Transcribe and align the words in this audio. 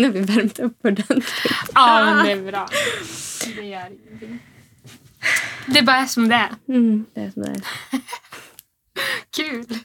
Nu 0.00 0.06
har 0.06 0.12
vi 0.12 0.20
värmt 0.20 0.58
upp 0.58 0.84
ordentligt. 0.84 1.32
Ja, 1.74 2.04
men 2.04 2.24
det 2.24 2.32
är 2.32 2.50
bra. 2.50 2.68
Det 3.56 3.66
gör 3.66 3.86
ingenting. 3.86 4.38
Det 5.66 5.82
bara 5.82 5.96
är 5.96 6.06
som 6.06 6.28
det 6.28 6.34
är. 6.34 6.50
Mm, 6.68 7.04
det 7.14 7.20
är 7.20 7.30
som 7.30 7.42
det 7.42 7.48
är. 7.48 7.60
Kul! 9.36 9.66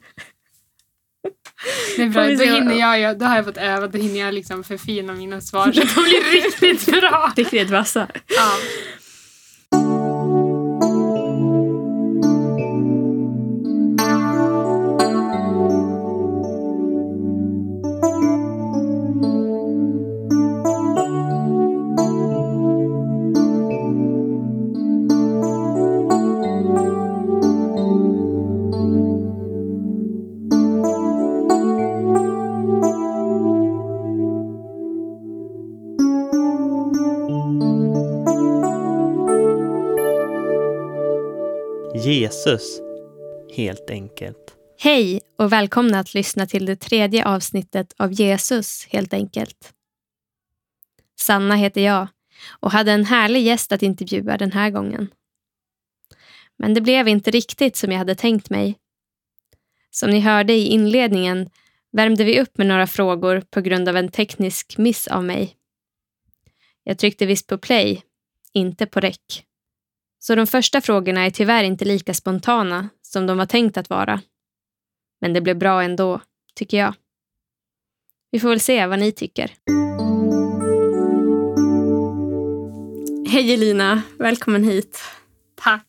Det 1.96 2.04
är 2.04 2.10
bra, 2.10 2.24
då, 2.24 2.54
hinner 2.54 2.80
jag, 2.80 3.00
jag, 3.00 3.20
då 3.20 3.26
har 3.26 3.36
jag 3.36 3.46
fått 3.46 3.58
öva, 3.58 3.88
då 3.88 3.98
hinner 3.98 4.20
jag 4.20 4.34
liksom 4.34 4.64
förfina 4.64 5.14
mina 5.14 5.42
svar 5.42 5.72
så 5.72 5.80
de 5.80 6.04
blir 6.04 6.42
riktigt 6.42 7.02
bra. 7.02 7.34
Riktigt 7.36 7.70
vassa. 7.70 8.08
Ja. 8.28 8.52
Jesus, 42.46 42.82
helt 43.56 43.90
enkelt. 43.90 44.56
Hej 44.78 45.22
och 45.38 45.52
välkomna 45.54 46.00
att 46.00 46.14
lyssna 46.14 46.46
till 46.46 46.66
det 46.66 46.76
tredje 46.76 47.26
avsnittet 47.26 47.94
av 47.98 48.14
Jesus 48.14 48.88
helt 48.90 49.14
enkelt. 49.14 49.74
Sanna 51.20 51.56
heter 51.56 51.82
jag 51.82 52.08
och 52.60 52.72
hade 52.72 52.92
en 52.92 53.06
härlig 53.06 53.44
gäst 53.44 53.72
att 53.72 53.84
intervjua 53.84 54.38
den 54.38 54.52
här 54.52 54.70
gången. 54.70 55.08
Men 56.58 56.74
det 56.74 56.82
blev 56.82 57.08
inte 57.08 57.32
riktigt 57.32 57.76
som 57.76 57.92
jag 57.92 57.98
hade 57.98 58.16
tänkt 58.16 58.50
mig. 58.50 58.78
Som 59.92 60.10
ni 60.10 60.20
hörde 60.20 60.54
i 60.54 60.68
inledningen 60.68 61.50
värmde 61.92 62.24
vi 62.24 62.42
upp 62.42 62.58
med 62.58 62.68
några 62.68 62.88
frågor 62.88 63.42
på 63.42 63.62
grund 63.62 63.90
av 63.90 63.98
en 63.98 64.12
teknisk 64.12 64.78
miss 64.78 65.08
av 65.08 65.24
mig. 65.24 65.56
Jag 66.84 66.98
tryckte 66.98 67.26
visst 67.26 67.48
på 67.48 67.58
play, 67.58 68.02
inte 68.54 68.86
på 68.86 69.00
rec. 69.00 69.44
Så 70.28 70.36
de 70.36 70.48
första 70.48 70.82
frågorna 70.82 71.22
är 71.22 71.30
tyvärr 71.30 71.64
inte 71.64 71.86
lika 71.86 72.14
spontana 72.14 72.90
som 73.02 73.28
de 73.28 73.38
var 73.38 73.46
tänkt 73.46 73.78
att 73.78 73.90
vara. 73.90 74.22
Men 75.22 75.34
det 75.34 75.42
blev 75.42 75.58
bra 75.58 75.84
ändå, 75.84 76.22
tycker 76.56 76.78
jag. 76.78 76.94
Vi 78.32 78.40
får 78.40 78.50
väl 78.50 78.60
se 78.60 78.86
vad 78.86 79.00
ni 79.00 79.12
tycker. 79.12 79.52
Hej 83.30 83.54
Elina, 83.54 84.02
välkommen 84.20 84.64
hit. 84.64 85.00
Tack. 85.56 85.88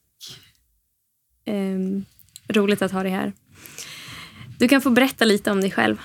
Ehm, 1.44 2.04
roligt 2.48 2.82
att 2.82 2.92
ha 2.92 3.02
dig 3.02 3.12
här. 3.12 3.32
Du 4.58 4.68
kan 4.68 4.80
få 4.80 4.90
berätta 4.90 5.24
lite 5.24 5.50
om 5.50 5.60
dig 5.60 5.70
själv. 5.70 6.00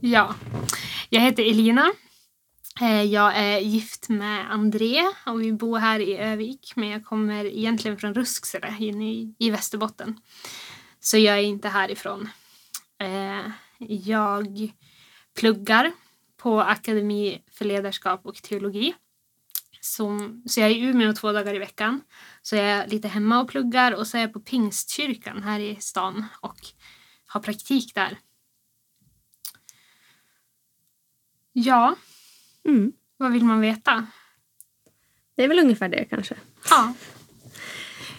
Ja. 0.00 0.34
Jag 1.08 1.20
heter 1.20 1.42
Elina. 1.42 1.92
Eh, 2.80 3.02
jag 3.02 3.36
är 3.36 3.58
gift 3.58 4.08
med 4.08 4.52
André 4.52 5.02
och 5.26 5.42
vi 5.42 5.52
bor 5.52 5.78
här 5.78 6.00
i 6.00 6.16
Övik 6.16 6.72
men 6.76 6.88
jag 6.88 7.04
kommer 7.04 7.44
egentligen 7.44 7.98
från 7.98 8.14
Rusksele 8.14 8.76
inne 8.78 9.12
i, 9.12 9.34
i 9.38 9.50
Västerbotten. 9.50 10.20
Så 11.00 11.18
jag 11.18 11.38
är 11.38 11.42
inte 11.42 11.68
härifrån. 11.68 12.28
Eh, 12.98 13.50
jag 13.78 14.72
pluggar 15.40 15.92
på 16.36 16.60
Akademi 16.60 17.42
för 17.50 17.64
ledarskap 17.64 18.26
och 18.26 18.34
teologi. 18.34 18.94
Som, 19.80 20.42
så 20.46 20.60
jag 20.60 20.70
är 20.70 20.74
i 20.74 20.80
Umeå 20.80 21.12
två 21.12 21.32
dagar 21.32 21.54
i 21.54 21.58
veckan. 21.58 22.00
Så 22.42 22.56
jag 22.56 22.64
är 22.64 22.86
lite 22.86 23.08
hemma 23.08 23.40
och 23.40 23.48
pluggar 23.48 23.92
och 23.92 24.06
så 24.06 24.16
är 24.16 24.20
jag 24.20 24.32
på 24.32 24.40
Pingstkyrkan 24.40 25.42
här 25.42 25.60
i 25.60 25.76
stan 25.80 26.24
och 26.40 26.58
har 27.26 27.40
praktik 27.40 27.94
där. 27.94 28.18
Ja, 31.52 31.96
Mm. 32.68 32.92
vad 33.16 33.32
vill 33.32 33.44
man 33.44 33.60
veta? 33.60 34.06
Det 35.36 35.44
är 35.44 35.48
väl 35.48 35.58
ungefär 35.58 35.88
det 35.88 36.04
kanske. 36.04 36.34
Ja, 36.70 36.94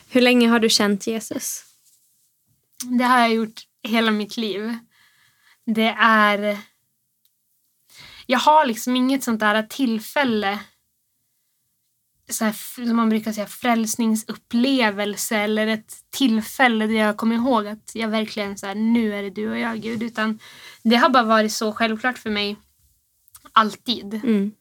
Hur 0.09 0.22
länge 0.22 0.47
har 0.47 0.59
du 0.59 0.69
känt 0.69 1.07
Jesus? 1.07 1.66
det 2.84 3.03
har 3.03 3.19
jag 3.19 3.34
gjort 3.34 3.62
hela 3.84 4.12
mitt 4.12 4.38
liv. 4.38 4.78
Det 5.66 5.96
är... 6.00 6.57
Jag 8.25 8.40
har 8.40 8.66
liksom 8.66 8.96
inget 8.96 9.24
sånt 9.24 9.40
där 9.40 9.63
tillfälle 9.63 10.59
så 12.29 12.46
här, 12.46 12.85
som 12.85 12.96
man 12.96 13.09
brukar 13.09 13.31
säga 13.31 13.47
frälsningsupplevelse 13.47 15.38
eller 15.38 15.68
ett 15.68 15.96
tillfälle 16.09 16.88
där 16.88 16.94
jag 16.96 17.18
kommer 17.18 17.35
ihåg 17.35 17.68
att 17.68 17.91
jag 17.94 18.08
verkligen 18.08 18.58
så 18.58 18.68
här, 18.68 18.75
nu 18.75 19.13
är 19.16 19.23
det 19.23 19.29
du 19.29 19.50
och 19.50 19.59
jag 19.59 19.81
Gud. 19.81 20.03
Utan 20.03 20.40
det 20.84 20.96
har 20.96 21.09
bara 21.09 21.23
varit 21.23 21.52
så 21.52 21.73
självklart 21.73 22.18
för 22.18 22.29
mig 22.29 22.56
alltid. 23.52 24.13
Mm. 24.13 24.52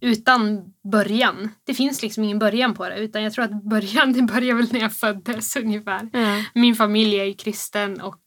utan 0.00 0.72
början. 0.92 1.50
Det 1.64 1.74
finns 1.74 2.02
liksom 2.02 2.24
ingen 2.24 2.38
början 2.38 2.74
på 2.74 2.88
det 2.88 2.98
utan 2.98 3.22
jag 3.22 3.32
tror 3.32 3.44
att 3.44 3.64
början 3.64 4.12
det 4.12 4.22
börjar 4.22 4.54
väl 4.54 4.72
när 4.72 4.80
jag 4.80 4.96
föddes 4.96 5.56
ungefär. 5.56 6.10
Ja. 6.12 6.44
Min 6.54 6.74
familj 6.74 7.20
är 7.20 7.24
ju 7.24 7.34
kristen 7.34 8.00
och 8.00 8.20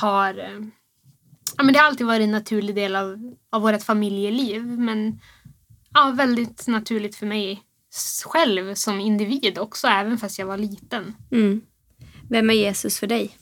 har 0.00 0.38
eh, 0.38 0.60
ja, 1.56 1.62
men 1.62 1.72
det 1.72 1.78
har 1.78 1.86
alltid 1.86 2.06
varit 2.06 2.24
en 2.24 2.30
naturlig 2.30 2.74
del 2.74 2.96
av, 2.96 3.36
av 3.50 3.62
vårt 3.62 3.82
familjeliv 3.82 4.62
men 4.62 5.20
ja, 5.94 6.12
väldigt 6.16 6.66
naturligt 6.66 7.16
för 7.16 7.26
mig 7.26 7.62
själv 8.24 8.74
som 8.74 9.00
individ 9.00 9.58
också 9.58 9.86
även 9.86 10.18
fast 10.18 10.38
jag 10.38 10.46
var 10.46 10.58
liten. 10.58 11.14
Mm. 11.30 11.60
Vem 12.28 12.50
är 12.50 12.54
Jesus 12.54 12.98
för 12.98 13.06
dig? 13.06 13.36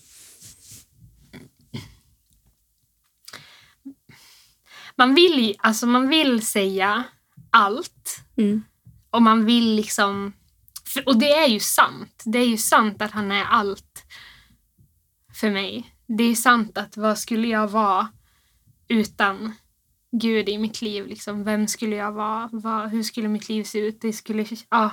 Man 4.99 5.15
vill, 5.15 5.55
alltså 5.59 5.87
man 5.87 6.09
vill 6.09 6.47
säga 6.47 7.05
allt 7.51 8.21
Mm. 8.37 8.63
Och 9.11 9.23
man 9.23 9.45
vill 9.45 9.75
liksom... 9.75 10.33
för- 10.87 11.09
Och 11.09 11.19
det 11.19 11.31
är 11.33 11.49
ju 11.49 11.61
sant. 11.61 12.23
Det 12.25 12.39
är 12.39 12.47
ju 12.47 12.57
sant 12.57 13.03
att 13.03 13.11
han 13.11 13.33
är 13.33 13.45
allt 13.45 14.03
för 15.35 15.51
mig. 15.51 15.95
Det 16.07 16.25
är 16.25 16.35
sant 16.35 16.79
att 16.79 16.97
vad 16.97 17.19
skulle 17.19 17.49
jag 17.49 17.69
vara 17.69 18.09
utan 18.89 19.53
Gud 20.13 20.49
i 20.49 20.59
mitt 20.59 20.83
liv? 20.83 21.07
Liksom, 21.07 21.45
vem 21.45 21.69
skulle 21.69 21.97
jag 21.97 22.13
vara? 22.13 22.49
Vad, 22.53 22.91
hur 22.91 23.03
skulle 23.03 23.29
mitt 23.29 23.49
liv 23.49 23.65
se 23.65 23.79
ut? 23.79 24.01
Det 24.01 24.13
skulle, 24.13 24.47
ja. 24.71 24.91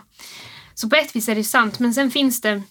Så 0.73 0.89
på 0.89 0.95
ett 0.95 1.15
vis 1.15 1.29
är 1.29 1.35
det 1.35 1.43
sant. 1.43 1.79
Men 1.79 1.93
sen 1.93 2.11
finns 2.11 2.41
det 2.41 2.61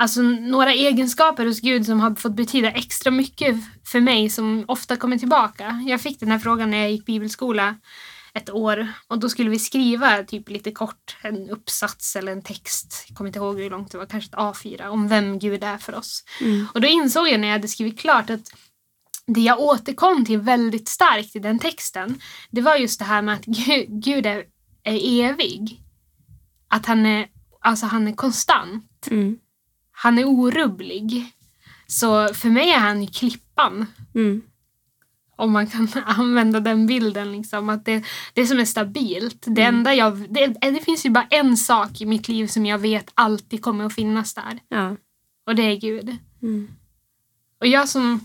alltså, 0.00 0.22
några 0.22 0.72
egenskaper 0.72 1.46
hos 1.46 1.60
Gud 1.60 1.86
som 1.86 2.00
har 2.00 2.14
fått 2.14 2.36
betyda 2.36 2.70
extra 2.70 3.10
mycket 3.10 3.56
för 3.86 4.00
mig 4.00 4.30
som 4.30 4.64
ofta 4.68 4.96
kommer 4.96 5.18
tillbaka. 5.18 5.84
Jag 5.86 6.00
fick 6.00 6.20
den 6.20 6.30
här 6.30 6.38
frågan 6.38 6.70
när 6.70 6.78
jag 6.78 6.90
gick 6.90 7.06
bibelskola 7.06 7.76
ett 8.34 8.50
år 8.50 8.88
och 9.08 9.18
då 9.18 9.28
skulle 9.28 9.50
vi 9.50 9.58
skriva 9.58 10.24
typ 10.24 10.48
lite 10.48 10.72
kort 10.72 11.16
en 11.22 11.50
uppsats 11.50 12.16
eller 12.16 12.32
en 12.32 12.42
text, 12.42 13.04
jag 13.08 13.16
kommer 13.16 13.28
inte 13.28 13.38
ihåg 13.38 13.60
hur 13.60 13.70
långt 13.70 13.92
det 13.92 13.98
var, 13.98 14.06
kanske 14.06 14.28
ett 14.28 14.38
A4 14.38 14.86
om 14.86 15.08
vem 15.08 15.38
Gud 15.38 15.64
är 15.64 15.78
för 15.78 15.94
oss. 15.94 16.24
Mm. 16.40 16.66
Och 16.74 16.80
då 16.80 16.88
insåg 16.88 17.28
jag 17.28 17.40
när 17.40 17.48
jag 17.48 17.52
hade 17.52 17.68
skrivit 17.68 18.00
klart 18.00 18.30
att 18.30 18.52
det 19.26 19.40
jag 19.40 19.60
återkom 19.60 20.24
till 20.24 20.38
väldigt 20.38 20.88
starkt 20.88 21.36
i 21.36 21.38
den 21.38 21.58
texten 21.58 22.20
det 22.50 22.60
var 22.60 22.76
just 22.76 22.98
det 22.98 23.04
här 23.04 23.22
med 23.22 23.34
att 23.34 23.44
Gud, 23.44 23.86
Gud 23.88 24.26
är, 24.26 24.44
är 24.84 25.24
evig. 25.24 25.82
Att 26.68 26.86
han 26.86 27.06
är, 27.06 27.28
alltså 27.60 27.86
han 27.86 28.08
är 28.08 28.12
konstant. 28.12 29.08
Mm. 29.10 29.38
Han 30.02 30.18
är 30.18 30.24
orubblig. 30.24 31.32
Så 31.86 32.34
för 32.34 32.48
mig 32.48 32.70
är 32.70 32.78
han 32.78 33.02
ju 33.02 33.08
klippan 33.08 33.86
Mm. 34.14 34.42
om 35.36 35.52
man 35.52 35.66
kan 35.66 35.88
använda 36.06 36.60
den 36.60 36.86
bilden. 36.86 37.32
Liksom, 37.32 37.68
att 37.68 37.84
det, 37.84 38.04
det 38.34 38.46
som 38.46 38.58
är 38.60 38.64
stabilt. 38.64 39.44
Det, 39.46 39.62
enda 39.62 39.94
jag, 39.94 40.32
det, 40.32 40.46
det 40.46 40.80
finns 40.84 41.06
ju 41.06 41.10
bara 41.10 41.26
en 41.30 41.56
sak 41.56 42.00
i 42.00 42.06
mitt 42.06 42.28
liv 42.28 42.46
som 42.46 42.66
jag 42.66 42.78
vet 42.78 43.10
alltid 43.14 43.62
kommer 43.62 43.84
att 43.84 43.94
finnas 43.94 44.34
där. 44.34 44.58
Ja. 44.68 44.96
Och 45.46 45.54
det 45.54 45.62
är 45.62 45.76
Gud. 45.76 46.16
Mm. 46.42 46.68
Och 47.60 47.66
jag 47.66 47.88
som 47.88 48.20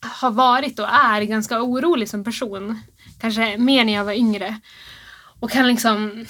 har 0.00 0.30
varit 0.30 0.78
och 0.78 0.88
är 0.88 1.22
ganska 1.22 1.62
orolig 1.62 2.08
som 2.08 2.24
person. 2.24 2.80
Kanske 3.20 3.58
mer 3.58 3.84
när 3.84 3.92
jag 3.92 4.04
var 4.04 4.12
yngre. 4.12 4.60
Och 5.40 5.50
kan 5.50 5.66
liksom 5.66 6.26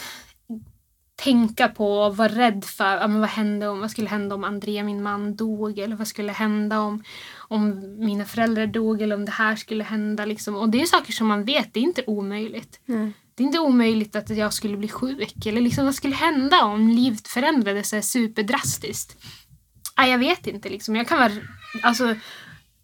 tänka 1.18 1.68
på 1.68 1.98
och 1.98 2.16
vara 2.16 2.28
rädd 2.28 2.64
för 2.64 2.96
ja, 2.96 3.08
men 3.08 3.20
vad, 3.20 3.28
hände 3.28 3.68
om, 3.68 3.80
vad 3.80 3.90
skulle 3.90 4.08
hända 4.08 4.34
om 4.34 4.44
André, 4.44 4.82
min 4.82 5.02
man, 5.02 5.36
dog. 5.36 5.78
Eller 5.78 5.96
vad 5.96 6.08
skulle 6.08 6.32
hända 6.32 6.80
om, 6.80 7.04
om 7.36 7.96
mina 7.98 8.24
föräldrar 8.24 8.66
dog. 8.66 9.02
Eller 9.02 9.16
om 9.16 9.24
det 9.24 9.32
här 9.32 9.56
skulle 9.56 9.84
hända. 9.84 10.24
Liksom. 10.24 10.56
Och 10.56 10.68
det 10.68 10.80
är 10.80 10.86
saker 10.86 11.12
som 11.12 11.26
man 11.26 11.44
vet, 11.44 11.74
det 11.74 11.80
är 11.80 11.84
inte 11.84 12.04
omöjligt. 12.06 12.80
Nej. 12.84 13.12
Det 13.34 13.42
är 13.42 13.46
inte 13.46 13.58
omöjligt 13.58 14.16
att 14.16 14.30
jag 14.30 14.52
skulle 14.52 14.76
bli 14.76 14.88
sjuk. 14.88 15.46
Eller 15.46 15.60
liksom, 15.60 15.84
vad 15.84 15.94
skulle 15.94 16.14
hända 16.14 16.64
om 16.64 16.88
livet 16.88 17.28
förändrades 17.28 17.88
så 17.88 18.02
superdrastiskt? 18.02 19.16
Nej, 19.98 20.10
jag 20.10 20.18
vet 20.18 20.46
inte. 20.46 20.68
Liksom. 20.68 20.96
Jag 20.96 21.08
kan 21.08 21.18
vara 21.18 21.32
alltså, 21.82 22.14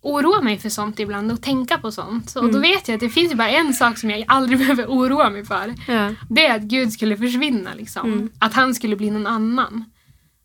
oroa 0.04 0.42
mig 0.42 0.58
för 0.58 0.68
sånt 0.68 1.00
ibland 1.00 1.32
och 1.32 1.42
tänka 1.42 1.78
på 1.78 1.92
sånt. 1.92 2.30
Så, 2.30 2.38
Och 2.40 2.44
då 2.52 2.58
Mm. 2.58 2.62
vet 2.70 2.88
jag 2.88 2.94
att 2.94 3.00
det 3.00 3.08
finns 3.10 3.34
bara 3.34 3.48
en 3.48 3.74
sak 3.74 3.98
som 3.98 4.10
jag 4.10 4.24
aldrig 4.28 4.58
behöver 4.62 4.86
oroa 4.86 5.30
mig 5.30 5.44
för. 5.44 5.74
Ja. 5.88 6.14
Det 6.30 6.46
är 6.46 6.56
att 6.56 6.62
Gud 6.62 6.92
skulle 6.92 7.16
försvinna. 7.16 7.74
Liksom. 7.74 8.12
Mm. 8.12 8.30
Att 8.38 8.54
han 8.54 8.74
skulle 8.74 8.96
bli 8.96 9.10
någon 9.10 9.26
annan. 9.26 9.84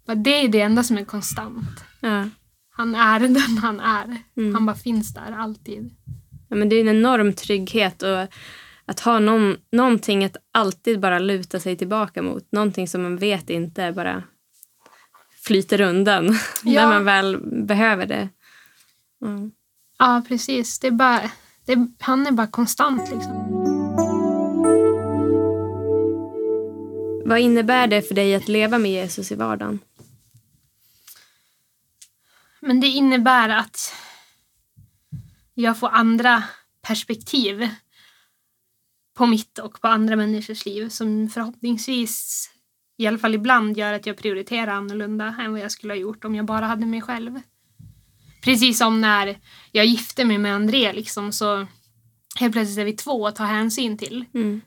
För 0.05 0.15
Det 0.15 0.29
är 0.43 0.47
det 0.47 0.61
enda 0.61 0.83
som 0.83 0.97
är 0.97 1.05
konstant. 1.05 1.83
Ja. 1.99 2.29
Han 2.71 2.95
är 2.95 3.19
den 3.27 3.57
han 3.61 3.79
är. 3.79 4.17
Mm. 4.37 4.53
Han 4.53 4.65
bara 4.65 4.75
finns 4.75 5.13
där 5.13 5.35
alltid. 5.39 5.89
Ja, 6.49 6.55
men 6.55 6.69
det 6.69 6.75
är 6.75 6.81
en 6.81 6.89
enorm 6.97 7.33
trygghet 7.33 8.03
och 8.03 8.27
att 8.85 8.99
ha 8.99 9.19
någon, 9.19 9.55
någonting 9.71 10.23
att 10.25 10.37
alltid 10.53 10.99
bara 10.99 11.19
luta 11.19 11.59
sig 11.59 11.75
tillbaka 11.77 12.21
mot. 12.21 12.51
Någonting 12.51 12.87
som 12.87 13.01
man 13.03 13.17
vet 13.17 13.49
inte 13.49 13.91
bara 13.91 14.23
flyter 15.45 15.81
undan 15.81 16.25
Ja. 16.63 16.81
när 16.81 16.87
man 16.93 17.05
väl 17.05 17.37
behöver 17.67 18.05
det. 18.05 18.29
Mm. 19.21 19.51
Ja, 19.97 20.23
precis. 20.27 20.79
Det 20.79 20.87
är 20.87 20.91
bara, 20.91 21.31
det 21.65 21.71
är, 21.71 21.87
han 21.99 22.27
är 22.27 22.31
bara 22.31 22.47
konstant. 22.47 23.09
Liksom. 23.09 23.45
Vad 27.25 27.39
innebär 27.39 27.87
det 27.87 28.01
för 28.01 28.15
dig 28.15 28.35
att 28.35 28.47
leva 28.47 28.77
med 28.77 28.91
Jesus 28.91 29.31
i 29.31 29.35
vardagen? 29.35 29.79
Men 32.59 32.79
det 32.79 32.87
innebär 32.87 33.49
att 33.49 33.93
jag 35.53 35.79
får 35.79 35.89
andra 35.89 36.43
perspektiv 36.81 37.69
på 39.13 39.25
mitt 39.25 39.59
och 39.59 39.81
på 39.81 39.87
andra 39.87 40.15
människors 40.15 40.65
liv 40.65 40.89
som 40.89 41.29
förhoppningsvis, 41.29 42.49
i 42.97 43.07
alla 43.07 43.17
fall 43.17 43.35
ibland, 43.35 43.77
gör 43.77 43.93
att 43.93 44.05
jag 44.05 44.17
prioriterar 44.17 44.71
annorlunda 44.71 45.35
än 45.39 45.51
vad 45.51 45.61
jag 45.61 45.71
skulle 45.71 45.93
ha 45.93 45.99
gjort 45.99 46.25
om 46.25 46.35
jag 46.35 46.45
bara 46.45 46.65
hade 46.65 46.85
mig 46.85 47.01
själv. 47.01 47.39
Precis 48.41 48.77
som 48.77 49.01
när 49.01 49.37
jag 49.71 49.85
gifte 49.85 50.25
mig 50.25 50.37
med 50.37 50.55
André 50.55 50.93
liksom, 50.93 51.31
så 51.31 51.67
helt 52.35 52.53
plötsligt 52.53 52.77
är 52.77 52.85
vi 52.85 52.93
två 52.93 53.27
att 53.27 53.35
ta 53.35 53.43
hänsyn 53.43 53.97
till. 53.97 54.25
Mm. 54.33 54.61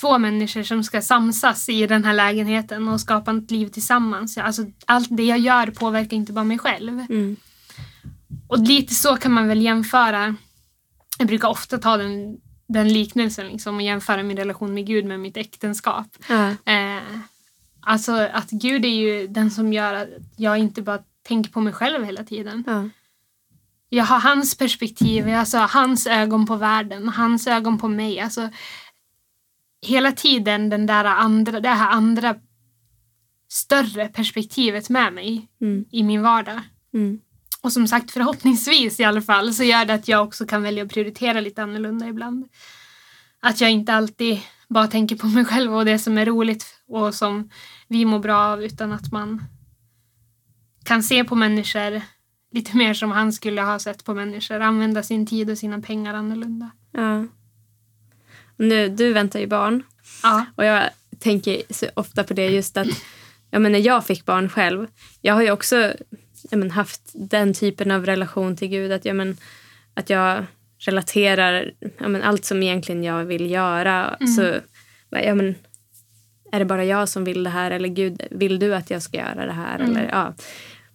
Två 0.00 0.18
människor 0.18 0.62
som 0.62 0.84
ska 0.84 1.02
samsas 1.02 1.68
i 1.68 1.86
den 1.86 2.04
här 2.04 2.14
lägenheten 2.14 2.88
och 2.88 3.00
skapa 3.00 3.36
ett 3.36 3.50
liv 3.50 3.68
tillsammans. 3.68 4.38
Alltså, 4.38 4.64
allt 4.86 5.08
det 5.10 5.24
jag 5.24 5.38
gör 5.38 5.66
påverkar 5.66 6.16
inte 6.16 6.32
bara 6.32 6.44
mig 6.44 6.58
själv. 6.58 7.00
Mm. 7.08 7.36
Och 8.48 8.58
lite 8.58 8.94
så 8.94 9.16
kan 9.16 9.32
man 9.32 9.48
väl 9.48 9.62
jämföra. 9.62 10.36
Jag 11.18 11.28
brukar 11.28 11.48
ofta 11.48 11.78
ta 11.78 11.96
den, 11.96 12.36
den 12.68 12.92
liknelsen 12.92 13.48
liksom, 13.48 13.76
och 13.76 13.82
jämföra 13.82 14.22
min 14.22 14.36
relation 14.36 14.74
med 14.74 14.86
Gud 14.86 15.04
med 15.04 15.20
mitt 15.20 15.36
äktenskap. 15.36 16.06
Ja. 16.28 16.48
Eh, 16.48 17.02
alltså 17.80 18.12
att 18.12 18.50
Gud 18.50 18.84
är 18.84 18.88
ju 18.88 19.26
den 19.26 19.50
som 19.50 19.72
gör 19.72 19.94
att 19.94 20.08
jag 20.36 20.58
inte 20.58 20.82
bara 20.82 21.02
tänker 21.26 21.50
på 21.50 21.60
mig 21.60 21.72
själv 21.72 22.04
hela 22.04 22.24
tiden. 22.24 22.64
Ja. 22.66 22.88
Jag 23.88 24.04
har 24.04 24.20
hans 24.20 24.54
perspektiv, 24.58 25.28
alltså 25.28 25.58
hans 25.58 26.06
ögon 26.06 26.46
på 26.46 26.56
världen, 26.56 27.08
hans 27.08 27.46
ögon 27.46 27.78
på 27.78 27.88
mig. 27.88 28.20
Alltså, 28.20 28.50
hela 29.86 30.12
tiden 30.12 30.70
den 30.70 30.86
där 30.86 31.04
andra, 31.04 31.60
det 31.60 31.68
här 31.68 31.90
andra 31.90 32.34
större 33.48 34.08
perspektivet 34.08 34.88
med 34.88 35.12
mig 35.12 35.48
Mm. 35.60 35.84
i 35.90 36.02
min 36.02 36.22
vardag. 36.22 36.60
Mm. 36.94 37.20
Och 37.62 37.72
som 37.72 37.88
sagt, 37.88 38.10
förhoppningsvis 38.10 39.00
i 39.00 39.04
alla 39.04 39.22
fall 39.22 39.54
så 39.54 39.64
gör 39.64 39.84
det 39.84 39.94
att 39.94 40.08
jag 40.08 40.24
också 40.24 40.46
kan 40.46 40.62
välja 40.62 40.84
att 40.84 40.92
prioritera 40.92 41.40
lite 41.40 41.62
annorlunda 41.62 42.08
ibland. 42.08 42.48
Att 43.40 43.60
jag 43.60 43.70
inte 43.70 43.94
alltid 43.94 44.40
bara 44.68 44.86
tänker 44.86 45.16
på 45.16 45.26
mig 45.26 45.44
själv 45.44 45.74
och 45.76 45.84
det 45.84 45.98
som 45.98 46.18
är 46.18 46.26
roligt 46.26 46.66
och 46.88 47.14
som 47.14 47.50
vi 47.88 48.04
mår 48.04 48.18
bra 48.18 48.36
av 48.36 48.64
utan 48.64 48.92
att 48.92 49.12
man 49.12 49.44
kan 50.86 51.02
se 51.02 51.24
på 51.24 51.34
människor 51.34 52.02
lite 52.52 52.76
mer 52.76 52.94
som 52.94 53.10
han 53.10 53.32
skulle 53.32 53.62
ha 53.62 53.78
sett 53.78 54.04
på 54.04 54.14
människor. 54.14 54.60
Använda 54.60 55.02
sin 55.02 55.26
tid 55.26 55.50
och 55.50 55.58
sina 55.58 55.80
pengar 55.80 56.14
annorlunda. 56.14 56.70
Ja. 56.92 57.26
Nu, 58.56 58.88
du 58.88 59.12
väntar 59.12 59.40
ju 59.40 59.46
barn 59.46 59.82
Ja. 60.22 60.46
och 60.56 60.64
jag 60.64 60.90
tänker 61.18 61.62
ofta 61.94 62.24
på 62.24 62.34
det 62.34 62.48
just 62.48 62.76
att 62.76 62.88
ja, 63.50 63.58
men 63.58 63.72
när 63.72 63.78
jag 63.78 64.06
fick 64.06 64.24
barn 64.24 64.48
själv, 64.48 64.86
jag 65.20 65.34
har 65.34 65.42
ju 65.42 65.50
också 65.50 65.92
ja, 66.50 66.56
men, 66.56 66.70
haft 66.70 67.00
den 67.14 67.54
typen 67.54 67.90
av 67.90 68.06
relation 68.06 68.56
till 68.56 68.68
Gud 68.68 68.92
att, 68.92 69.04
ja, 69.04 69.14
men, 69.14 69.36
att 69.94 70.10
jag 70.10 70.44
relaterar 70.78 71.72
ja, 71.98 72.08
men, 72.08 72.22
allt 72.22 72.44
som 72.44 72.62
egentligen 72.62 73.04
jag 73.04 73.24
vill 73.24 73.50
göra. 73.50 74.16
Så, 74.36 74.54
ja, 75.10 75.34
men, 75.34 75.54
är 76.52 76.58
det 76.58 76.64
bara 76.64 76.84
jag 76.84 77.08
som 77.08 77.24
vill 77.24 77.44
det 77.44 77.50
här 77.50 77.70
eller 77.70 77.88
Gud, 77.88 78.22
vill 78.30 78.58
du 78.58 78.74
att 78.74 78.90
jag 78.90 79.02
ska 79.02 79.16
göra 79.16 79.46
det 79.46 79.52
här? 79.52 79.78
Mm. 79.78 79.90
Eller, 79.90 80.08
ja, 80.12 80.34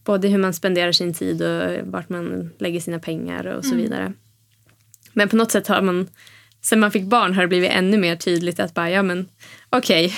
både 0.03 0.27
hur 0.27 0.37
man 0.37 0.53
spenderar 0.53 0.91
sin 0.91 1.13
tid 1.13 1.41
och 1.41 1.87
vart 1.87 2.09
man 2.09 2.49
lägger 2.59 2.79
sina 2.79 2.99
pengar 2.99 3.45
och 3.45 3.65
så 3.65 3.75
vidare. 3.75 4.13
Men 5.13 5.29
på 5.29 5.35
något 5.35 5.51
sätt 5.51 5.67
har 5.67 5.81
man, 5.81 6.07
sen 6.61 6.79
man 6.79 6.91
fick 6.91 7.03
barn 7.03 7.33
har 7.33 7.41
det 7.41 7.47
blivit 7.47 7.71
ännu 7.71 7.97
mer 7.97 8.15
tydligt 8.15 8.59
att 8.59 8.73
bara, 8.73 8.89
ja 8.89 9.03
men 9.03 9.27
okej, 9.69 10.13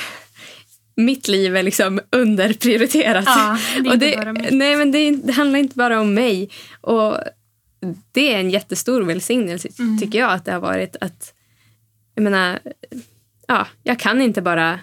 mitt 0.95 1.27
liv 1.27 1.56
är 1.57 1.63
liksom 1.63 2.00
underprioriterat. 2.09 3.25
Ja, 3.27 3.57
det 3.83 3.89
och 3.89 3.97
det. 3.97 4.51
Nej, 4.51 4.75
men 4.75 4.91
det, 4.91 5.12
det 5.12 5.33
handlar 5.33 5.59
inte 5.59 5.75
bara 5.77 6.01
om 6.01 6.13
mig. 6.13 6.50
Och 6.81 7.18
det 8.12 8.33
är 8.33 8.39
en 8.39 8.50
jättestor 8.50 9.01
välsignelse, 9.01 9.69
Mm. 9.79 10.00
tycker 10.00 10.19
jag, 10.19 10.31
att 10.31 10.45
det 10.45 10.51
har 10.51 10.59
varit 10.59 10.95
att, 11.01 11.33
jag 12.15 12.24
menar, 12.24 12.59
ja, 13.47 13.68
jag 13.83 14.00
kan 14.00 14.21
inte 14.21 14.41
bara 14.41 14.79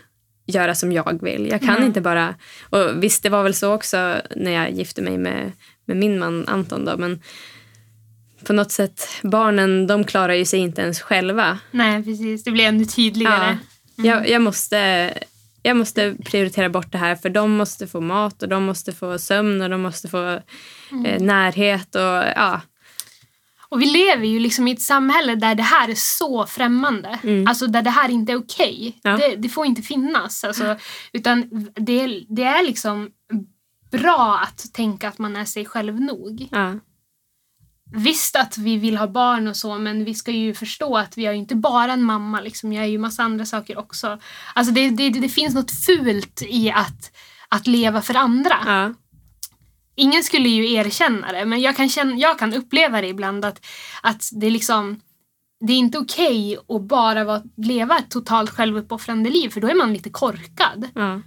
göra 0.54 0.74
som 0.74 0.92
jag 0.92 1.22
vill. 1.22 1.48
Jag 1.50 1.60
kan 1.60 1.74
Nej. 1.74 1.86
inte 1.86 2.00
bara... 2.00 2.34
Och 2.70 3.02
visst, 3.02 3.22
det 3.22 3.28
var 3.28 3.42
väl 3.42 3.54
så 3.54 3.74
också 3.74 4.16
när 4.36 4.50
jag 4.50 4.70
gifte 4.70 5.02
mig 5.02 5.18
med, 5.18 5.52
med 5.84 5.96
min 5.96 6.18
man 6.18 6.48
Anton. 6.48 6.84
Då, 6.84 6.96
men 6.96 7.20
på 8.46 8.52
något 8.52 8.72
sätt, 8.72 9.08
barnen 9.22 9.86
de 9.86 10.04
klarar 10.04 10.34
ju 10.34 10.44
sig 10.44 10.60
inte 10.60 10.82
ens 10.82 11.00
själva. 11.00 11.58
Nej, 11.70 12.04
precis. 12.04 12.44
Det 12.44 12.50
blir 12.50 12.64
ännu 12.64 12.84
tydligare. 12.84 13.58
Ja. 13.96 14.04
Jag, 14.04 14.28
jag, 14.28 14.42
måste, 14.42 15.12
jag 15.62 15.76
måste 15.76 16.14
prioritera 16.24 16.68
bort 16.68 16.92
det 16.92 16.98
här 16.98 17.16
för 17.16 17.28
de 17.28 17.50
måste 17.50 17.86
få 17.86 18.00
mat 18.00 18.42
och 18.42 18.48
de 18.48 18.62
måste 18.62 18.92
få 18.92 19.18
sömn 19.18 19.62
och 19.62 19.70
de 19.70 19.80
måste 19.80 20.08
få 20.08 20.30
eh, 21.06 21.20
närhet. 21.20 21.94
Och, 21.94 22.24
ja. 22.36 22.60
Och 23.70 23.82
vi 23.82 23.86
lever 23.86 24.26
ju 24.26 24.38
liksom 24.38 24.68
i 24.68 24.72
ett 24.72 24.82
samhälle 24.82 25.34
där 25.34 25.54
det 25.54 25.62
här 25.62 25.88
är 25.88 25.94
så 25.94 26.46
främmande. 26.46 27.18
Mm. 27.22 27.46
Alltså 27.46 27.66
där 27.66 27.82
det 27.82 27.90
här 27.90 28.08
inte 28.08 28.32
är 28.32 28.36
okej. 28.36 28.98
Ja. 29.02 29.16
Det, 29.16 29.36
det 29.36 29.48
får 29.48 29.66
inte 29.66 29.82
finnas. 29.82 30.44
Alltså, 30.44 30.76
utan 31.12 31.68
det, 31.74 32.24
det 32.28 32.42
är 32.42 32.62
liksom 32.62 33.10
bra 33.90 34.40
att 34.42 34.72
tänka 34.72 35.08
att 35.08 35.18
man 35.18 35.36
är 35.36 35.44
sig 35.44 35.64
själv 35.64 36.00
nog. 36.00 36.48
Ja. 36.50 36.74
Visst 37.92 38.36
att 38.36 38.58
vi 38.58 38.76
vill 38.76 38.96
ha 38.96 39.06
barn 39.06 39.48
och 39.48 39.56
så 39.56 39.78
men 39.78 40.04
vi 40.04 40.14
ska 40.14 40.30
ju 40.30 40.54
förstå 40.54 40.96
att 40.96 41.18
vi 41.18 41.26
är 41.26 41.32
ju 41.32 41.38
inte 41.38 41.56
bara 41.56 41.92
en 41.92 42.02
mamma. 42.02 42.40
Liksom. 42.40 42.72
Jag 42.72 42.84
är 42.84 42.88
ju 42.88 42.98
massa 42.98 43.22
andra 43.22 43.44
saker 43.44 43.78
också. 43.78 44.18
Alltså 44.54 44.72
det, 44.72 44.90
det, 44.90 45.10
det 45.10 45.28
finns 45.28 45.54
något 45.54 45.70
fult 45.70 46.42
i 46.42 46.70
att, 46.70 47.12
att 47.48 47.66
leva 47.66 48.02
för 48.02 48.14
andra. 48.14 48.56
Ja. 48.66 48.94
Ingen 50.00 50.22
skulle 50.22 50.48
ju 50.48 50.72
erkänna 50.72 51.32
det, 51.32 51.44
men 51.44 51.60
jag 51.60 51.76
kan, 51.76 51.88
känna, 51.88 52.16
jag 52.16 52.38
kan 52.38 52.54
uppleva 52.54 53.00
det 53.00 53.08
ibland 53.08 53.44
att, 53.44 53.66
att 54.02 54.30
det 54.32 54.46
är 54.46 54.50
liksom 54.50 55.00
det 55.60 55.72
är 55.72 55.76
inte 55.76 55.98
okej 55.98 56.58
att 56.68 56.82
bara 56.82 57.24
vara, 57.24 57.42
leva 57.56 57.98
ett 57.98 58.10
totalt 58.10 58.50
självuppoffrande 58.50 59.30
liv 59.30 59.48
för 59.48 59.60
då 59.60 59.68
är 59.68 59.74
man 59.74 59.92
lite 59.92 60.10
korkad. 60.10 60.88
Ja. 60.94 61.20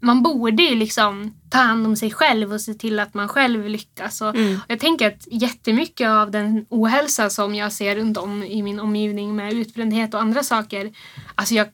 Man 0.00 0.22
borde 0.22 0.62
ju 0.62 0.74
liksom 0.74 1.34
ta 1.50 1.58
hand 1.58 1.86
om 1.86 1.96
sig 1.96 2.10
själv 2.10 2.52
och 2.52 2.60
se 2.60 2.74
till 2.74 2.98
att 2.98 3.14
man 3.14 3.28
själv 3.28 3.68
lyckas. 3.68 4.20
Och 4.20 4.34
Mm. 4.34 4.60
Jag 4.68 4.80
tänker 4.80 5.06
att 5.06 5.26
jättemycket 5.30 6.08
av 6.08 6.30
den 6.30 6.66
ohälsa 6.68 7.30
som 7.30 7.54
jag 7.54 7.72
ser 7.72 7.96
runt 7.96 8.16
om 8.16 8.42
i 8.42 8.62
min 8.62 8.80
omgivning 8.80 9.36
med 9.36 9.52
utbrändhet 9.52 10.14
och 10.14 10.20
andra 10.20 10.42
saker. 10.42 10.92
Alltså 11.34 11.54
jag, 11.54 11.68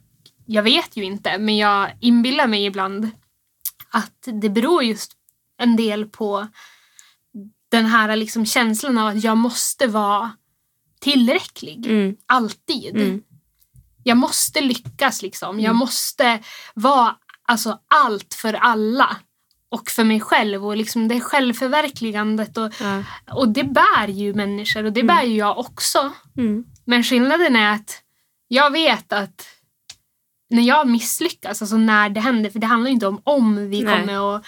jag 0.46 0.62
vet 0.62 0.96
ju 0.96 1.04
inte 1.04 1.38
men 1.38 1.56
jag 1.56 1.90
inbillar 2.00 2.46
mig 2.46 2.64
ibland 2.64 3.10
att 3.90 4.28
det 4.42 4.50
beror 4.50 4.82
just 4.82 5.12
en 5.62 5.76
del 5.76 6.06
på 6.06 6.48
den 7.70 7.86
här 7.86 8.16
liksom 8.16 8.46
känslan 8.46 8.98
av 8.98 9.06
att 9.08 9.24
jag 9.24 9.36
måste 9.36 9.86
vara 9.86 10.30
tillräcklig. 11.00 11.86
Mm. 11.86 12.16
Alltid. 12.26 12.96
Mm. 12.96 13.22
Jag 14.04 14.16
måste 14.16 14.60
lyckas 14.60 15.22
liksom. 15.22 15.60
Jag 15.60 15.70
Mm. 15.70 15.76
måste 15.76 16.40
vara 16.74 17.16
alltså, 17.48 17.78
allt 17.94 18.34
för 18.34 18.52
alla. 18.54 19.16
Och 19.68 19.90
för 19.90 20.04
mig 20.04 20.20
själv 20.20 20.66
och 20.66 20.76
liksom 20.76 21.08
det 21.08 21.20
självförverkligandet. 21.20 22.56
Och, 22.56 22.72
Ja. 22.80 23.04
och 23.34 23.48
det 23.48 23.64
bär 23.64 24.08
ju 24.08 24.34
människor 24.34 24.84
och 24.84 24.92
det 24.92 25.02
bär 25.02 25.22
ju 25.22 25.36
jag 25.36 25.58
också. 25.58 26.12
Mm. 26.36 26.64
Men 26.84 27.02
skillnaden 27.04 27.56
är 27.56 27.72
att 27.74 28.02
jag 28.48 28.70
vet 28.70 29.12
att 29.12 29.46
när 30.50 30.62
jag 30.62 30.88
misslyckas, 30.88 31.62
alltså 31.62 31.76
när 31.76 32.08
det 32.08 32.20
händer, 32.20 32.50
för 32.50 32.58
det 32.58 32.66
handlar 32.66 32.88
ju 32.88 32.94
inte 32.94 33.06
om 33.06 33.20
om 33.24 33.70
vi 33.70 33.82
Nej. 33.82 34.00
kommer 34.00 34.36
att 34.36 34.46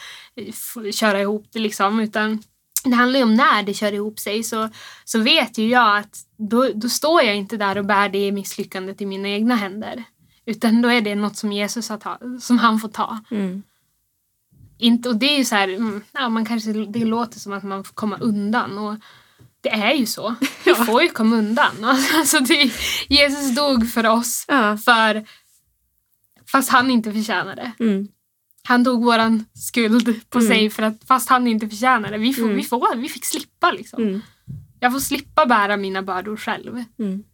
köra 0.92 1.20
ihop 1.20 1.46
det 1.52 1.58
liksom, 1.58 2.00
utan 2.00 2.42
det 2.84 2.94
handlar 2.94 3.18
ju 3.18 3.24
om 3.24 3.34
när 3.34 3.62
det 3.62 3.74
kör 3.74 3.92
ihop 3.92 4.18
sig 4.18 4.42
så, 4.42 4.68
så 5.04 5.18
vet 5.18 5.58
ju 5.58 5.68
jag 5.68 5.98
att 5.98 6.18
då, 6.36 6.68
då 6.74 6.88
står 6.88 7.22
jag 7.22 7.36
inte 7.36 7.56
där 7.56 7.78
och 7.78 7.84
bär 7.86 8.08
det 8.08 8.32
misslyckandet 8.32 9.00
i 9.00 9.06
mina 9.06 9.28
egna 9.28 9.54
händer. 9.54 10.04
Utan 10.46 10.82
då 10.82 10.88
är 10.88 11.00
det 11.00 11.14
något 11.14 11.36
som 11.36 11.52
Jesus 11.52 11.88
har 11.88 11.98
ta, 11.98 12.18
som 12.40 12.58
han 12.58 12.80
får 12.80 12.88
ta. 12.88 13.18
Mm. 13.30 13.62
Inte, 14.78 15.08
och 15.08 15.16
det 15.16 15.26
är 15.34 15.38
ju 15.38 15.44
så 15.44 15.54
här, 15.54 15.68
mm, 15.68 16.04
ja, 16.12 16.28
man 16.28 16.44
kanske, 16.44 16.72
det 16.72 17.04
låter 17.04 17.40
som 17.40 17.52
att 17.52 17.62
man 17.62 17.84
får 17.84 17.94
komma 17.94 18.18
undan. 18.18 18.78
Och 18.78 18.96
det 19.60 19.70
är 19.70 19.94
ju 19.94 20.06
så. 20.06 20.34
Vi 20.64 20.74
får 20.74 21.02
ju 21.02 21.08
komma 21.08 21.36
undan. 21.36 21.72
Alltså 22.14 22.38
det, 22.40 22.72
Jesus 23.08 23.54
dog 23.56 23.90
för 23.90 24.06
oss, 24.06 24.44
Ja. 24.48 24.76
för, 24.76 25.24
fast 26.52 26.68
han 26.70 26.90
inte 26.90 27.12
förtjänade. 27.12 27.72
Mm. 27.80 28.08
Han 28.66 28.84
tog 28.84 29.04
våran 29.04 29.44
skuld 29.54 30.30
på 30.30 30.38
Mm. 30.38 30.50
sig 30.50 30.70
för 30.70 30.82
att, 30.82 31.04
fast 31.06 31.28
han 31.28 31.46
inte 31.46 31.68
förtjänade. 31.68 32.18
Vi, 32.18 32.32
får, 32.34 32.42
Mm. 32.42 32.56
vi, 32.56 32.62
får, 32.62 32.96
vi 32.96 33.08
fick 33.08 33.24
slippa 33.24 33.70
liksom. 33.70 34.02
Mm. 34.02 34.20
Jag 34.80 34.92
får 34.92 35.00
slippa 35.00 35.46
bära 35.46 35.76
mina 35.76 36.02
bördor 36.02 36.36
själv. 36.36 36.84
Mm. 36.98 37.24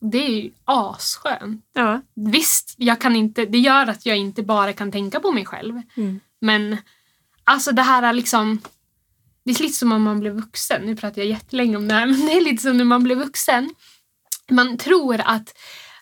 Det 0.00 0.18
är 0.26 0.42
ju 0.42 0.50
asskönt. 0.64 1.64
Ja. 1.72 2.00
Visst, 2.14 2.74
jag 2.76 3.00
kan 3.00 3.16
inte, 3.16 3.44
det 3.46 3.58
gör 3.58 3.86
att 3.86 4.06
jag 4.06 4.16
inte 4.16 4.42
bara 4.42 4.72
kan 4.72 4.92
tänka 4.92 5.20
på 5.20 5.32
mig 5.32 5.44
själv. 5.46 5.82
Mm. 5.96 6.20
Men 6.40 6.76
alltså 7.44 7.72
det 7.72 7.82
här 7.82 8.02
är 8.02 8.12
liksom... 8.12 8.60
Det 9.44 9.50
är 9.50 9.62
lite 9.62 9.74
som 9.78 9.92
om 9.92 10.02
man 10.02 10.20
blir 10.20 10.30
vuxen. 10.30 10.82
Nu 10.86 10.96
pratar 10.96 11.22
jag 11.22 11.28
jättelänge 11.28 11.76
om 11.76 11.88
det 11.88 11.94
här, 11.94 12.06
men 12.12 12.26
det 12.26 12.32
är 12.32 12.40
lite 12.44 12.62
som 12.62 12.76
när 12.76 12.84
man 12.84 13.02
blir 13.04 13.16
vuxen. 13.16 13.74
Man 14.50 14.78
tror 14.78 15.20
att 15.24 15.54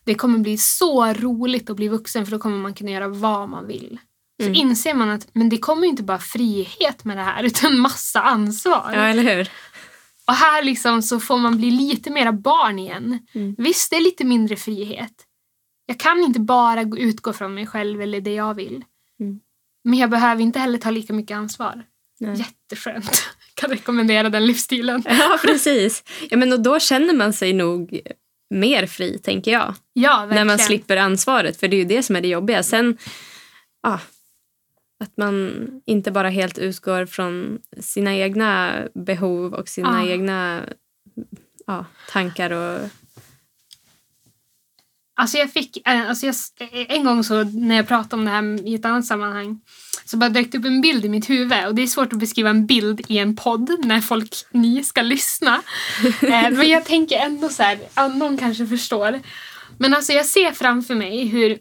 det 0.04 0.14
kommer 0.14 0.38
bli 0.38 0.58
så 0.58 1.12
roligt 1.12 1.70
att 1.70 1.76
bli 1.76 1.88
vuxen 1.88 2.24
för 2.26 2.30
då 2.32 2.38
kommer 2.38 2.58
man 2.58 2.74
kunna 2.74 2.90
göra 2.90 3.08
vad 3.08 3.48
man 3.48 3.66
vill. 3.66 3.98
Så 4.40 4.46
Mm. 4.46 4.54
inser 4.54 4.94
man 4.94 5.10
att 5.10 5.28
men 5.32 5.48
det 5.48 5.58
kommer 5.58 5.86
inte 5.86 6.02
bara 6.02 6.18
frihet 6.18 7.04
med 7.04 7.16
det 7.16 7.22
här 7.22 7.42
utan 7.44 7.78
massa 7.78 8.20
ansvar. 8.22 8.90
ja, 8.94 9.00
eller 9.00 9.36
hur? 9.36 9.48
Och 10.26 10.34
här 10.34 10.62
liksom 10.62 11.02
så 11.02 11.20
får 11.20 11.38
man 11.38 11.56
bli 11.56 11.70
lite 11.70 12.10
mera 12.10 12.32
barn 12.32 12.78
igen. 12.78 13.18
Mm. 13.34 13.54
Visst, 13.58 13.90
det 13.90 13.96
är 13.96 14.00
lite 14.00 14.24
mindre 14.24 14.56
frihet. 14.56 15.12
Jag 15.86 15.98
kan 16.00 16.18
inte 16.24 16.40
bara 16.40 16.84
gå- 16.84 16.98
utgå 16.98 17.32
från 17.32 17.54
mig 17.54 17.66
själv 17.66 18.00
eller 18.02 18.20
det 18.20 18.34
jag 18.34 18.54
vill. 18.54 18.84
Mm. 19.20 19.40
Men 19.84 19.98
jag 19.98 20.10
behöver 20.10 20.42
inte 20.42 20.58
heller 20.58 20.78
ta 20.78 20.90
lika 20.90 21.12
mycket 21.12 21.34
ansvar. 21.36 21.82
Nej. 22.20 22.38
Jätteskönt. 22.38 23.22
Kan 23.54 23.70
rekommendera 23.70 24.28
den 24.28 24.46
livsstilen. 24.46 25.02
Ja, 25.06 25.38
precis. 25.44 26.02
Ja, 26.30 26.36
men 26.36 26.52
och 26.52 26.60
då 26.60 26.78
känner 26.78 27.14
man 27.14 27.32
sig 27.32 27.52
nog 27.52 28.00
mer 28.54 28.86
fri, 28.86 29.18
tänker 29.18 29.50
jag. 29.50 29.74
Ja, 29.92 30.16
verkligen. 30.18 30.34
När 30.46 30.52
man 30.52 30.58
slipper 30.58 30.96
ansvaret, 30.96 31.60
för 31.60 31.68
det 31.68 31.76
är 31.76 31.78
ju 31.78 31.84
det 31.84 32.02
som 32.02 32.16
är 32.16 32.20
det 32.20 32.28
jobbiga. 32.28 32.62
Sen, 32.62 32.98
ja, 33.82 34.00
att 35.00 35.16
man 35.16 35.66
inte 35.86 36.10
bara 36.10 36.28
helt 36.28 36.58
utgår 36.58 37.06
från 37.06 37.58
sina 37.80 38.14
egna 38.16 38.74
behov 38.94 39.54
och 39.54 39.68
sina 39.68 40.04
Ja. 40.06 40.10
egna 40.12 40.62
ja, 41.66 41.84
tankar 42.10 42.50
och... 42.50 42.88
Alltså 45.16 45.38
jag 45.38 45.52
fick, 45.52 45.88
eh, 45.88 46.08
alltså 46.08 46.26
jag, 46.26 46.34
en 46.70 47.04
gång 47.04 47.24
så 47.24 47.44
när 47.44 47.76
jag 47.76 47.88
pratade 47.88 48.16
om 48.16 48.24
det 48.24 48.30
här 48.30 48.68
i 48.68 48.74
ett 48.74 48.84
annat 48.84 49.06
sammanhang 49.06 49.60
så 50.04 50.16
bara 50.16 50.30
dök 50.30 50.52
det 50.52 50.58
upp 50.58 50.64
en 50.64 50.80
bild 50.80 51.04
i 51.04 51.08
mitt 51.08 51.30
huvud 51.30 51.66
och 51.66 51.74
det 51.74 51.82
är 51.82 51.86
svårt 51.86 52.12
att 52.12 52.18
beskriva 52.18 52.50
en 52.50 52.66
bild 52.66 53.00
i 53.08 53.18
en 53.18 53.36
podd 53.36 53.70
när 53.84 54.00
folk, 54.00 54.34
ni 54.50 54.84
ska 54.84 55.02
lyssna. 55.02 55.62
Eh, 56.22 56.50
Men 56.50 56.68
jag 56.68 56.84
tänker 56.84 57.16
ändå 57.16 57.48
så 57.48 57.62
här, 57.62 57.78
ja, 57.94 58.08
någon 58.08 58.36
kanske 58.38 58.66
förstår. 58.66 59.20
Men 59.78 59.94
alltså 59.94 60.12
jag 60.12 60.26
ser 60.26 60.52
framför 60.52 60.94
mig 60.94 61.24
hur 61.26 61.58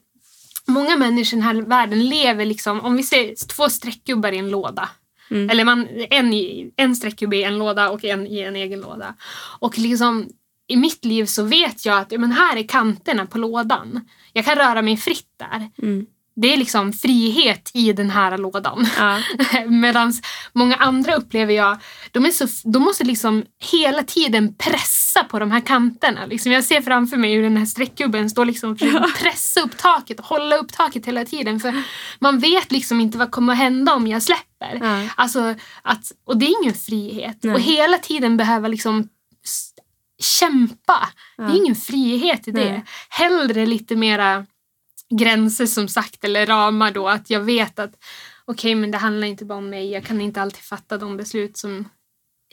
många 0.69 0.97
människor 0.97 1.39
i 1.39 1.41
den 1.41 1.55
här 1.55 1.61
världen 1.61 2.05
lever 2.05 2.45
liksom, 2.45 2.81
om 2.81 2.97
vi 2.97 3.03
ser 3.03 3.47
två 3.47 3.69
streckgubbar 3.69 4.31
i 4.31 4.37
en 4.37 4.49
låda. 4.49 4.89
Mm. 5.31 5.49
Eller 5.49 5.65
man, 5.65 5.87
en, 6.09 6.33
en 6.75 6.95
streckgubbe 6.95 7.37
i 7.37 7.43
en 7.43 7.57
låda 7.57 7.89
och 7.89 8.05
en 8.05 8.27
i 8.27 8.39
en 8.39 8.55
egen 8.55 8.81
låda. 8.81 9.15
Och 9.59 9.77
liksom 9.77 10.29
i 10.67 10.75
mitt 10.75 11.05
liv 11.05 11.25
så 11.25 11.43
vet 11.43 11.85
jag 11.85 11.97
att 11.97 12.11
men 12.11 12.31
här 12.31 12.57
är 12.57 12.63
kanterna 12.63 13.25
på 13.25 13.37
lådan. 13.37 14.07
Jag 14.33 14.45
kan 14.45 14.55
röra 14.55 14.81
mig 14.81 14.97
fritt 14.97 15.33
där. 15.37 15.69
Mm. 15.81 16.05
Det 16.41 16.53
är 16.53 16.57
liksom 16.57 16.93
frihet 16.93 17.71
i 17.73 17.93
den 17.93 18.09
här 18.09 18.37
lådan. 18.37 18.87
Ja, 18.97 19.19
Medan 19.67 20.13
många 20.53 20.75
andra 20.75 21.15
upplever 21.15 21.53
jag, 21.53 21.77
de, 22.11 22.25
är 22.25 22.29
så, 22.29 22.47
de 22.69 22.83
måste 22.83 23.03
liksom 23.03 23.43
hela 23.71 24.03
tiden 24.03 24.55
pressa 24.55 25.23
på 25.23 25.39
de 25.39 25.51
här 25.51 25.59
kanterna. 25.59 26.25
Liksom 26.25 26.51
jag 26.51 26.63
ser 26.63 26.81
framför 26.81 27.17
mig 27.17 27.33
hur 27.35 27.43
den 27.43 27.57
här 27.57 27.65
streckgubben 27.65 28.29
står 28.29 28.45
liksom 28.45 28.71
och 28.71 28.79
försöker 28.79 29.23
pressa 29.23 29.61
upp 29.61 29.77
taket 29.77 30.19
och 30.19 30.25
hålla 30.25 30.57
upp 30.57 30.73
taket 30.73 31.05
hela 31.05 31.25
tiden. 31.25 31.59
För 31.59 31.83
man 32.19 32.39
vet 32.39 32.71
liksom 32.71 33.01
inte 33.01 33.17
vad 33.17 33.31
kommer 33.31 33.53
att 33.53 33.59
hända 33.59 33.93
om 33.93 34.07
jag 34.07 34.23
släpper. 34.23 34.79
ja, 34.81 35.09
Alltså 35.15 35.55
att, 35.81 36.11
och 36.25 36.37
det 36.37 36.45
är 36.45 36.61
ingen 36.63 36.73
frihet. 36.75 37.37
Nej. 37.41 37.53
Och 37.55 37.61
hela 37.61 37.97
tiden 37.97 38.37
behöva 38.37 38.67
liksom 38.67 39.07
kämpa. 40.39 41.07
Det 41.37 41.43
Ja. 41.43 41.49
är 41.49 41.55
ingen 41.57 41.75
frihet 41.75 42.47
i 42.47 42.51
det. 42.51 42.71
Nej. 42.71 42.83
Hellre 43.09 43.65
lite 43.65 43.95
mera 43.95 44.45
gränser 45.09 45.65
som 45.65 45.87
sagt 45.87 46.23
eller 46.23 46.45
ramar 46.45 46.91
då. 46.91 47.07
Att 47.07 47.29
jag 47.29 47.39
vet 47.41 47.79
att 47.79 47.91
okej 48.45 48.75
men 48.75 48.91
det 48.91 48.97
handlar 48.97 49.27
inte 49.27 49.45
bara 49.45 49.57
om 49.57 49.69
mig. 49.69 49.91
Jag 49.91 50.05
kan 50.05 50.21
inte 50.21 50.41
alltid 50.41 50.63
fatta 50.63 50.97
de 50.97 51.17
beslut 51.17 51.57
som 51.57 51.89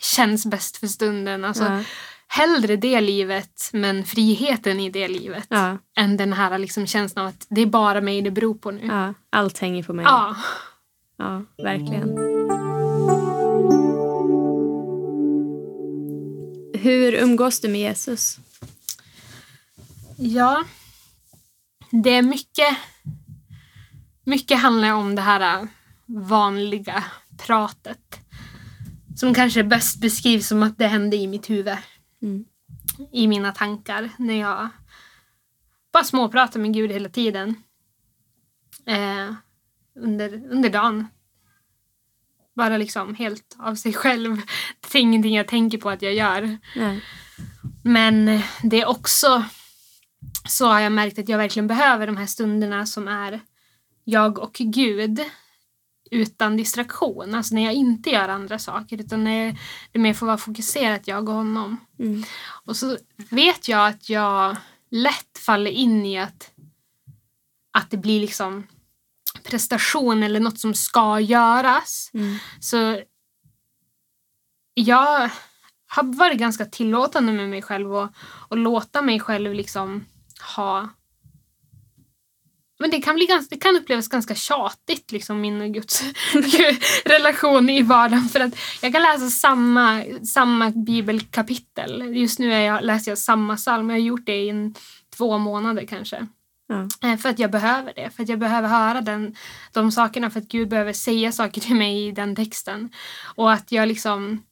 känns 0.01 0.45
bäst 0.45 0.77
för 0.77 0.87
stunden. 0.87 1.45
Alltså, 1.45 1.63
ja, 1.63 1.83
Hellre 2.29 2.75
det 2.75 3.01
livet 3.01 3.69
men 3.73 4.03
friheten 4.05 4.79
i 4.79 4.89
det 4.89 5.07
livet. 5.07 5.45
ja, 5.49 5.77
Än 5.97 6.17
den 6.17 6.33
här 6.33 6.57
liksom 6.57 6.87
känslan 6.87 7.25
av 7.25 7.29
att 7.29 7.45
det 7.49 7.61
är 7.61 7.65
bara 7.65 8.01
mig 8.01 8.21
det 8.21 8.31
beror 8.31 8.55
på 8.55 8.71
nu. 8.71 8.85
ja. 8.87 9.13
Allt 9.29 9.57
hänger 9.57 9.83
på 9.83 9.93
mig. 9.93 10.05
Ja. 10.05 10.35
Ja, 11.17 11.43
verkligen. 11.63 12.17
Hur 16.73 17.13
umgås 17.13 17.59
du 17.59 17.67
med 17.67 17.81
Jesus? 17.81 18.37
Ja. 20.17 20.63
Det 21.91 22.09
är 22.09 22.21
mycket... 22.21 22.77
Mycket 24.23 24.59
handlar 24.59 24.93
om 24.93 25.15
det 25.15 25.21
här 25.21 25.61
äh, 25.61 25.67
vanliga 26.05 27.03
pratet. 27.37 28.19
Som 29.15 29.33
kanske 29.33 29.63
bäst 29.63 30.01
beskrivs 30.01 30.47
som 30.47 30.63
att 30.63 30.77
det 30.77 30.87
hände 30.87 31.17
i 31.17 31.27
mitt 31.27 31.49
huvud. 31.49 31.77
Mm. 32.21 32.45
I 33.11 33.27
mina 33.27 33.51
tankar. 33.51 34.09
När 34.17 34.33
jag 34.33 34.69
bara 35.93 36.03
småpratar 36.03 36.59
med 36.59 36.73
Gud 36.73 36.91
hela 36.91 37.09
tiden. 37.09 37.63
Eh, 38.85 39.33
under, 39.95 40.33
under 40.51 40.69
dagen. 40.69 41.07
Bara 42.55 42.77
liksom 42.77 43.15
helt 43.15 43.55
av 43.59 43.75
sig 43.75 43.93
själv. 43.93 44.41
Det 44.79 44.97
är 44.97 45.01
ingenting 45.01 45.35
jag 45.35 45.47
tänker 45.47 45.77
på 45.77 45.89
att 45.89 46.01
jag 46.01 46.13
gör. 46.13 46.57
Nej. 46.75 47.03
Men 47.83 48.41
det 48.63 48.81
är 48.81 48.85
också 48.85 49.45
så 50.47 50.67
har 50.67 50.79
jag 50.79 50.91
märkt 50.91 51.19
att 51.19 51.29
jag 51.29 51.37
verkligen 51.37 51.67
behöver 51.67 52.07
de 52.07 52.17
här 52.17 52.25
stunderna 52.25 52.85
som 52.85 53.07
är 53.07 53.41
jag 54.03 54.39
och 54.39 54.53
Gud 54.53 55.19
utan 56.11 56.57
distraktion. 56.57 57.35
Alltså 57.35 57.55
när 57.55 57.65
jag 57.65 57.73
inte 57.73 58.09
gör 58.09 58.29
andra 58.29 58.59
saker 58.59 58.97
utan 59.01 59.23
när 59.23 59.59
det 59.91 59.99
mer 59.99 60.13
får 60.13 60.25
vara 60.25 60.37
fokuserat 60.37 61.07
jag 61.07 61.29
och 61.29 61.35
honom. 61.35 61.77
Mm. 61.99 62.23
Och 62.65 62.75
så 62.75 62.97
vet 63.29 63.67
jag 63.67 63.87
att 63.87 64.09
jag 64.09 64.57
lätt 64.91 65.37
faller 65.45 65.71
in 65.71 66.05
i 66.05 66.19
att, 66.19 66.51
att 67.71 67.89
det 67.89 67.97
blir 67.97 68.21
liksom 68.21 68.67
prestation 69.43 70.23
eller 70.23 70.39
något 70.39 70.59
som 70.59 70.73
ska 70.73 71.19
göras. 71.19 72.11
Mm. 72.13 72.37
Så 72.59 73.01
jag 74.73 75.29
har 75.87 76.03
varit 76.17 76.37
ganska 76.37 76.65
tillåtande 76.65 77.33
med 77.33 77.49
mig 77.49 77.61
själv 77.61 77.95
och, 77.95 78.09
och 78.19 78.57
låta 78.57 79.01
mig 79.01 79.19
själv 79.19 79.53
liksom 79.53 80.05
ha... 80.41 80.89
Men 82.79 82.89
det 82.89 83.01
kan, 83.01 83.15
bli 83.15 83.25
ganska, 83.25 83.55
det 83.55 83.61
kan 83.61 83.75
upplevas 83.75 84.07
ganska 84.07 84.35
tjatigt, 84.35 85.11
liksom, 85.11 85.41
min 85.41 85.61
och 85.61 85.73
Guds 85.73 86.03
relation 87.05 87.69
i 87.69 87.81
vardagen. 87.81 88.29
För 88.29 88.39
att 88.39 88.53
jag 88.81 88.93
kan 88.93 89.01
läsa 89.01 89.29
samma, 89.29 90.03
samma 90.33 90.69
bibelkapitel. 90.69 92.15
Just 92.15 92.39
nu 92.39 92.53
är 92.53 92.59
jag, 92.59 92.83
läser 92.83 93.11
jag 93.11 93.17
samma 93.17 93.55
psalm. 93.55 93.89
Jag 93.89 93.97
har 93.97 94.01
gjort 94.01 94.25
det 94.25 94.43
i 94.43 94.49
en, 94.49 94.75
två 95.17 95.37
månader 95.37 95.85
kanske. 95.85 96.27
Ja. 96.67 97.09
Eh, 97.09 97.17
För 97.17 97.29
att 97.29 97.39
jag 97.39 97.51
behöver 97.51 97.93
det. 97.95 98.09
För 98.09 98.23
att 98.23 98.29
jag 98.29 98.39
behöver 98.39 98.67
höra 98.69 99.01
den, 99.01 99.35
de 99.73 99.91
sakerna. 99.91 100.29
För 100.29 100.39
att 100.39 100.47
Gud 100.47 100.69
behöver 100.69 100.93
säga 100.93 101.31
saker 101.31 101.61
till 101.61 101.75
mig 101.75 102.07
i 102.07 102.11
den 102.11 102.35
texten. 102.35 102.89
Och 103.35 103.51
att 103.51 103.71
jag 103.71 103.87
liksom... 103.87 104.43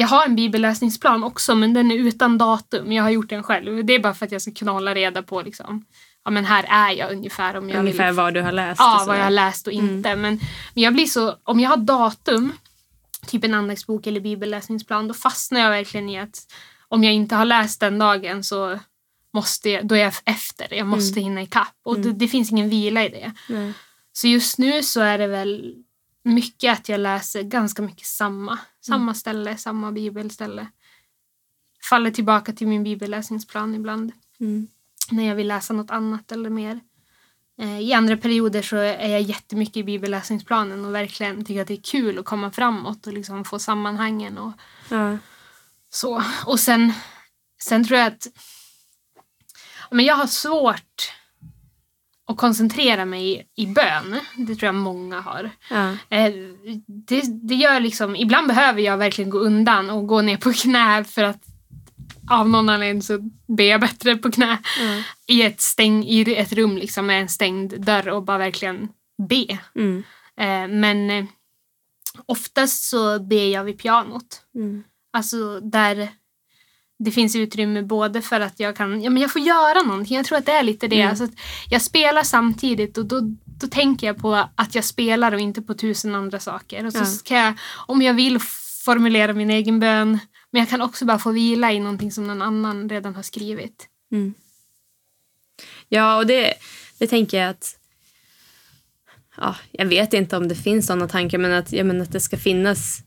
Jag 0.00 0.08
har 0.08 0.24
en 0.26 0.36
bibelläsningsplan 0.36 1.24
också 1.24 1.54
men 1.54 1.74
den 1.74 1.90
är 1.90 1.94
utan 1.96 2.38
datum. 2.38 2.92
Jag 2.92 3.02
har 3.02 3.10
gjort 3.10 3.28
den 3.28 3.42
själv. 3.42 3.84
Det 3.84 3.92
är 3.94 3.98
bara 3.98 4.14
för 4.14 4.26
att 4.26 4.32
jag 4.32 4.42
ska 4.42 4.50
kunna 4.52 4.72
hålla 4.72 4.94
reda 4.94 5.22
på 5.22 5.42
liksom, 5.42 5.84
ja 6.24 6.30
men 6.30 6.44
här 6.44 6.64
är 6.68 6.90
jag 6.98 7.12
ungefär 7.12 7.56
om 7.56 7.68
jag 7.70 7.78
Ungefär 7.78 8.06
vill. 8.06 8.14
vad 8.16 8.34
du 8.34 8.40
har 8.42 8.52
läst. 8.52 8.78
Ja, 8.80 9.04
vad 9.06 9.18
jag 9.18 9.24
har 9.24 9.30
läst 9.30 9.66
och 9.66 9.72
Mm. 9.72 9.96
inte. 9.96 10.16
Men, 10.16 10.40
men 10.74 10.82
jag 10.82 10.92
blir 10.92 11.06
så, 11.06 11.36
om 11.44 11.60
jag 11.60 11.70
har 11.70 11.76
datum, 11.76 12.52
typ 13.26 13.44
en 13.44 13.54
andaktsbok 13.54 14.06
eller 14.06 14.20
bibelläsningsplan, 14.20 15.08
då 15.08 15.14
fastnar 15.14 15.60
jag 15.60 15.70
verkligen 15.70 16.08
i 16.08 16.18
att 16.20 16.38
om 16.88 17.04
jag 17.04 17.14
inte 17.14 17.34
har 17.36 17.44
läst 17.44 17.80
den 17.80 17.98
dagen 17.98 18.44
så 18.44 18.78
måste 19.34 19.70
jag, 19.70 19.86
då 19.86 19.94
är 19.94 20.00
jag 20.00 20.12
efter. 20.24 20.74
Jag 20.74 20.86
måste 20.86 21.20
hinna 21.20 21.42
ikapp. 21.42 21.74
Och 21.84 21.96
det, 21.96 22.08
Mm. 22.08 22.18
det 22.18 22.28
finns 22.28 22.50
ingen 22.50 22.68
vila 22.68 23.04
i 23.04 23.08
det. 23.08 23.32
Nej. 23.48 23.72
Så 24.12 24.26
just 24.28 24.58
nu 24.58 24.82
så 24.82 25.00
är 25.00 25.18
det 25.18 25.26
väl 25.26 25.74
mycket 26.22 26.72
att 26.78 26.88
jag 26.88 27.00
läser 27.00 27.42
ganska 27.42 27.82
mycket 27.82 28.06
samma. 28.06 28.58
Samma 28.80 29.14
ställe, 29.14 29.56
samma 29.56 29.92
bibelställe. 29.92 30.66
Faller 31.90 32.10
tillbaka 32.10 32.52
till 32.52 32.66
min 32.66 32.82
bibelläsningsplan 32.84 33.74
ibland 33.74 34.12
Mm. 34.40 34.68
när 35.10 35.28
jag 35.28 35.34
vill 35.34 35.48
läsa 35.48 35.74
något 35.74 35.90
annat 35.90 36.32
eller 36.32 36.50
mer. 36.50 36.80
Eh, 37.60 37.80
I 37.80 37.92
andra 37.92 38.16
perioder 38.16 38.62
så 38.62 38.76
är 38.76 39.08
jag 39.08 39.22
jättemycket 39.22 39.76
i 39.76 39.84
bibelläsningsplanen 39.84 40.84
och 40.84 40.94
verkligen 40.94 41.44
tycker 41.44 41.62
att 41.62 41.68
det 41.68 41.74
är 41.74 41.82
kul 41.82 42.18
att 42.18 42.24
komma 42.24 42.50
framåt 42.50 43.06
och 43.06 43.12
liksom 43.12 43.44
få 43.44 43.58
sammanhangen. 43.58 44.38
Och, 44.38 44.52
Ja. 44.90 45.18
Så. 45.90 46.22
Och 46.46 46.60
sen, 46.60 46.92
sen 47.62 47.84
tror 47.84 47.98
jag 47.98 48.06
att 48.06 48.26
men 49.90 50.04
jag 50.04 50.14
har 50.16 50.26
svårt 50.26 51.12
att 52.30 52.36
koncentrera 52.36 53.04
mig 53.04 53.46
i 53.56 53.66
bön. 53.66 54.20
Det 54.36 54.54
tror 54.54 54.66
jag 54.66 54.74
många 54.74 55.20
har. 55.20 55.50
Ja. 55.70 55.90
Eh, 55.90 56.32
det, 56.86 57.22
det 57.48 57.54
gör 57.54 57.80
liksom, 57.80 58.16
ibland 58.16 58.48
behöver 58.48 58.80
jag 58.80 58.96
verkligen 58.96 59.30
gå 59.30 59.38
undan 59.38 59.90
och 59.90 60.06
gå 60.06 60.22
ner 60.22 60.36
på 60.36 60.52
knä 60.52 61.04
för 61.04 61.24
att 61.24 61.42
av 62.30 62.48
någon 62.48 62.68
anledning 62.68 63.02
så 63.02 63.18
ber 63.56 63.64
jag 63.64 63.80
bättre 63.80 64.16
på 64.16 64.30
knä 64.32 64.58
Ja. 64.80 65.02
i 65.26 65.42
ett, 65.42 65.60
stäng, 65.60 66.04
i 66.04 66.34
ett 66.34 66.52
rum 66.52 66.76
liksom 66.76 67.06
med 67.06 67.20
en 67.20 67.28
stängd 67.28 67.80
dörr 67.80 68.08
och 68.08 68.22
bara 68.22 68.38
verkligen 68.38 68.88
be. 69.28 69.58
Mm. 69.74 70.02
Eh, 70.36 70.76
men 70.78 71.10
eh, 71.10 71.24
oftast 72.26 72.90
så 72.90 73.20
ber 73.20 73.52
jag 73.52 73.64
vid 73.64 73.78
pianot. 73.78 74.42
Mm. 74.54 74.84
Alltså 75.12 75.60
där 75.60 76.08
det 77.04 77.10
finns 77.10 77.36
utrymme 77.36 77.82
både 77.82 78.22
för 78.22 78.40
att 78.40 78.60
jag 78.60 78.76
kan, 78.76 79.02
ja 79.02 79.10
men 79.10 79.22
jag 79.22 79.32
får 79.32 79.42
göra 79.42 79.82
någonting. 79.82 80.16
Jag 80.16 80.26
tror 80.26 80.38
att 80.38 80.46
det 80.46 80.52
är 80.52 80.62
lite 80.62 80.88
det. 80.88 80.96
Mm. 80.96 81.08
Alltså 81.10 81.24
att 81.24 81.30
jag 81.68 81.82
spelar 81.82 82.22
samtidigt 82.22 82.98
och 82.98 83.06
då, 83.06 83.20
då 83.44 83.66
tänker 83.66 84.06
jag 84.06 84.18
på 84.18 84.48
att 84.54 84.74
jag 84.74 84.84
spelar 84.84 85.32
och 85.32 85.40
inte 85.40 85.62
på 85.62 85.74
tusen 85.74 86.14
andra 86.14 86.40
saker. 86.40 86.86
Och 86.86 86.92
så 86.92 86.98
Ja. 86.98 87.04
ska 87.04 87.34
jag, 87.34 87.54
om 87.86 88.02
jag 88.02 88.14
vill, 88.14 88.38
formulera 88.84 89.32
min 89.32 89.50
egen 89.50 89.80
bön. 89.80 90.18
Men 90.50 90.60
jag 90.60 90.68
kan 90.68 90.82
också 90.82 91.04
bara 91.04 91.18
få 91.18 91.30
vila 91.32 91.72
i 91.72 91.80
någonting 91.80 92.12
som 92.12 92.26
någon 92.26 92.42
annan 92.42 92.88
redan 92.88 93.14
har 93.14 93.22
skrivit. 93.22 93.86
Mm. 94.12 94.34
Ja, 95.88 96.16
och 96.16 96.26
det, 96.26 96.54
det 96.98 97.06
tänker 97.06 97.40
jag 97.40 97.50
att... 97.50 97.76
Ja, 99.36 99.56
jag 99.70 99.86
vet 99.86 100.12
inte 100.12 100.36
om 100.36 100.48
det 100.48 100.54
finns 100.54 100.86
såna 100.86 101.08
tankar, 101.08 101.38
men 101.38 101.52
att, 101.52 101.72
ja, 101.72 101.84
men 101.84 102.00
att 102.02 102.12
det 102.12 102.20
ska 102.20 102.36
finnas 102.36 103.02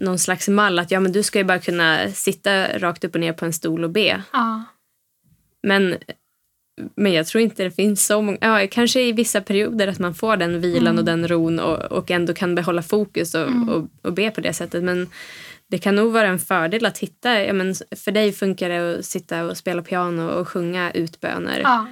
någon 0.00 0.18
slags 0.18 0.48
mall. 0.48 0.78
Att 0.78 0.90
ja, 0.90 1.00
men 1.00 1.12
du 1.12 1.22
ska 1.22 1.38
ju 1.38 1.44
bara 1.44 1.58
kunna 1.58 2.08
sitta 2.10 2.78
rakt 2.78 3.04
upp 3.04 3.14
och 3.14 3.20
ner 3.20 3.32
på 3.32 3.44
en 3.44 3.52
stol 3.52 3.84
och 3.84 3.90
be. 3.90 4.22
Ja. 4.32 4.64
Men, 5.62 5.96
men 6.96 7.12
jag 7.12 7.26
tror 7.26 7.42
inte 7.42 7.64
det 7.64 7.70
finns 7.70 8.06
så 8.06 8.22
många... 8.22 8.38
Ja, 8.40 8.66
kanske 8.70 9.00
i 9.02 9.12
vissa 9.12 9.40
perioder 9.40 9.88
att 9.88 9.98
man 9.98 10.14
får 10.14 10.36
den 10.36 10.60
vilan 10.60 10.98
och 10.98 11.04
den 11.04 11.28
ron 11.28 11.58
och, 11.60 11.78
och 11.78 12.10
ändå 12.10 12.34
kan 12.34 12.54
behålla 12.54 12.82
fokus 12.82 13.34
och, 13.34 13.48
och, 13.68 13.88
och 14.02 14.12
be 14.12 14.30
på 14.30 14.40
det 14.40 14.52
sättet. 14.52 14.84
Men 14.84 15.08
det 15.70 15.78
kan 15.78 15.96
nog 15.96 16.12
vara 16.12 16.28
en 16.28 16.38
fördel 16.38 16.86
att 16.86 16.98
hitta... 16.98 17.44
Ja, 17.44 17.52
men 17.52 17.74
för 17.96 18.12
dig 18.12 18.32
funkar 18.32 18.68
det 18.68 18.98
att 18.98 19.04
sitta 19.04 19.44
och 19.44 19.56
spela 19.56 19.82
piano 19.82 20.22
och 20.28 20.48
sjunga 20.48 20.90
utböner. 20.90 21.60
ja. 21.60 21.86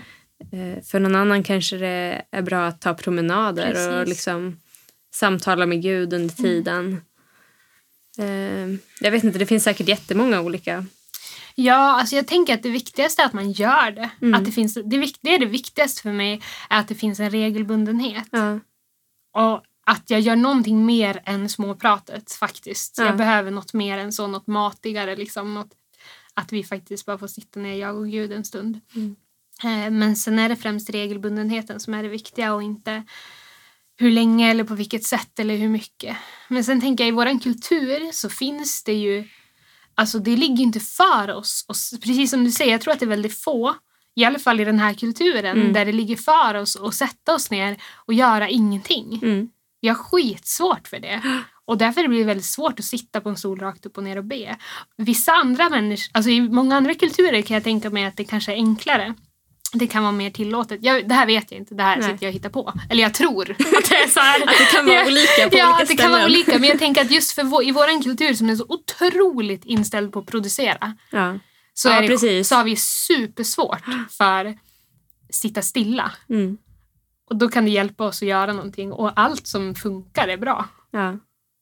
Eh, 0.52 0.82
För 0.84 1.00
någon 1.00 1.14
annan 1.14 1.42
kanske 1.42 1.76
det 1.76 2.22
är 2.30 2.42
bra 2.42 2.66
att 2.66 2.80
ta 2.80 2.94
promenader 2.94 3.68
och 3.68 3.74
Precis. 3.74 3.88
Mm. 3.88 4.08
liksom 4.08 4.56
samtala 5.14 5.66
med 5.66 5.82
Gud 5.82 6.12
under 6.12 6.34
tiden. 6.34 6.92
Eh, 6.92 6.98
Jag 9.00 9.10
vet 9.10 9.24
inte, 9.24 9.38
det 9.38 9.46
finns 9.46 9.64
säkert 9.64 9.88
jättemånga 9.88 10.40
olika. 10.40 10.86
Ja, 11.54 12.00
alltså 12.00 12.16
jag 12.16 12.26
tänker 12.26 12.54
att 12.54 12.62
det 12.62 12.70
viktigaste 12.70 13.22
är 13.22 13.26
att 13.26 13.32
man 13.32 13.52
gör 13.52 13.90
det. 13.90 14.10
Mm. 14.22 14.34
Att 14.34 14.44
det, 14.44 14.52
finns, 14.52 14.74
det, 14.74 15.12
det 15.20 15.34
är 15.34 15.38
det 15.38 15.46
viktigaste 15.46 16.02
för 16.02 16.12
mig, 16.12 16.42
är 16.70 16.80
att 16.80 16.88
det 16.88 16.94
finns 16.94 17.20
en 17.20 17.30
regelbundenhet. 17.30 18.28
Ja. 18.30 18.60
Och 19.32 19.62
att 19.86 20.10
jag 20.10 20.20
gör 20.20 20.36
någonting 20.36 20.86
mer 20.86 21.22
än 21.24 21.48
småpratet 21.48 22.32
faktiskt. 22.32 22.98
Ja. 22.98 23.04
Jag 23.04 23.16
behöver 23.16 23.50
något 23.50 23.72
mer 23.72 23.98
än 23.98 24.12
så, 24.12 24.26
något 24.26 24.46
matigare. 24.46 25.16
Liksom, 25.16 25.54
något, 25.54 25.70
att 26.34 26.52
vi 26.52 26.64
faktiskt 26.64 27.06
bara 27.06 27.18
får 27.18 27.26
sitta 27.26 27.60
ner, 27.60 27.74
jag 27.74 27.96
och 27.96 28.10
Gud, 28.10 28.32
en 28.32 28.44
stund. 28.44 28.80
Mm. 28.94 29.16
Eh, 29.62 29.90
Men 29.90 30.16
sen 30.16 30.38
är 30.38 30.48
det 30.48 30.56
främst 30.56 30.90
regelbundenheten 30.90 31.80
som 31.80 31.94
är 31.94 32.02
det 32.02 32.08
viktiga 32.08 32.54
och 32.54 32.62
inte 32.62 33.02
hur 34.00 34.10
länge 34.10 34.50
eller 34.50 34.64
på 34.64 34.74
vilket 34.74 35.04
sätt 35.04 35.38
eller 35.38 35.56
hur 35.56 35.68
mycket. 35.68 36.16
Men 36.48 36.64
sen 36.64 36.80
tänker 36.80 37.04
jag 37.04 37.08
i 37.08 37.12
våran 37.12 37.38
kultur 37.38 38.12
så 38.12 38.28
finns 38.30 38.84
det 38.84 38.92
ju, 38.92 39.24
alltså 39.94 40.18
det 40.18 40.36
ligger 40.36 40.56
ju 40.56 40.62
inte 40.62 40.80
för 40.80 41.34
oss. 41.34 41.64
Och 41.68 42.00
precis 42.02 42.30
som 42.30 42.44
du 42.44 42.50
säger, 42.50 42.72
jag 42.72 42.80
tror 42.80 42.92
att 42.92 43.00
det 43.00 43.04
är 43.06 43.08
väldigt 43.08 43.40
få, 43.42 43.74
i 44.14 44.24
alla 44.24 44.38
fall 44.38 44.60
i 44.60 44.64
den 44.64 44.78
här 44.78 44.94
kulturen, 44.94 45.56
Mm. 45.60 45.72
där 45.72 45.84
det 45.84 45.92
ligger 45.92 46.16
för 46.16 46.54
oss 46.54 46.76
att 46.76 46.94
sätta 46.94 47.34
oss 47.34 47.50
ner 47.50 47.76
och 48.06 48.14
göra 48.14 48.48
ingenting. 48.48 49.20
Mm. 49.22 49.48
Jag 49.80 49.94
har 49.94 50.04
skitsvårt 50.04 50.88
för 50.88 50.98
det. 50.98 51.22
Och 51.64 51.78
därför 51.78 52.08
blir 52.08 52.18
det 52.18 52.24
väldigt 52.24 52.44
svårt 52.46 52.78
att 52.78 52.84
sitta 52.84 53.20
på 53.20 53.28
en 53.28 53.36
stol 53.36 53.60
rakt 53.60 53.86
upp 53.86 53.96
och 53.98 54.04
ner 54.04 54.16
och 54.16 54.24
be. 54.24 54.56
Vissa 54.96 55.32
andra 55.32 55.68
människor, 55.68 56.10
alltså 56.14 56.30
i 56.30 56.40
många 56.40 56.76
andra 56.76 56.94
kulturer 56.94 57.42
kan 57.42 57.54
jag 57.54 57.64
tänka 57.64 57.90
mig 57.90 58.04
att 58.04 58.16
det 58.16 58.24
kanske 58.24 58.52
är 58.52 58.56
enklare. 58.56 59.14
Det 59.72 59.86
kan 59.86 60.02
vara 60.02 60.12
mer 60.12 60.30
tillåtet. 60.30 60.78
Jag, 60.82 61.08
det 61.08 61.14
här 61.14 61.26
vet 61.26 61.50
jag 61.50 61.60
inte, 61.60 61.74
det 61.74 61.82
här 61.82 61.96
Nej. 61.96 62.10
sitter 62.10 62.26
jag 62.26 62.30
och 62.30 62.34
hittar 62.34 62.50
på. 62.50 62.72
Eller 62.90 63.02
jag 63.02 63.14
tror 63.14 63.50
att 63.50 63.58
det 63.90 63.96
är 63.96 64.08
så 64.08 64.20
här. 64.20 64.42
Att 64.42 64.58
det 64.58 64.76
kan 64.76 64.86
vara 64.86 65.06
olika 65.06 65.48
på 65.50 65.56
ja, 65.58 65.76
olika 65.76 65.84
det 65.84 65.96
kan 66.02 66.10
vara 66.12 66.24
olika. 66.24 66.58
Men 66.58 66.68
jag 66.68 66.78
tänker 66.86 67.00
att 67.00 67.10
just 67.10 67.32
för 67.32 67.44
vår, 67.44 67.64
i 67.64 67.70
vår 67.72 68.02
kultur 68.02 68.34
som 68.34 68.50
är 68.50 68.56
så 68.56 68.66
otroligt 68.68 69.64
inställd 69.64 70.12
på 70.12 70.18
att 70.18 70.26
producera 70.26 70.96
Ja. 71.10 71.38
så, 71.74 71.88
Ja, 71.88 72.02
är 72.02 72.08
det, 72.08 72.44
så 72.44 72.54
har 72.54 72.64
vi 72.64 72.76
supersvårt 72.76 73.84
för 74.10 74.58
sitta 75.30 75.62
stilla. 75.62 76.12
Mm. 76.28 76.58
Och 77.30 77.36
då 77.36 77.48
kan 77.48 77.64
det 77.64 77.70
hjälpa 77.70 78.04
oss 78.04 78.22
att 78.22 78.28
göra 78.28 78.52
någonting. 78.52 78.92
Och 78.92 79.20
allt 79.20 79.46
som 79.46 79.74
funkar 79.74 80.28
är 80.28 80.36
bra. 80.36 80.68
Ja. 80.90 81.18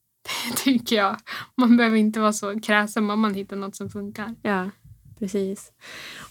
tycker 0.56 0.96
jag. 0.96 1.16
Man 1.56 1.76
behöver 1.76 1.96
inte 1.96 2.20
vara 2.20 2.32
så 2.32 2.60
kräsen 2.60 3.10
om 3.10 3.20
man 3.20 3.34
hittar 3.34 3.56
något 3.56 3.76
som 3.76 3.90
funkar. 3.90 4.34
ja, 4.42 4.70
precis. 5.18 5.72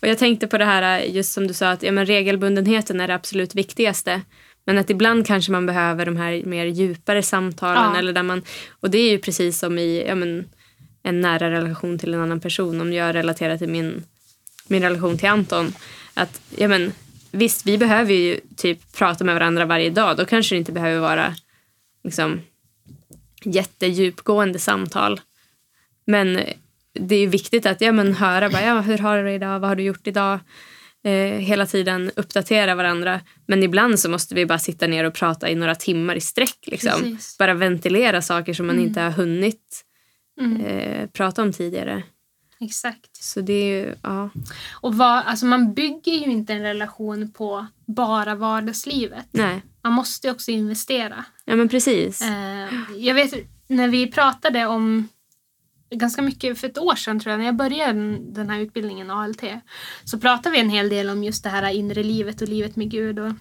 Och 0.01 0.07
jag 0.07 0.17
tänkte 0.17 0.47
på 0.47 0.57
det 0.57 0.65
här 0.65 0.99
just 0.99 1.33
som 1.33 1.47
du 1.47 1.53
sa 1.53 1.69
att 1.69 1.83
ja, 1.83 1.91
men 1.91 2.05
regelbundenheten 2.05 3.01
är 3.01 3.07
det 3.07 3.15
absolut 3.15 3.55
viktigaste. 3.55 4.21
Men 4.65 4.77
att 4.77 4.89
ibland 4.89 5.27
kanske 5.27 5.51
man 5.51 5.65
behöver 5.65 6.05
de 6.05 6.17
här 6.17 6.43
mer 6.45 6.65
djupare 6.65 7.23
samtalen. 7.23 7.93
Ja. 7.93 7.99
Eller 7.99 8.13
där 8.13 8.23
man, 8.23 8.41
och 8.79 8.89
det 8.89 8.97
är 8.97 9.11
ju 9.11 9.19
precis 9.19 9.59
som 9.59 9.77
i 9.77 10.05
ja, 10.07 10.15
men, 10.15 10.45
en 11.03 11.21
nära 11.21 11.51
relation 11.51 11.99
till 11.99 12.13
en 12.13 12.21
annan 12.21 12.39
person. 12.39 12.81
Om 12.81 12.93
jag 12.93 13.15
relaterar 13.15 13.57
till 13.57 13.69
min, 13.69 14.03
min 14.67 14.81
relation 14.81 15.17
till 15.17 15.29
Anton. 15.29 15.73
Att, 16.13 16.41
ja, 16.57 16.67
men, 16.67 16.93
visst, 17.31 17.65
vi 17.65 17.77
behöver 17.77 18.13
ju 18.13 18.39
typ 18.55 18.97
prata 18.97 19.23
med 19.23 19.35
varandra 19.35 19.65
varje 19.65 19.89
dag. 19.89 20.17
Då 20.17 20.25
kanske 20.25 20.55
det 20.55 20.59
inte 20.59 20.71
behöver 20.71 20.99
vara 20.99 21.35
liksom, 22.03 22.41
jättedjupgående 23.43 24.59
samtal. 24.59 25.21
Men 26.05 26.39
det 26.99 27.15
är 27.15 27.27
viktigt 27.27 27.65
att 27.65 27.81
ja, 27.81 27.91
men, 27.91 28.13
höra 28.13 28.49
bara, 28.49 28.63
ja, 28.63 28.81
hur 28.81 28.97
har 28.97 29.17
du 29.17 29.23
det 29.23 29.33
idag, 29.33 29.59
vad 29.59 29.69
har 29.69 29.75
du 29.75 29.83
gjort 29.83 30.07
idag? 30.07 30.39
Eh, 31.03 31.11
hela 31.39 31.65
tiden 31.65 32.11
uppdatera 32.15 32.75
varandra. 32.75 33.21
Men 33.47 33.63
ibland 33.63 33.99
så 33.99 34.09
måste 34.09 34.35
vi 34.35 34.45
bara 34.45 34.59
sitta 34.59 34.87
ner 34.87 35.03
och 35.03 35.13
prata 35.13 35.49
i 35.49 35.55
några 35.55 35.75
timmar 35.75 36.15
i 36.15 36.21
sträck. 36.21 36.57
Liksom. 36.67 37.17
Bara 37.39 37.53
ventilera 37.53 38.21
saker 38.21 38.53
som 38.53 38.67
man 38.67 38.79
inte 38.79 39.01
har 39.01 39.11
hunnit 39.11 39.81
Mm. 40.39 40.65
eh, 40.65 41.07
prata 41.09 41.41
om 41.41 41.53
tidigare. 41.53 42.03
Exakt. 42.61 43.15
Så 43.23 43.41
det 43.41 43.53
är 43.53 43.65
ju, 43.85 43.95
ja. 44.01 44.29
Och 44.71 44.95
vad, 44.95 45.23
alltså 45.25 45.45
man 45.45 45.73
bygger 45.73 46.11
ju 46.11 46.31
inte 46.31 46.53
en 46.53 46.61
relation 46.61 47.31
på 47.31 47.65
bara 47.87 48.35
vardagslivet. 48.35 49.25
Nej. 49.31 49.61
Man 49.83 49.93
måste 49.93 50.27
ju 50.27 50.33
också 50.33 50.51
investera. 50.51 51.25
Ja 51.45 51.55
men 51.55 51.69
precis. 51.69 52.21
Eh, 52.21 52.67
jag 52.97 53.15
vet 53.15 53.33
när 53.67 53.87
vi 53.87 54.11
pratade 54.11 54.65
om 54.65 55.07
ganska 55.95 56.21
mycket 56.21 56.59
för 56.59 56.67
ett 56.67 56.77
år 56.77 56.95
sedan 56.95 57.19
tror 57.19 57.31
jag, 57.31 57.39
när 57.39 57.45
jag 57.45 57.55
började 57.55 58.17
den- 58.17 58.49
här 58.49 58.59
utbildningen 58.59 59.11
ALT, 59.11 59.43
så 60.03 60.19
pratade 60.19 60.53
vi 60.53 60.59
en 60.59 60.69
hel 60.69 60.89
del 60.89 61.09
om 61.09 61.23
just 61.23 61.43
det 61.43 61.49
här 61.49 61.71
inre 61.71 62.03
livet 62.03 62.41
och 62.41 62.49
livet 62.49 62.75
med 62.75 62.91
Gud. 62.91 63.19
Och 63.19 63.31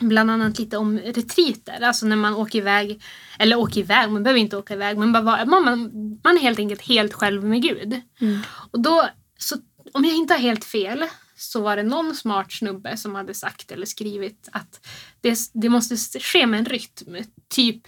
bland 0.00 0.30
annat 0.30 0.58
lite 0.58 0.76
om 0.76 0.98
retriter, 0.98 1.80
alltså 1.82 2.06
när 2.06 2.16
man 2.16 2.34
åker 2.34 2.58
iväg, 2.58 3.02
eller 3.38 3.58
åker 3.58 3.80
iväg, 3.80 4.10
man 4.10 4.22
behöver 4.22 4.40
inte 4.40 4.56
åka 4.56 4.74
iväg, 4.74 4.98
men 4.98 5.12
bara, 5.12 5.44
man, 5.44 5.64
man, 5.64 5.90
man 6.24 6.36
är 6.36 6.40
helt 6.40 6.58
enkelt 6.58 6.82
helt 6.82 7.12
själv 7.12 7.44
med 7.44 7.62
Gud. 7.62 8.00
Mm. 8.20 8.38
Och 8.70 8.80
då, 8.80 9.08
så, 9.38 9.56
om 9.92 10.04
jag 10.04 10.14
inte 10.14 10.34
har 10.34 10.40
helt 10.40 10.64
fel, 10.64 11.04
så 11.36 11.60
var 11.60 11.76
det 11.76 11.82
någon 11.82 12.14
smart 12.14 12.52
snubbe 12.52 12.96
som 12.96 13.14
hade 13.14 13.34
sagt 13.34 13.70
eller 13.72 13.86
skrivit 13.86 14.48
att 14.52 14.86
det, 15.20 15.38
det 15.52 15.68
måste 15.68 15.96
ske 16.20 16.46
med 16.46 16.58
en 16.58 16.66
rytm. 16.66 17.16
Typ 17.48 17.82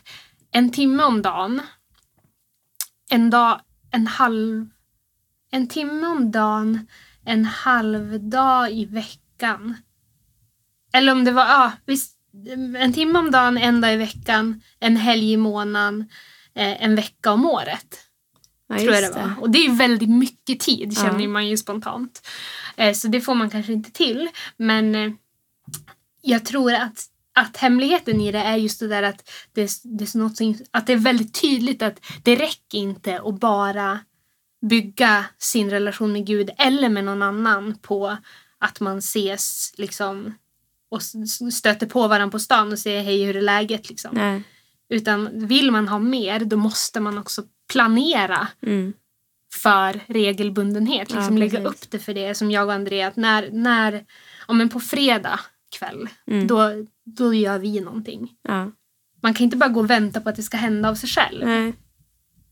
en 0.51 0.71
timme 0.71 1.03
om 1.03 1.23
dagen, 1.23 1.61
en 3.11 3.31
dag, 3.31 3.61
en 3.91 4.07
halv, 4.07 4.69
en 5.51 5.69
timme 5.69 6.07
om 6.07 6.31
dagen, 6.31 6.87
en 7.25 7.45
halv 7.45 8.21
dag 8.21 8.73
i 8.73 8.85
veckan. 8.85 9.75
Eller 10.93 11.13
om 11.13 11.25
det 11.25 11.33
var, 11.33 11.45
ja, 11.45 11.73
visst, 11.87 12.15
en 12.79 12.93
timme 12.93 13.19
om 13.19 13.31
dagen, 13.31 13.59
en 13.59 13.81
dag 13.81 13.93
i 13.93 13.97
veckan, 13.97 14.63
en 14.81 14.97
helg 14.97 15.33
i 15.33 15.37
månaden, 15.37 16.09
eh, 16.55 16.83
en 16.83 16.95
vecka 16.95 17.33
om 17.33 17.47
året 17.47 18.09
ja, 18.69 18.79
tror 18.79 18.95
jag 18.95 19.03
det 19.03 19.11
var. 19.21 19.33
Och 19.41 19.51
det 19.51 19.59
är 19.59 19.71
väldigt 19.71 20.11
mycket 20.11 20.61
tid 20.61 20.93
Ja. 20.93 21.03
känner 21.03 21.29
man 21.29 21.49
ju 21.49 21.57
spontant. 21.57 22.29
Eh, 22.77 22.95
så 22.95 23.09
det 23.09 23.21
får 23.21 23.35
man 23.35 23.51
kanske 23.51 23.73
inte 23.73 23.91
till. 23.91 24.29
Men 24.57 24.95
eh, 24.95 25.13
jag 26.23 26.45
tror 26.45 26.73
att, 26.73 27.05
att 27.41 27.57
hemligheten 27.57 28.21
i 28.21 28.33
det 28.33 28.39
är 28.39 28.57
just 28.57 28.81
det 28.81 28.89
där 28.89 29.03
att 29.03 29.31
det, 29.53 29.63
är- 29.63 29.99
det, 29.99 30.15
är 30.15 30.19
något 30.19 30.61
att 30.71 30.87
det 30.87 30.93
är 30.93 30.97
väldigt 30.97 31.41
tydligt 31.41 31.83
att 31.83 32.01
det 32.23 32.37
räcker 32.37 32.79
inte 32.79 33.21
att 33.21 33.41
bara 33.41 34.01
bygga 34.71 35.25
sin 35.39 35.71
relation 35.71 36.13
med 36.13 36.27
Gud 36.27 36.51
eller 36.59 36.89
med 36.89 37.05
någon 37.05 37.23
annan 37.23 37.79
på 37.83 38.17
att 38.59 38.81
man 38.81 38.99
ses 38.99 39.75
liksom 39.77 40.35
och 40.91 41.03
stöter 41.53 41.87
på 41.87 42.09
varandra 42.09 42.33
på 42.33 42.39
stan 42.39 42.73
och 42.73 42.79
säger 42.79 43.03
hej 43.03 43.25
hur 43.25 43.37
är 43.37 43.41
läget 43.43 43.89
liksom. 43.89 44.11
Nej. 44.15 44.43
Utan 44.91 45.47
vill 45.47 45.71
man 45.71 45.89
ha 45.89 45.99
mer 45.99 46.41
då 46.41 46.57
måste 46.57 47.01
man 47.01 47.19
också 47.19 47.43
planera 47.73 48.49
Mm. 48.63 48.93
för 49.63 50.01
regelbundenhet. 50.07 51.11
Ja, 51.11 51.17
Liksom 51.17 51.39
lägga 51.39 51.61
precis. 51.63 51.83
upp 51.85 51.91
det 51.91 51.99
för 51.99 52.15
det 52.15 52.35
som 52.35 52.51
jag 52.51 52.67
och 52.67 52.73
Andrea. 52.73 53.09
Att 53.09 53.17
när, 53.17 53.51
när, 53.53 54.05
om 54.47 54.61
en 54.61 54.69
på 54.69 54.81
fredag 54.81 55.41
kväll, 55.79 56.09
Mm. 56.31 56.47
då, 56.47 56.87
då 57.05 57.35
gör 57.35 57.59
vi 57.59 57.81
någonting. 57.81 58.31
Ja. 58.43 58.71
Man 59.23 59.35
kan 59.35 59.45
inte 59.45 59.57
bara 59.57 59.69
gå 59.71 59.81
och 59.81 59.91
vänta 59.91 60.21
på 60.21 60.29
att 60.29 60.37
det 60.37 60.43
ska 60.43 60.57
hända 60.57 60.89
av 60.89 60.95
sig 60.95 61.09
själv. 61.09 61.45
Nej. 61.47 61.73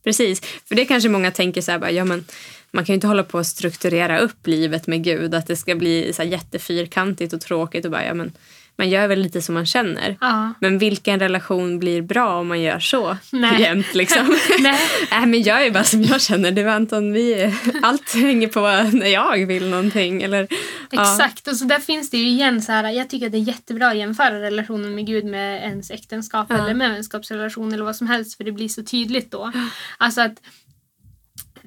Precis, 0.04 0.40
för 0.40 0.74
det 0.74 0.84
kanske 0.84 1.08
många 1.08 1.30
tänker 1.30 1.60
så 1.60 1.72
här, 1.72 1.78
bara, 1.78 1.90
ja 1.90 2.04
men 2.04 2.24
man 2.70 2.84
kan 2.84 2.92
ju 2.92 2.94
inte 2.94 3.06
hålla 3.06 3.22
på 3.22 3.38
att 3.38 3.46
strukturera 3.46 4.18
upp 4.18 4.46
livet 4.46 4.86
med 4.86 5.04
Gud, 5.04 5.34
att 5.34 5.46
det 5.46 5.56
ska 5.56 5.74
bli 5.74 6.12
så 6.12 6.22
jättefyrkantigt 6.22 7.32
och 7.32 7.40
tråkigt 7.40 7.84
och 7.84 7.90
bara, 7.90 8.04
ja 8.06 8.14
men 8.14 8.32
man 8.78 8.88
gör 8.88 9.08
väl 9.08 9.20
lite 9.20 9.42
som 9.42 9.54
man 9.54 9.66
känner. 9.66 10.16
Ja. 10.20 10.52
Men 10.60 10.78
vilken 10.78 11.20
relation 11.20 11.78
blir 11.78 12.02
bra 12.02 12.40
om 12.40 12.48
man 12.48 12.60
gör 12.62 12.78
så 12.78 13.16
Nej. 13.32 13.60
jämt 13.60 13.94
liksom? 13.94 14.26
Nej. 14.60 14.80
Nej 15.10 15.26
men 15.26 15.42
jag 15.42 15.66
är 15.66 15.70
bara 15.70 15.84
som 15.84 16.02
jag 16.02 16.20
känner. 16.20 16.50
Du 16.50 16.70
Anton, 16.70 17.12
vi, 17.12 17.54
allt 17.82 18.14
hänger 18.14 18.48
på 18.48 18.60
när 18.96 19.06
jag 19.06 19.46
vill 19.46 19.70
någonting. 19.70 20.22
Eller, 20.22 20.46
ja. 20.90 21.02
Exakt, 21.02 21.48
och 21.48 21.56
så 21.56 21.64
där 21.64 21.78
finns 21.78 22.10
det 22.10 22.18
ju 22.18 22.28
igen 22.28 22.62
så 22.62 22.72
här, 22.72 22.90
jag 22.90 23.10
tycker 23.10 23.26
att 23.26 23.32
det 23.32 23.38
är 23.38 23.48
jättebra 23.48 23.88
att 23.88 23.96
jämföra 23.96 24.40
relationen 24.40 24.94
med 24.94 25.06
Gud 25.06 25.24
med 25.24 25.62
ens 25.62 25.90
äktenskap 25.90 26.46
Ja. 26.48 26.58
eller 26.58 26.74
med 26.74 26.90
vänskapsrelation 26.90 27.72
eller 27.72 27.84
vad 27.84 27.96
som 27.96 28.06
helst 28.06 28.36
för 28.36 28.44
det 28.44 28.52
blir 28.52 28.68
så 28.68 28.82
tydligt 28.82 29.30
då. 29.30 29.52
Alltså 29.98 30.20
att 30.20 30.34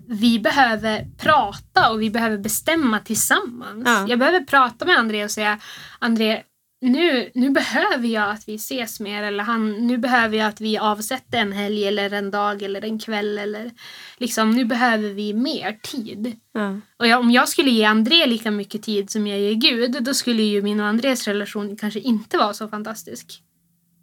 vi 0.08 0.40
behöver 0.40 1.06
prata 1.18 1.92
och 1.92 2.02
vi 2.02 2.10
behöver 2.10 2.38
bestämma 2.38 3.00
tillsammans. 3.00 3.84
Ja. 3.86 4.06
Jag 4.10 4.20
behöver 4.20 4.40
prata 4.40 4.86
med 4.86 4.98
André 4.98 5.24
och 5.24 5.32
säga 5.32 5.60
André, 6.00 6.44
nu, 6.82 7.32
nu 7.34 7.50
behöver 7.50 8.08
jag 8.08 8.30
att 8.30 8.48
vi 8.48 8.56
ses 8.56 9.00
mer 9.00 9.24
eller 9.24 9.44
han, 9.44 9.88
nu 9.88 9.98
behöver 9.98 10.38
jag 10.38 10.48
att 10.48 10.62
vi 10.62 10.78
avsätter 10.78 11.38
en 11.38 11.52
helg 11.52 11.88
eller 11.88 12.14
en 12.14 12.32
dag 12.32 12.62
eller 12.62 12.86
en 12.86 13.00
kväll 13.00 13.38
eller 13.38 13.72
liksom 14.18 14.52
nu 14.52 14.66
behöver 14.66 15.10
vi 15.10 15.34
mer 15.34 15.80
tid. 15.82 16.36
Ja. 16.54 16.80
Och 16.98 17.08
jag, 17.08 17.20
om 17.20 17.32
jag 17.32 17.50
skulle 17.50 17.70
ge 17.72 17.84
André 17.84 18.26
lika 18.26 18.52
mycket 18.52 18.84
tid 18.84 19.10
som 19.10 19.28
jag 19.28 19.40
ger 19.40 19.54
Gud, 19.54 20.04
då 20.04 20.14
skulle 20.14 20.44
ju 20.44 20.62
min 20.62 20.80
och 20.80 20.86
Andrés 20.86 21.28
relation 21.28 21.76
kanske 21.76 22.00
inte 22.00 22.38
vara 22.38 22.54
så 22.54 22.68
fantastisk. 22.68 23.44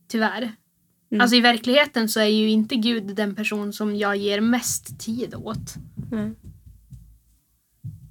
Tyvärr. 0.09 0.53
Mm. 1.11 1.21
Alltså 1.21 1.37
i 1.37 1.41
verkligheten 1.41 2.09
så 2.09 2.21
är 2.21 2.25
ju 2.25 2.49
inte 2.49 2.77
Gud 2.77 3.17
den 3.17 3.35
person 3.35 3.73
som 3.73 3.97
jag 3.97 4.17
ger 4.17 4.41
mest 4.41 5.01
tid 5.01 5.35
åt. 5.35 5.75
Nej. 6.11 6.33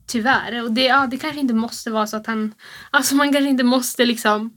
Tyvärr. 0.07 0.63
Och 0.63 0.71
det, 0.71 0.83
ja, 0.83 1.07
det 1.07 1.17
kanske 1.17 1.39
inte 1.39 1.53
måste 1.53 1.91
vara 1.91 2.07
så 2.07 2.17
att 2.17 2.27
han... 2.27 2.53
Alltså 2.91 3.15
man 3.15 3.33
kanske 3.33 3.49
inte 3.49 3.63
måste 3.63 4.05
liksom 4.05 4.53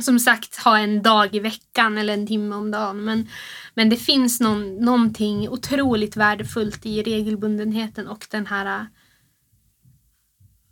som 0.00 0.18
sagt 0.18 0.56
ha 0.56 0.78
en 0.78 1.02
dag 1.02 1.34
i 1.34 1.40
veckan 1.40 1.98
eller 1.98 2.14
en 2.14 2.26
timme 2.26 2.56
om 2.56 2.70
dagen. 2.70 3.04
Men, 3.04 3.28
men 3.74 3.88
det 3.88 3.96
finns 3.96 4.40
någon, 4.40 4.76
någonting 4.76 5.48
otroligt 5.48 6.16
värdefullt 6.16 6.86
i 6.86 7.02
regelbundenheten 7.02 8.08
och 8.08 8.26
den 8.30 8.46
här... 8.46 8.86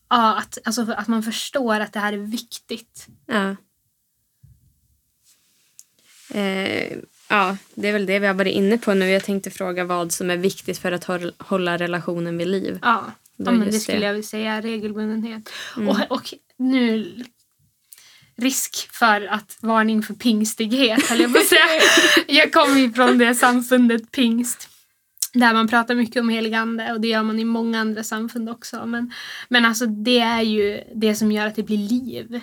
Ja, 0.08 0.38
att, 0.38 0.58
alltså, 0.64 0.92
att 0.92 1.08
man 1.08 1.22
förstår 1.22 1.80
att 1.80 1.92
det 1.92 2.00
här 2.00 2.12
är 2.12 2.16
viktigt. 2.16 3.06
Ja. 3.26 3.56
Eh, 6.30 6.98
ja, 7.28 7.56
det 7.74 7.88
är 7.88 7.92
väl 7.92 8.06
det 8.06 8.18
vi 8.18 8.26
har 8.26 8.34
varit 8.34 8.54
inne 8.54 8.78
på 8.78 8.94
nu. 8.94 9.10
Jag 9.10 9.24
tänkte 9.24 9.50
fråga 9.50 9.84
vad 9.84 10.12
som 10.12 10.30
är 10.30 10.36
viktigt 10.36 10.78
för 10.78 10.92
att 10.92 11.04
håll- 11.04 11.34
hålla 11.38 11.78
relationen 11.78 12.38
vid 12.38 12.48
liv. 12.48 12.78
Ja, 12.82 13.12
ja 13.36 13.50
men 13.50 13.70
det 13.70 13.72
skulle 13.72 13.98
det. 13.98 14.04
jag 14.06 14.12
vilja 14.12 14.26
säga. 14.28 14.60
Regelbundenhet. 14.60 15.52
Mm. 15.76 15.88
Och, 15.88 15.98
och 16.08 16.34
nu 16.58 17.24
risk 18.36 18.88
för 18.92 19.26
att 19.26 19.58
varning 19.60 20.02
för 20.02 20.14
pingstighet 20.14 21.06
höll 21.06 21.20
jag 21.20 21.32
på 21.32 21.38
att 21.38 21.46
säga. 21.46 21.80
jag 22.40 22.52
kommer 22.52 22.80
ju 22.80 22.92
från 22.92 23.18
det 23.18 23.34
samfundet 23.34 24.10
pingst. 24.10 24.68
Där 25.32 25.54
man 25.54 25.68
pratar 25.68 25.94
mycket 25.94 26.20
om 26.20 26.28
helig 26.28 26.54
ande 26.54 26.92
och 26.92 27.00
det 27.00 27.08
gör 27.08 27.22
man 27.22 27.38
i 27.38 27.44
många 27.44 27.80
andra 27.80 28.04
samfund 28.04 28.50
också. 28.50 28.86
Men, 28.86 29.12
men 29.48 29.64
alltså 29.64 29.86
det 29.86 30.18
är 30.18 30.42
ju 30.42 30.80
det 30.94 31.14
som 31.14 31.32
gör 31.32 31.46
att 31.46 31.56
det 31.56 31.62
blir 31.62 31.78
liv. 31.78 32.40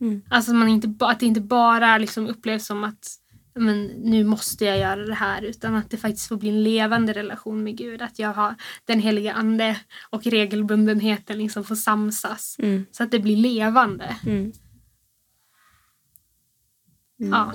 Mm. 0.00 0.22
Alltså 0.30 0.54
man 0.54 0.68
inte, 0.68 0.94
att 0.98 1.20
det 1.20 1.26
inte 1.26 1.40
bara 1.40 1.98
liksom 1.98 2.26
upplevs 2.28 2.66
som 2.66 2.84
att 2.84 3.16
men, 3.60 3.86
nu 3.86 4.24
måste 4.24 4.64
jag 4.64 4.78
göra 4.78 5.06
det 5.06 5.14
här 5.14 5.42
utan 5.42 5.74
att 5.74 5.90
det 5.90 5.96
faktiskt 5.96 6.28
får 6.28 6.36
bli 6.36 6.48
en 6.48 6.62
levande 6.62 7.12
relation 7.12 7.64
med 7.64 7.76
Gud. 7.76 8.02
Att 8.02 8.18
jag 8.18 8.32
har 8.32 8.54
den 8.84 9.00
heliga 9.00 9.32
ande 9.32 9.80
och 10.10 10.24
regelbundenheten 10.24 11.38
liksom 11.38 11.64
får 11.64 11.74
samsas. 11.74 12.56
Mm. 12.58 12.86
Så 12.90 13.02
att 13.02 13.10
det 13.10 13.18
blir 13.18 13.36
levande. 13.36 14.16
Mm. 14.26 14.52
Ja. 17.16 17.52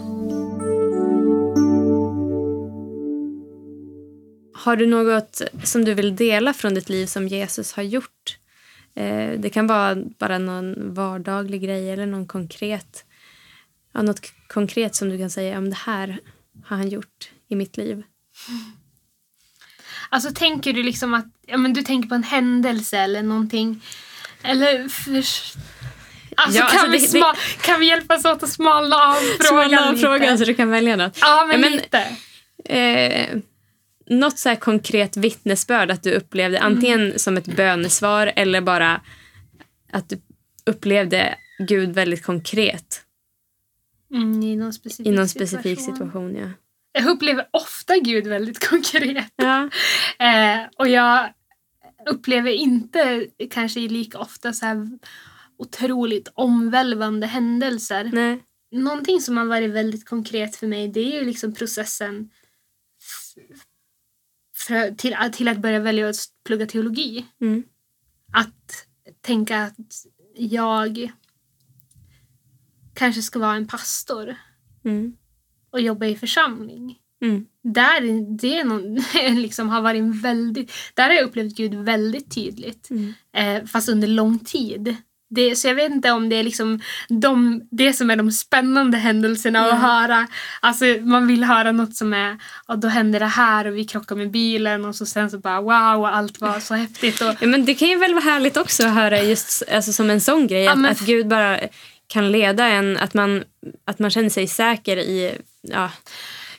Har 4.53 4.75
du 4.75 4.87
något 4.87 5.41
som 5.63 5.85
du 5.85 5.93
vill 5.93 6.15
dela 6.15 6.53
från 6.53 6.73
ditt 6.73 6.89
liv 6.89 7.05
som 7.05 7.27
Jesus 7.27 7.73
har 7.73 7.83
gjort? 7.83 8.37
Eh, 8.95 9.39
det 9.39 9.49
kan 9.49 9.67
vara 9.67 9.95
bara 9.95 10.37
någon 10.37 10.93
vardaglig 10.93 11.61
grej 11.61 11.91
eller 11.91 12.05
någon 12.05 12.27
konkret. 12.27 13.05
Ja, 13.93 14.01
något 14.01 14.19
konkret 14.47 14.95
som 14.95 15.09
du 15.09 15.17
kan 15.17 15.29
säga 15.29 15.57
om 15.57 15.69
det 15.69 15.75
här 15.75 16.17
har 16.65 16.77
han 16.77 16.89
gjort 16.89 17.29
i 17.49 17.55
mitt 17.55 17.77
liv. 17.77 18.03
Alltså 20.09 20.31
tänker 20.31 20.73
du 20.73 20.83
liksom 20.83 21.13
att 21.13 21.25
ja, 21.47 21.57
men 21.57 21.73
du 21.73 21.81
tänker 21.81 22.09
på 22.09 22.15
en 22.15 22.23
händelse 22.23 22.97
eller 22.97 23.23
någonting? 23.23 23.81
Eller 24.43 24.87
för... 24.89 25.15
Alltså, 26.35 26.59
Ja, 26.59 26.65
kan, 26.67 26.79
alltså 26.79 26.91
vi 26.91 26.97
det- 26.97 27.07
sma... 27.07 27.35
kan 27.61 27.79
vi 27.79 27.85
hjälpas 27.87 28.25
åt 28.25 28.43
att 28.43 28.49
smalna 28.49 28.95
av 28.95 29.13
frågan 29.13 29.69
Smalna 29.69 29.89
av 29.89 29.95
frågan 29.95 30.37
så 30.37 30.45
du 30.45 30.53
kan 30.53 30.69
välja 30.69 30.95
något. 30.95 31.17
Ja, 31.21 31.45
men, 31.47 31.61
Ja, 31.61 31.69
men- 31.69 31.71
lite. 31.77 32.17
Eh, 32.75 33.37
något 34.09 34.39
så 34.39 34.49
här 34.49 34.55
konkret 34.55 35.17
vittnesbörd 35.17 35.91
att 35.91 36.03
du 36.03 36.11
upplevde 36.13 36.59
antingen 36.59 37.19
som 37.19 37.37
ett 37.37 37.55
bönesvar 37.55 38.33
eller 38.35 38.61
bara 38.61 39.01
att 39.91 40.09
du 40.09 40.21
upplevde 40.65 41.35
Gud 41.67 41.93
väldigt 41.93 42.23
konkret 42.23 43.01
Mm, 44.13 44.43
I 44.43 44.55
någon 44.55 44.73
specifik, 44.73 45.07
i 45.07 45.11
någon 45.11 45.27
specifik 45.27 45.81
situation. 45.81 46.35
ja. 46.35 46.49
Jag 46.93 47.05
upplever 47.05 47.47
ofta 47.51 47.97
Gud 47.97 48.27
väldigt 48.27 48.67
konkret. 48.69 49.33
Ja. 49.35 49.69
Eh, 50.19 50.67
och 50.77 50.87
jag 50.87 51.33
upplever 52.09 52.51
inte 52.51 53.27
kanske 53.49 53.79
lika 53.79 54.19
ofta 54.19 54.53
så 54.53 54.65
här 54.65 54.99
otroligt 55.57 56.31
omvälvande 56.33 57.27
händelser. 57.27 58.09
Nej. 58.13 58.43
Någonting 58.71 59.21
som 59.21 59.37
har 59.37 59.45
varit 59.45 59.71
väldigt 59.71 60.05
konkret 60.05 60.55
för 60.55 60.67
mig 60.67 60.87
det 60.87 60.99
är 60.99 61.19
ju 61.19 61.25
liksom 61.25 61.53
processen 61.53 62.29
för, 64.55 64.91
till, 64.91 65.15
till 65.33 65.47
att 65.47 65.57
börja 65.57 65.79
välja 65.79 66.09
att 66.09 66.15
plugga 66.45 66.65
teologi. 66.65 67.25
Mm. 67.41 67.63
Att 68.33 68.87
tänka 69.21 69.57
att 69.63 70.05
jag 70.35 71.11
kanske 72.93 73.21
ska 73.21 73.39
vara 73.39 73.55
en 73.55 73.67
pastor 73.67 74.35
Mm. 74.85 75.13
och 75.71 75.81
jobba 75.81 76.05
i 76.05 76.15
församling. 76.15 76.95
Mm. 77.23 77.45
Där 77.63 78.01
det 78.37 78.59
är 78.59 78.63
någon, 78.63 78.95
liksom 79.41 79.69
har 79.69 79.81
varit 79.81 80.15
väldigt, 80.23 80.71
där 80.93 81.03
har 81.07 81.13
jag 81.13 81.23
upplevt 81.23 81.55
Gud 81.57 81.73
väldigt 81.75 82.35
tydligt. 82.35 82.89
Mm. 82.89 83.13
Eh, 83.37 83.65
fast 83.67 83.89
under 83.89 84.07
lång 84.07 84.39
tid. 84.39 84.95
Det, 85.35 85.55
så 85.55 85.67
jag 85.67 85.75
vet 85.75 85.91
inte 85.91 86.11
om 86.11 86.29
det 86.29 86.35
är 86.35 86.43
liksom 86.43 86.79
de, 87.09 87.61
det 87.71 87.93
som 87.93 88.09
är 88.09 88.15
de 88.15 88.31
spännande 88.31 88.97
händelserna 88.97 89.59
att 89.59 89.69
Mm. 89.71 89.81
höra. 89.81 90.27
Alltså 90.61 90.85
man 91.01 91.27
vill 91.27 91.43
höra 91.43 91.71
något 91.71 91.95
som 91.95 92.13
är, 92.13 92.37
och 92.65 92.79
då 92.79 92.87
hände 92.87 93.19
det 93.19 93.25
här 93.25 93.67
och 93.67 93.77
vi 93.77 93.83
krockade 93.85 94.17
med 94.21 94.31
bilen 94.31 94.85
och 94.85 94.95
så 94.95 95.05
sen 95.05 95.29
så 95.31 95.37
bara 95.39 95.61
wow 95.61 96.01
och 96.01 96.15
allt 96.15 96.41
var 96.41 96.59
så 96.59 96.73
häftigt. 96.73 97.21
Och, 97.21 97.35
Ja, 97.39 97.47
men 97.47 97.65
det 97.65 97.73
kan 97.73 97.87
ju 97.87 97.97
väl 97.97 98.13
vara 98.13 98.23
härligt 98.23 98.57
också 98.57 98.83
att 98.87 98.93
höra 98.93 99.21
just 99.23 99.63
alltså, 99.71 99.93
som 99.93 100.09
en 100.09 100.21
sån 100.21 100.47
grej. 100.47 100.63
Ja, 100.63 100.71
att, 100.71 100.79
men- 100.79 100.91
att 100.91 100.99
Gud 100.99 101.27
bara 101.27 101.59
kan 102.11 102.31
leda 102.31 102.65
en, 102.65 102.97
att 102.97 103.13
man, 103.13 103.43
att 103.85 103.99
man 103.99 104.11
känner 104.11 104.29
sig 104.29 104.47
säker 104.47 104.97
i, 104.97 105.37
ja, 105.61 105.91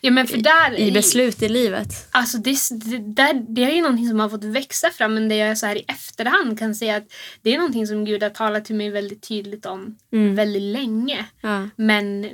ja, 0.00 0.10
men 0.10 0.26
för 0.26 0.36
där, 0.38 0.78
i 0.78 0.92
beslut 0.92 1.42
i 1.42 1.48
livet. 1.48 2.08
Alltså 2.10 2.38
det, 2.38 2.56
det, 2.70 2.98
där, 2.98 3.46
det 3.48 3.64
är 3.64 3.70
ju 3.70 3.82
någonting 3.82 4.08
som 4.08 4.20
har 4.20 4.28
fått 4.28 4.44
växa 4.44 4.90
fram 4.90 5.14
men 5.14 5.28
det 5.28 5.36
jag 5.36 5.58
så 5.58 5.66
här 5.66 5.76
i 5.76 5.84
efterhand 5.88 6.58
kan 6.58 6.74
säga 6.74 6.96
att 6.96 7.12
det 7.42 7.54
är 7.54 7.58
någonting 7.58 7.86
som 7.86 8.04
Gud 8.04 8.22
har 8.22 8.30
talat 8.30 8.64
till 8.64 8.76
mig 8.76 8.90
väldigt 8.90 9.28
tydligt 9.28 9.66
om 9.66 9.98
Mm. 10.12 10.34
väldigt 10.34 10.62
länge. 10.62 11.26
Ja. 11.40 11.68
Men 11.76 12.26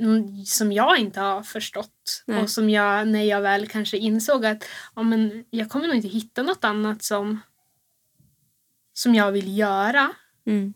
som 0.47 0.73
jag 0.73 0.99
inte 0.99 1.21
har 1.21 1.43
förstått. 1.43 2.23
Nej. 2.27 2.43
Och 2.43 2.51
som 2.51 2.71
jag, 2.71 3.09
när 3.09 3.25
jag 3.25 3.41
väl 3.41 3.69
kanske 3.69 3.97
insåg 3.97 4.47
att 4.47 4.65
ja, 4.97 5.03
men 5.03 5.45
jag 5.51 5.69
kommer 5.69 5.87
nog 5.87 5.97
inte 5.97 6.09
hitta 6.09 6.43
något 6.43 6.65
annat 6.65 7.03
som, 7.05 7.41
som 8.93 9.15
jag 9.15 9.33
vill 9.33 9.59
göra. 9.59 10.11
Mm. 10.47 10.75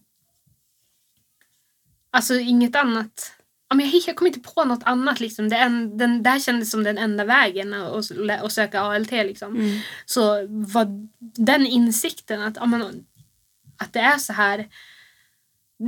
Alltså 2.12 2.34
inget 2.34 2.76
annat. 2.76 3.32
Ja, 3.68 3.76
men 3.76 3.90
jag, 3.90 4.02
jag 4.06 4.16
kom 4.16 4.26
inte 4.26 4.40
på 4.40 4.64
något 4.64 4.82
annat. 4.82 5.20
Liksom. 5.20 5.48
Det, 5.48 5.56
en, 5.56 5.98
den, 5.98 6.22
det 6.22 6.30
här 6.30 6.38
kändes 6.40 6.70
som 6.70 6.84
den 6.84 6.98
enda 6.98 7.24
vägen 7.24 7.74
att, 7.74 8.10
att, 8.42 8.52
söka 8.52 8.80
ALT. 8.80 9.10
Liksom. 9.10 9.56
Mm. 9.56 9.80
Så 10.04 10.46
var 10.48 10.86
den 11.18 11.66
insikten 11.66 12.42
att, 12.42 12.56
ja, 12.56 12.66
men, 12.66 13.06
att 13.76 13.92
det 13.92 14.00
är 14.00 14.18
så 14.18 14.32
här. 14.32 14.68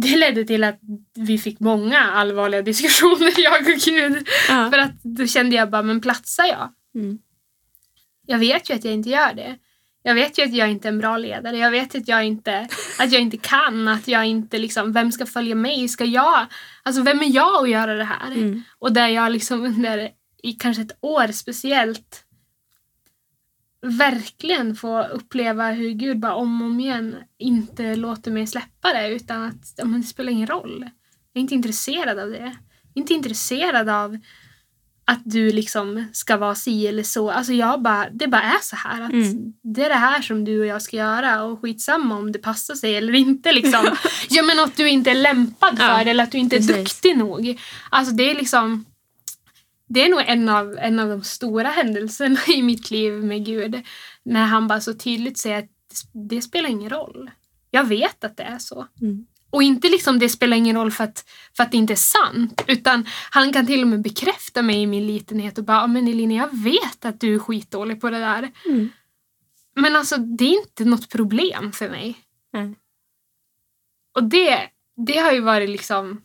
Det 0.02 0.16
ledde 0.16 0.44
till 0.44 0.64
att 0.64 0.80
vi 1.14 1.38
fick 1.38 1.60
många 1.60 2.00
allvarliga 2.00 2.62
diskussioner, 2.72 3.40
jag 3.40 3.60
och 3.60 3.80
Gud. 3.80 4.28
Ja. 4.48 4.70
För 4.70 4.78
att 4.78 5.02
då 5.02 5.26
kände 5.26 5.56
jag 5.56 5.70
bara, 5.70 5.82
men 5.82 6.00
platsar 6.00 6.44
jag? 6.44 6.72
Mm. 6.94 7.18
Jag 8.26 8.38
vet 8.38 8.70
ju 8.70 8.74
att 8.74 8.84
jag 8.84 8.94
inte 8.94 9.10
gör 9.10 9.34
det. 9.34 9.58
Jag 10.06 10.14
vet 10.14 10.38
ju 10.38 10.42
att 10.42 10.54
jag 10.54 10.70
inte 10.70 10.88
är 10.88 10.92
en 10.92 10.98
bra 10.98 11.18
ledare. 11.18 11.58
Jag 11.58 11.70
vet 11.70 11.94
att 11.94 12.08
jag 12.08 12.24
inte, 12.24 12.68
att 12.98 13.12
jag 13.12 13.22
inte 13.22 13.36
kan. 13.36 13.88
Att 13.88 14.08
jag 14.08 14.26
inte 14.26 14.58
liksom, 14.58 14.92
vem 14.92 15.12
ska 15.12 15.26
följa 15.26 15.54
mig? 15.54 15.88
Ska 15.88 16.04
jag, 16.04 16.46
alltså 16.82 17.02
vem 17.02 17.20
är 17.20 17.34
jag 17.34 17.62
att 17.62 17.70
göra 17.70 17.94
det 17.94 18.04
här? 18.04 18.30
Mm. 18.30 18.62
Och 18.78 18.92
där 18.92 19.08
jag 19.08 19.32
liksom 19.32 19.64
under 19.64 20.10
i 20.42 20.52
kanske 20.52 20.82
ett 20.82 20.98
år 21.00 21.32
speciellt 21.32 22.24
verkligen 23.82 24.76
får 24.76 25.08
uppleva 25.08 25.70
hur 25.70 25.90
Gud 25.90 26.18
bara 26.18 26.34
om 26.34 26.62
och 26.62 26.66
om 26.66 26.80
igen 26.80 27.16
inte 27.38 27.96
låter 27.96 28.30
mig 28.30 28.46
släppa 28.46 28.92
det 28.92 29.08
utan 29.08 29.42
att 29.42 29.74
men 29.84 30.00
det 30.00 30.06
spelar 30.06 30.32
ingen 30.32 30.46
roll. 30.46 30.80
Jag 31.32 31.40
är 31.40 31.42
inte 31.42 31.54
intresserad 31.54 32.18
av 32.18 32.30
det. 32.30 32.38
Jag 32.38 32.94
är 32.94 33.00
inte 33.00 33.14
intresserad 33.14 33.88
av 33.88 34.18
att 35.04 35.20
du 35.24 35.52
liksom 35.52 36.04
ska 36.12 36.36
vara 36.36 36.54
si 36.54 36.86
eller 36.86 37.02
så. 37.02 37.30
Alltså 37.30 37.52
jag 37.52 37.82
bara, 37.82 38.10
det 38.10 38.28
bara 38.28 38.42
är 38.42 38.62
så 38.62 38.76
här. 38.76 39.02
Att 39.02 39.12
Mm. 39.12 39.52
Det 39.62 39.84
är 39.84 39.88
det 39.88 39.94
här 39.94 40.22
som 40.22 40.44
du 40.44 40.60
och 40.60 40.66
jag 40.66 40.82
ska 40.82 40.96
göra 40.96 41.42
och 41.42 41.60
skitsamma 41.60 42.16
om 42.16 42.32
det 42.32 42.38
passar 42.38 42.74
sig 42.74 42.96
eller 42.96 43.14
inte. 43.14 43.52
Liksom. 43.52 43.96
ja, 44.28 44.42
men 44.42 44.58
att 44.60 44.76
du 44.76 44.88
inte 44.88 45.10
är 45.10 45.14
lämpad 45.14 45.78
för 45.78 45.84
Ja, 45.84 46.04
det 46.04 46.10
eller 46.10 46.24
att 46.24 46.32
du 46.32 46.38
inte 46.38 46.56
är 46.56 46.60
precis. 46.60 46.76
duktig 46.76 47.16
nog. 47.18 47.60
Alltså 47.90 48.14
det 48.14 48.30
är 48.30 48.34
liksom 48.34 48.84
det 49.86 50.04
är 50.04 50.08
nog 50.08 50.22
en 50.26 50.48
av, 50.48 50.78
en 50.78 51.00
av 51.00 51.08
de 51.08 51.22
stora 51.24 51.68
händelserna 51.68 52.40
i 52.48 52.62
mitt 52.62 52.90
liv 52.90 53.12
med 53.12 53.46
Gud. 53.46 53.82
När 54.22 54.44
han 54.44 54.68
bara 54.68 54.80
så 54.80 54.94
tydligt 54.94 55.38
säger 55.38 55.58
att 55.58 55.70
det 56.30 56.42
spelar 56.42 56.68
ingen 56.68 56.90
roll. 56.90 57.30
Jag 57.70 57.84
vet 57.84 58.24
att 58.24 58.36
det 58.36 58.42
är 58.42 58.58
så. 58.58 58.86
Mm. 59.00 59.26
Och 59.54 59.62
inte 59.62 59.88
liksom 59.88 60.18
det 60.18 60.28
spelar 60.28 60.56
ingen 60.56 60.76
roll 60.76 60.90
för 60.90 61.04
att, 61.04 61.24
för 61.56 61.62
att 61.62 61.70
det 61.70 61.76
inte 61.76 61.92
är 61.92 61.96
sant. 61.96 62.64
Utan 62.66 63.06
han 63.30 63.52
kan 63.52 63.66
till 63.66 63.82
och 63.82 63.88
med 63.88 64.02
bekräfta 64.02 64.62
mig 64.62 64.82
i 64.82 64.86
min 64.86 65.06
litenhet 65.06 65.58
och 65.58 65.64
bara, 65.64 65.76
"Ja, 65.76 65.86
men 65.86 66.08
Elina 66.08 66.34
jag 66.34 66.58
vet 66.64 67.04
att 67.04 67.20
du 67.20 67.34
är 67.34 67.38
skitdålig 67.38 68.00
på 68.00 68.10
det 68.10 68.18
där. 68.18 68.52
Mm. 68.66 68.88
Men 69.76 69.96
alltså 69.96 70.16
det 70.16 70.44
är 70.44 70.60
inte 70.60 70.84
något 70.84 71.08
problem 71.08 71.72
för 71.72 71.90
mig. 71.90 72.18
Nej. 72.52 72.74
Och 74.14 74.24
det, 74.24 74.70
det 75.06 75.18
har 75.18 75.32
ju 75.32 75.40
varit 75.40 75.70
liksom... 75.70 76.22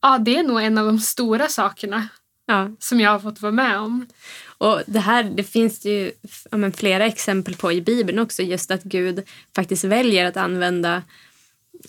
Ja, 0.00 0.18
det 0.18 0.36
är 0.36 0.42
nog 0.42 0.62
en 0.62 0.78
av 0.78 0.86
de 0.86 0.98
stora 0.98 1.48
sakerna 1.48 2.08
Ja. 2.52 2.70
som 2.78 3.00
jag 3.00 3.10
har 3.10 3.18
fått 3.18 3.40
vara 3.42 3.52
med 3.52 3.78
om. 3.78 4.06
Och 4.58 4.80
det 4.86 4.98
här 5.00 5.22
det 5.24 5.42
finns 5.44 5.80
det 5.80 5.88
ju 5.90 6.12
ja, 6.50 6.56
men 6.56 6.72
flera 6.72 7.06
exempel 7.06 7.56
på 7.56 7.72
i 7.72 7.80
Bibeln 7.80 8.18
också. 8.18 8.42
Just 8.42 8.70
att 8.70 8.82
Gud 8.82 9.22
faktiskt 9.56 9.84
väljer 9.84 10.24
att 10.26 10.36
använda 10.36 11.02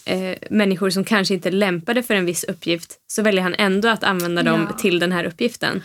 eh, 0.06 0.38
människor 0.50 0.90
som 0.90 1.04
kanske 1.04 1.34
inte 1.34 1.50
är 1.50 1.54
lämpade 1.54 2.04
för 2.04 2.14
en 2.14 2.26
viss 2.26 2.44
uppgift. 2.44 3.00
Så 3.08 3.22
väljer 3.22 3.44
han 3.44 3.56
ändå 3.58 3.88
att 3.88 4.04
använda 4.04 4.44
dem 4.44 4.68
Ja. 4.72 4.78
till 4.78 5.00
den 5.00 5.12
här 5.12 5.24
uppgiften. 5.24 5.84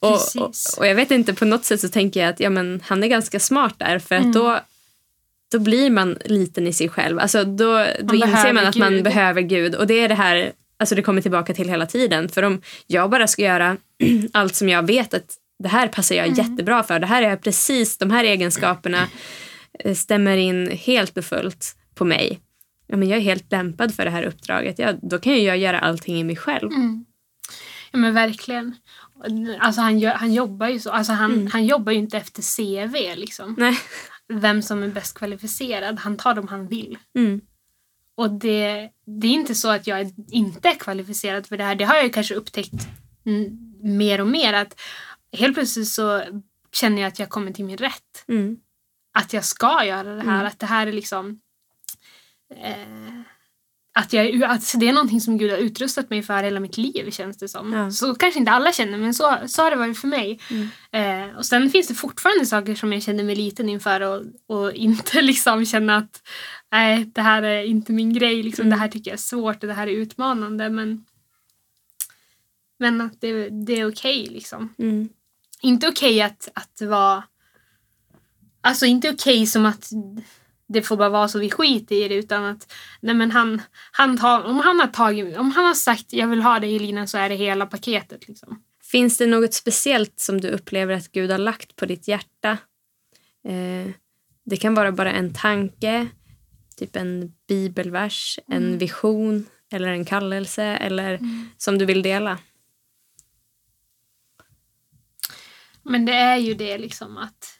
Och, 0.00 0.20
och, 0.36 0.52
och 0.78 0.86
jag 0.86 0.94
vet 0.94 1.10
inte, 1.10 1.34
på 1.34 1.44
något 1.44 1.64
sätt 1.64 1.80
så 1.80 1.88
tänker 1.88 2.20
jag 2.20 2.28
att 2.28 2.40
ja, 2.40 2.50
men 2.50 2.80
han 2.84 3.02
är 3.04 3.08
ganska 3.08 3.40
smart 3.40 3.74
där. 3.78 3.98
För 3.98 4.14
att 4.14 4.20
Mm. 4.22 4.32
då, 4.32 4.60
då 5.52 5.58
blir 5.58 5.90
man 5.90 6.18
liten 6.24 6.66
i 6.66 6.72
sig 6.72 6.88
själv. 6.88 7.18
Alltså 7.18 7.44
då 7.44 7.86
då 8.02 8.14
inser 8.14 8.52
man 8.52 8.66
att 8.66 8.76
man 8.76 8.92
Gud. 8.92 9.04
behöver 9.04 9.40
Gud. 9.40 9.74
Och 9.74 9.86
det 9.86 9.94
är 10.00 10.08
det 10.08 10.14
här 10.14 10.52
alltså 10.78 10.94
det 10.94 11.02
kommer 11.02 11.22
tillbaka 11.22 11.54
till 11.54 11.68
hela 11.68 11.86
tiden. 11.86 12.28
För 12.28 12.42
om 12.42 12.62
jag 12.86 13.10
bara 13.10 13.26
ska 13.26 13.42
göra 13.42 13.76
allt 14.32 14.54
som 14.54 14.68
jag 14.68 14.86
vet 14.86 15.14
att 15.14 15.36
det 15.62 15.68
här 15.68 15.88
passar 15.88 16.14
jag 16.14 16.26
Mm. 16.26 16.38
jättebra 16.38 16.82
för. 16.82 16.98
Det 17.00 17.06
här 17.06 17.22
är 17.22 17.36
precis 17.36 17.98
de 17.98 18.10
här 18.10 18.24
egenskaperna 18.24 19.06
eh, 19.78 19.94
stämmer 19.94 20.36
in 20.36 20.70
helt 20.70 21.18
och 21.18 21.24
fullt 21.24 21.76
på 21.94 22.04
mig. 22.04 22.40
Ja, 22.86 22.96
men 22.96 23.08
jag 23.08 23.16
är 23.16 23.22
helt 23.22 23.52
lämpad 23.52 23.94
för 23.94 24.04
det 24.04 24.10
här 24.10 24.22
uppdraget. 24.22 24.78
Ja, 24.78 24.92
då 25.02 25.18
kan 25.18 25.32
ju 25.32 25.40
jag 25.40 25.58
göra 25.58 25.80
allting 25.80 26.16
i 26.20 26.24
mig 26.24 26.36
själv. 26.36 26.72
Mm. 26.72 27.04
Ja 27.92 27.98
men 27.98 28.14
verkligen. 28.14 28.74
Alltså 29.58 29.80
han, 29.80 29.98
gör, 29.98 30.12
han 30.12 30.32
jobbar 30.32 30.68
ju 30.68 30.78
så. 30.80 30.90
Alltså 30.90 31.12
han, 31.12 31.46
han 31.52 31.66
jobbar 31.66 31.92
ju 31.92 31.98
inte 31.98 32.16
efter 32.16 32.42
CV 32.56 33.16
liksom. 33.16 33.54
Nej. 33.58 33.78
Vem 34.32 34.62
som 34.62 34.82
är 34.82 34.88
bäst 34.88 35.18
kvalificerad. 35.18 35.98
Han 35.98 36.16
tar 36.16 36.34
dem 36.34 36.48
han 36.48 36.68
vill. 36.68 36.98
Mm. 37.18 37.40
Och 38.18 38.30
det, 38.30 38.90
det 39.04 39.26
är 39.26 39.32
inte 39.32 39.54
så 39.54 39.68
att 39.70 39.86
jag 39.86 40.12
inte 40.30 40.68
är 40.68 40.74
kvalificerad 40.74 41.46
för 41.46 41.56
det 41.56 41.64
här. 41.64 41.74
Det 41.74 41.84
har 41.84 41.94
jag 41.94 42.04
ju 42.04 42.10
kanske 42.10 42.34
upptäckt 42.34 42.88
mer 43.82 44.20
och 44.20 44.26
mer. 44.26 44.52
Att 44.52 44.80
helt 45.32 45.54
plötsligt 45.54 45.88
så 45.88 46.24
känner 46.72 47.02
jag 47.02 47.08
att 47.08 47.18
jag 47.18 47.28
kommer 47.28 47.52
till 47.52 47.64
min 47.64 47.76
rätt. 47.76 48.24
Mm. 48.28 48.56
Att 49.12 49.32
jag 49.32 49.44
ska 49.44 49.84
göra 49.84 50.14
det 50.14 50.22
här. 50.22 50.34
Mm. 50.34 50.46
Att 50.46 50.58
det 50.58 50.66
här 50.66 50.86
är 50.86 50.92
liksom... 50.92 51.40
Eh, 52.54 53.20
att, 53.98 54.12
jag, 54.12 54.42
att 54.44 54.74
det 54.74 54.88
är 54.88 54.92
någonting 54.92 55.20
som 55.20 55.38
Gud 55.38 55.50
har 55.50 55.58
utrustat 55.58 56.10
mig 56.10 56.22
för 56.22 56.42
hela 56.42 56.60
mitt 56.60 56.76
liv 56.76 57.10
känns 57.10 57.36
det 57.36 57.48
som. 57.48 57.72
Ja. 57.72 57.90
Så 57.90 58.14
kanske 58.14 58.40
inte 58.40 58.52
alla 58.52 58.72
känner 58.72 58.98
men 58.98 59.14
så, 59.14 59.38
så 59.46 59.62
har 59.62 59.70
det 59.70 59.76
varit 59.76 59.98
för 59.98 60.08
mig. 60.08 60.40
Mm. 60.50 60.68
Eh, 61.30 61.36
och 61.36 61.46
sen 61.46 61.70
finns 61.70 61.88
det 61.88 61.94
fortfarande 61.94 62.46
saker 62.46 62.74
som 62.74 62.92
jag 62.92 63.02
känner 63.02 63.24
mig 63.24 63.36
liten 63.36 63.68
inför 63.68 64.00
och, 64.00 64.22
och 64.46 64.72
inte 64.72 65.22
liksom 65.22 65.66
känna 65.66 65.96
att 65.96 66.28
nej, 66.72 67.04
det 67.14 67.20
här 67.20 67.42
är 67.42 67.62
inte 67.62 67.92
min 67.92 68.12
grej. 68.12 68.42
Liksom, 68.42 68.62
Mm. 68.62 68.78
Det 68.78 68.82
här 68.82 68.88
tycker 68.88 69.10
jag 69.10 69.18
är 69.18 69.22
svårt 69.22 69.62
och 69.62 69.68
det 69.68 69.74
här 69.74 69.86
är 69.86 69.92
utmanande. 69.92 70.70
Men, 70.70 71.04
men 72.78 73.00
att 73.00 73.20
det, 73.20 73.48
det 73.48 73.80
är 73.80 73.88
okej 73.90 74.26
liksom. 74.30 74.74
Mm. 74.78 75.08
Inte 75.60 75.88
okej 75.88 76.22
att, 76.22 76.48
att 76.54 76.80
vara... 76.88 77.22
Alltså 78.60 78.86
inte 78.86 79.10
okej 79.10 79.46
som 79.46 79.66
att 79.66 79.90
det 80.68 80.82
får 80.82 80.96
bara 80.96 81.08
vara 81.08 81.28
så 81.28 81.38
vi 81.38 81.50
skiter 81.50 81.96
i 81.96 82.08
det 82.08 82.14
utan 82.14 82.44
att 82.44 82.72
nej 83.00 83.14
men 83.14 83.30
han, 83.30 83.62
han 83.92 84.18
tar, 84.18 84.44
om 84.44 84.56
han 84.56 84.80
har 84.80 84.86
tagit, 84.86 85.36
om 85.36 85.50
han 85.50 85.64
har 85.64 85.74
sagt 85.74 86.12
jag 86.12 86.28
vill 86.28 86.42
ha 86.42 86.58
dig 86.58 86.76
Elina 86.76 87.06
så 87.06 87.18
är 87.18 87.28
det 87.28 87.34
hela 87.34 87.66
paketet 87.66 88.28
liksom. 88.28 88.62
Finns 88.82 89.18
det 89.18 89.26
något 89.26 89.54
speciellt 89.54 90.20
som 90.20 90.40
du 90.40 90.48
upplever 90.48 90.94
att 90.94 91.12
Gud 91.12 91.30
har 91.30 91.38
lagt 91.38 91.76
på 91.76 91.86
ditt 91.86 92.08
hjärta? 92.08 92.50
Eh, 93.44 93.92
det 94.44 94.56
kan 94.56 94.74
vara 94.74 94.92
bara 94.92 95.12
en 95.12 95.34
tanke, 95.34 96.08
typ 96.76 96.96
en 96.96 97.32
bibelvers, 97.48 98.38
en 98.46 98.78
vision 98.78 99.46
eller 99.72 99.88
en 99.88 100.04
kallelse 100.04 100.64
eller 100.64 101.20
som 101.56 101.78
du 101.78 101.84
vill 101.84 102.02
dela. 102.02 102.38
Men 105.82 106.04
det 106.04 106.12
är 106.12 106.36
ju 106.36 106.54
det 106.54 106.78
liksom 106.78 107.18
att 107.18 107.57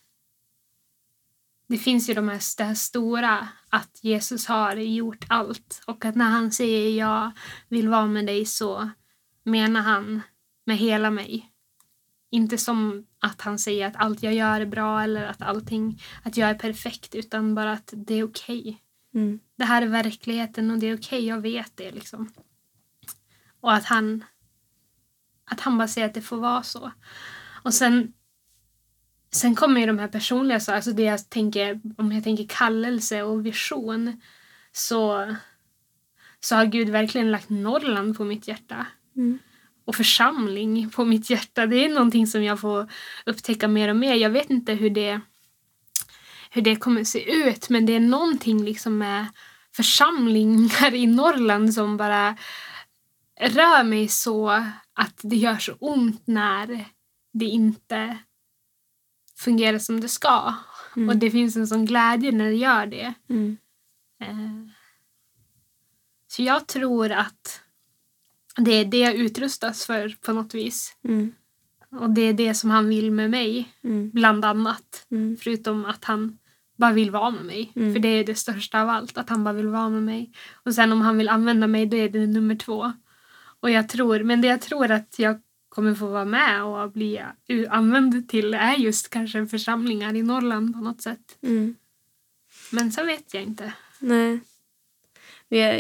det 1.69 1.79
finns 1.79 2.11
ju 2.11 2.15
de 2.15 2.29
här, 2.29 2.57
det 2.57 2.65
här 2.65 2.75
stora 2.75 3.49
att 3.69 3.99
Jesus 4.03 4.47
har 4.47 4.77
gjort 4.77 5.25
allt 5.29 5.83
och 5.87 6.05
att 6.05 6.15
när 6.15 6.31
han 6.31 6.53
säger 6.53 6.99
jag 6.99 7.31
vill 7.69 7.89
vara 7.89 8.07
med 8.07 8.27
dig 8.27 8.47
så 8.47 8.91
menar 9.45 9.81
han 9.81 10.23
med 10.65 10.79
hela 10.79 11.11
mig. 11.11 11.53
Inte 12.31 12.59
som 12.59 13.07
att 13.21 13.41
han 13.41 13.59
säger 13.59 13.87
att 13.87 13.97
allt 13.97 14.23
jag 14.23 14.35
gör 14.35 14.61
är 14.61 14.67
bra 14.67 15.03
eller 15.03 15.27
att 15.27 15.43
allting, 15.43 16.03
att 16.23 16.37
jag 16.37 16.51
är 16.51 16.55
perfekt 16.55 17.15
utan 17.15 17.55
bara 17.55 17.73
att 17.73 17.93
det 17.97 18.15
är 18.15 18.25
okej. 18.25 18.83
Mm. 19.15 19.41
Det 19.57 19.65
här 19.65 19.83
är 19.83 19.87
verkligheten 19.87 20.71
och 20.71 20.79
det 20.79 20.87
är 20.87 20.97
okej, 20.97 21.27
jag 21.27 21.41
vet 21.41 21.77
det 21.77 21.91
liksom. 21.91 22.33
Och 23.61 23.73
att 23.73 23.85
han 23.85 24.25
att 25.45 25.61
han 25.61 25.79
bara 25.79 25.89
säger 25.89 26.07
att 26.07 26.15
det 26.15 26.23
får 26.23 26.37
vara 26.37 26.63
så. 26.63 26.93
Och 27.63 27.75
sen 27.75 28.13
Sen 29.31 29.55
kommer 29.55 29.81
ju 29.81 29.87
de 29.87 29.99
här 29.99 30.09
personliga 30.09 30.61
sakerna, 30.61 30.77
alltså 30.77 30.93
det 30.93 31.03
jag 31.03 31.31
tänker, 31.31 31.81
om 31.97 32.13
jag 32.13 32.25
tänker 32.25 32.47
kallelse 32.49 33.23
och 33.23 33.47
vision 33.47 34.21
så, 34.73 35.35
så 36.41 36.57
har 36.57 36.67
Gud 36.67 36.89
verkligen 36.89 37.31
lagt 37.31 37.49
Norrland 37.49 38.17
på 38.17 38.25
mitt 38.25 38.49
hjärta. 38.49 38.87
Mm. 39.17 39.39
Och 39.85 39.95
församling 39.95 40.91
på 40.91 41.05
mitt 41.05 41.31
hjärta. 41.31 41.67
Det 41.67 41.85
är 41.85 41.89
någonting 41.89 42.27
som 42.27 42.43
jag 42.45 42.61
får 42.61 42.91
upptäcka 43.27 43.69
mer 43.69 43.89
och 43.89 43.97
mer. 43.97 44.15
Jag 44.15 44.31
vet 44.31 44.51
inte 44.51 44.75
hur 44.75 44.91
det, 44.91 45.21
hur 46.51 46.63
det 46.63 46.77
kommer 46.77 47.05
se 47.05 47.49
ut 47.49 47.69
men 47.69 47.87
det 47.87 47.93
är 47.93 48.01
någonting 48.01 48.65
liksom 48.65 48.99
med 48.99 49.27
församlingar 49.77 50.95
i 50.95 51.07
Norrland 51.07 51.75
som 51.75 51.97
bara 51.97 52.37
rör 53.41 53.85
mig 53.85 54.09
så 54.09 54.49
att 54.93 55.21
det 55.23 55.37
gör 55.37 55.59
så 55.59 55.73
ont 55.73 56.27
när 56.27 56.85
det 57.33 57.45
inte 57.45 58.19
fungerar 59.39 59.79
som 59.79 60.01
det 60.01 60.09
ska. 60.09 60.55
Mm. 60.97 61.09
Och 61.09 61.17
det 61.17 61.31
finns 61.31 61.57
en 61.57 61.67
sån 61.67 61.85
glädje 61.85 62.33
när 62.33 62.45
det 62.45 62.57
gör 62.57 62.87
det. 62.87 63.15
Mm. 63.31 63.57
Eh, 64.23 64.73
Så 66.31 66.43
jag 66.43 66.67
tror 66.67 67.13
att 67.13 67.61
det 68.57 68.71
är 68.71 68.85
det 68.85 68.99
jag 68.99 69.15
utrustas 69.15 69.87
för 69.87 70.17
på 70.21 70.33
något 70.33 70.55
vis. 70.55 70.97
Mm. 71.05 71.33
Och 71.91 72.11
det 72.11 72.23
är 72.23 72.33
det 72.33 72.55
som 72.55 72.71
han 72.71 72.89
vill 72.89 73.11
med 73.11 73.31
mig, 73.31 73.73
Mm. 73.85 74.11
bland 74.11 74.45
annat. 74.45 75.07
Mm. 75.11 75.37
Förutom 75.41 75.85
att 75.85 76.05
han 76.05 76.39
bara 76.77 76.93
vill 76.93 77.11
vara 77.11 77.31
med 77.31 77.45
mig. 77.45 77.73
Mm. 77.77 77.93
För 77.93 78.01
det 78.01 78.09
är 78.09 78.25
det 78.25 78.35
största 78.35 78.83
av 78.83 78.89
allt, 78.89 79.19
att 79.19 79.29
han 79.29 79.45
bara 79.45 79.55
vill 79.55 79.69
vara 79.69 79.89
med 79.89 80.03
mig. 80.03 80.33
Och 80.65 80.75
sen 80.75 80.93
om 80.93 81.01
han 81.01 81.19
vill 81.19 81.29
använda 81.29 81.67
mig, 81.67 81.87
då 81.87 81.97
är 81.97 82.09
det 82.09 82.27
nummer 82.27 82.57
två. 82.57 82.93
Och 83.61 83.71
jag 83.71 83.89
tror, 83.89 84.23
men 84.23 84.41
det 84.41 84.49
jag 84.49 84.61
tror 84.61 84.91
att 84.91 85.19
jag 85.19 85.41
kommer 85.69 85.95
få 85.95 86.07
vara 86.07 86.25
med 86.25 86.65
och 86.65 86.93
bli 86.93 87.23
använd 87.69 88.29
till 88.29 88.55
är 88.55 88.75
just 88.75 89.09
kanske 89.11 89.47
församlingar 89.47 90.15
i 90.17 90.23
Norrland 90.23 90.75
på 90.75 90.81
något 90.81 91.03
sätt. 91.03 91.37
Mm. 91.43 91.75
Men 92.73 92.93
så 92.93 93.05
vet 93.05 93.35
jag 93.35 93.43
inte. 93.43 93.73
Nej. 93.99 94.41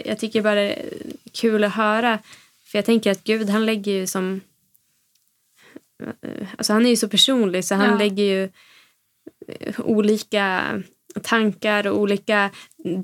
Jag 0.04 0.18
tycker 0.18 0.42
bara 0.42 0.54
det 0.54 0.72
är 0.74 0.92
kul 1.32 1.64
att 1.64 1.72
höra. 1.74 2.18
För 2.64 2.78
jag 2.78 2.84
tänker 2.84 3.10
att 3.10 3.24
Gud 3.24 3.48
han 3.50 3.66
lägger 3.66 3.92
ju 3.92 4.06
som... 4.06 4.40
Alltså 6.56 6.72
han 6.72 6.86
är 6.86 6.90
ju 6.90 6.96
så 6.96 7.08
personlig 7.08 7.64
så 7.64 7.74
han 7.74 7.90
Ja. 7.90 7.98
lägger 7.98 8.24
ju 8.24 8.42
eh, 9.48 9.80
olika 9.80 10.62
tankar 11.22 11.86
och 11.86 11.98
olika 12.00 12.50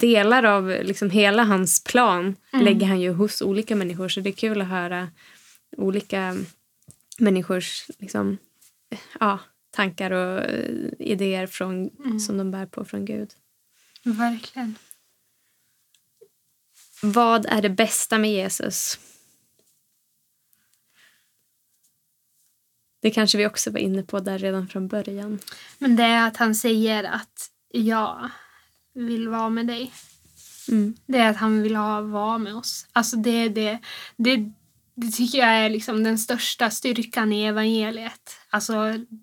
delar 0.00 0.42
av 0.44 0.68
liksom 0.82 1.10
hela 1.10 1.44
hans 1.44 1.84
plan 1.84 2.36
Mm. 2.52 2.64
lägger 2.64 2.86
han 2.86 3.00
ju 3.00 3.12
hos 3.12 3.42
olika 3.42 3.76
människor. 3.76 4.08
Så 4.08 4.20
det 4.20 4.30
är 4.30 4.32
kul 4.32 4.60
att 4.60 4.68
höra 4.68 5.08
olika 5.76 6.36
människors 7.18 7.86
liksom, 7.98 8.38
ja, 9.20 9.38
tankar 9.70 10.10
och 10.10 10.40
eh, 10.44 10.88
idéer 10.98 11.46
från, 11.46 11.90
Mm. 12.04 12.20
som 12.20 12.38
de 12.38 12.50
bär 12.50 12.66
på 12.66 12.84
från 12.84 13.04
Gud. 13.04 13.30
Verkligen. 14.02 14.74
Vad 17.02 17.46
är 17.46 17.62
det 17.62 17.70
bästa 17.70 18.18
med 18.18 18.32
Jesus? 18.32 18.98
Det 23.00 23.10
kanske 23.10 23.38
vi 23.38 23.46
också 23.46 23.70
var 23.70 23.78
inne 23.78 24.02
på 24.02 24.20
där 24.20 24.38
redan 24.38 24.68
från 24.68 24.88
början. 24.88 25.38
Men 25.78 25.96
det 25.96 26.02
är 26.02 26.28
att 26.28 26.36
han 26.36 26.54
säger 26.54 27.04
att 27.04 27.50
jag 27.68 28.30
vill 28.94 29.28
vara 29.28 29.48
med 29.48 29.66
dig. 29.66 29.92
Mm. 30.68 30.94
Det 31.06 31.18
är 31.18 31.30
att 31.30 31.36
han 31.36 31.62
vill 31.62 31.76
ha 31.76 32.00
vara 32.00 32.38
med 32.38 32.54
oss. 32.56 32.86
Alltså 32.92 33.16
det, 33.16 33.48
det, 33.48 33.78
det, 34.16 34.52
det 34.96 35.10
tycker 35.10 35.38
jag 35.38 35.48
är 35.48 35.70
liksom 35.70 36.04
den 36.04 36.18
största 36.18 36.70
styrkan 36.70 37.32
i 37.32 37.44
evangeliet. 37.44 38.36
Alltså 38.50 38.74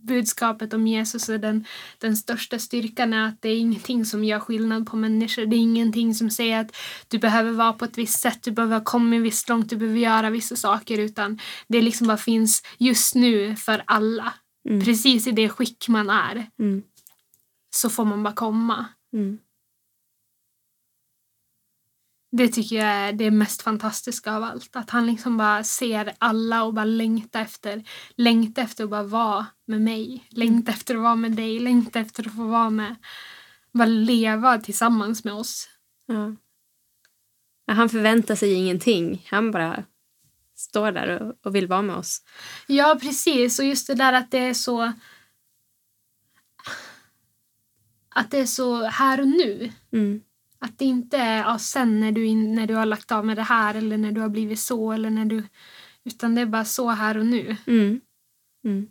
budskapet 0.07 0.73
om 0.73 0.87
Jesus 0.87 1.29
är 1.29 1.37
den, 1.37 1.65
den 1.97 2.17
största 2.17 2.59
styrkan 2.59 3.13
är 3.13 3.27
att 3.27 3.41
det 3.41 3.49
är 3.49 3.57
ingenting 3.57 4.05
som 4.05 4.23
gör 4.23 4.39
skillnad 4.39 4.89
på 4.89 4.95
människor. 4.95 5.45
Det 5.45 5.55
är 5.55 5.59
ingenting 5.59 6.15
som 6.15 6.29
säger 6.29 6.61
att 6.61 6.75
du 7.07 7.19
behöver 7.19 7.51
vara 7.51 7.73
på 7.73 7.85
ett 7.85 7.97
visst 7.97 8.19
sätt, 8.19 8.43
du 8.43 8.51
behöver 8.51 8.75
ha 8.75 8.83
kommit 8.83 9.21
visst 9.21 9.49
långt, 9.49 9.69
du 9.69 9.77
behöver 9.77 9.99
göra 9.99 10.29
vissa 10.29 10.55
saker 10.55 10.97
utan 10.97 11.39
det 11.67 11.81
liksom 11.81 12.07
bara 12.07 12.17
finns 12.17 12.63
just 12.77 13.15
nu 13.15 13.55
för 13.55 13.83
alla. 13.87 14.33
Mm. 14.69 14.85
Precis 14.85 15.27
i 15.27 15.31
det 15.31 15.49
skick 15.49 15.87
man 15.87 16.09
är 16.09 16.47
Mm. 16.59 16.83
så 17.75 17.89
får 17.89 18.05
man 18.05 18.23
bara 18.23 18.33
komma. 18.33 18.85
Mm. 19.13 19.37
Det 22.31 22.47
tycker 22.47 22.75
jag 22.75 22.85
är 22.85 23.13
det 23.13 23.31
mest 23.31 23.61
fantastiska 23.61 24.33
av 24.33 24.43
allt. 24.43 24.75
Att 24.75 24.89
han 24.89 25.05
liksom 25.05 25.37
bara 25.37 25.63
ser 25.63 26.13
alla 26.17 26.63
och 26.63 26.73
bara 26.73 26.85
längtar 26.85 27.41
efter, 27.41 27.83
längtar 28.15 28.61
efter 28.61 28.83
att 28.83 28.89
bara 28.89 29.03
vara 29.03 29.45
med 29.65 29.81
mig. 29.81 30.27
Längtar 30.29 30.73
efter 30.73 30.95
att 30.95 31.01
vara 31.01 31.15
med 31.15 31.31
dig, 31.31 31.59
längtar 31.59 31.99
efter 31.99 32.27
att 32.27 32.35
få 32.35 32.47
vara 32.47 32.69
med, 32.69 32.95
bara 33.71 33.85
leva 33.85 34.57
tillsammans 34.57 35.23
med 35.23 35.33
oss. 35.33 35.69
Ja. 36.05 36.35
Han 37.73 37.89
förväntar 37.89 38.35
sig 38.35 38.53
ingenting. 38.53 39.27
Han 39.29 39.51
bara 39.51 39.83
står 40.55 40.91
där 40.91 41.21
och, 41.21 41.35
och 41.45 41.55
vill 41.55 41.67
vara 41.67 41.81
med 41.81 41.95
oss. 41.95 42.23
Ja, 42.67 42.97
precis. 43.01 43.59
Och 43.59 43.65
just 43.65 43.87
det 43.87 43.95
där 43.95 44.13
att 44.13 44.31
det 44.31 44.39
är 44.39 44.53
så... 44.53 44.93
Att 48.09 48.31
det 48.31 48.39
är 48.39 48.45
så 48.45 48.83
här 48.83 49.21
och 49.21 49.27
nu. 49.27 49.71
Mm. 49.91 50.21
Att 50.63 50.77
det 50.79 50.85
inte 50.85 51.17
är 51.17 51.37
ja, 51.37 51.59
sen 51.59 51.99
när 51.99 52.11
du, 52.11 52.33
när 52.35 52.67
du 52.67 52.75
har 52.75 52.85
lagt 52.85 53.11
av 53.11 53.25
med 53.25 53.37
det 53.37 53.43
här 53.43 53.75
eller 53.75 53.97
när 53.97 54.11
du 54.11 54.21
har 54.21 54.29
blivit 54.29 54.59
så 54.59 54.91
eller 54.91 55.09
när 55.09 55.25
du... 55.25 55.43
Utan 56.03 56.35
det 56.35 56.41
är 56.41 56.45
bara 56.45 56.65
så 56.65 56.89
här 56.89 57.17
och 57.17 57.25
nu. 57.25 57.55
Mm. 57.67 58.01
Mm. 58.65 58.87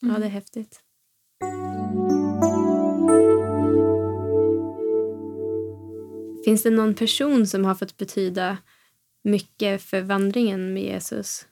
Ja, 0.00 0.08
Mm. 0.08 0.20
det 0.20 0.26
är 0.26 0.30
häftigt. 0.30 0.82
Finns 6.44 6.62
det 6.62 6.70
någon 6.70 6.94
person 6.94 7.46
som 7.46 7.64
har 7.64 7.74
fått 7.74 7.96
betyda 7.96 8.58
mycket 9.24 9.82
för 9.82 10.00
vandringen 10.02 10.74
med 10.74 10.82
Jesus? 10.82 11.46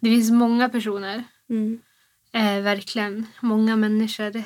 Det 0.00 0.10
finns 0.10 0.30
många 0.30 0.68
personer, 0.68 1.24
Mm. 1.48 1.80
eh, 2.32 2.60
verkligen 2.62 3.26
många 3.42 3.76
människor 3.76 4.42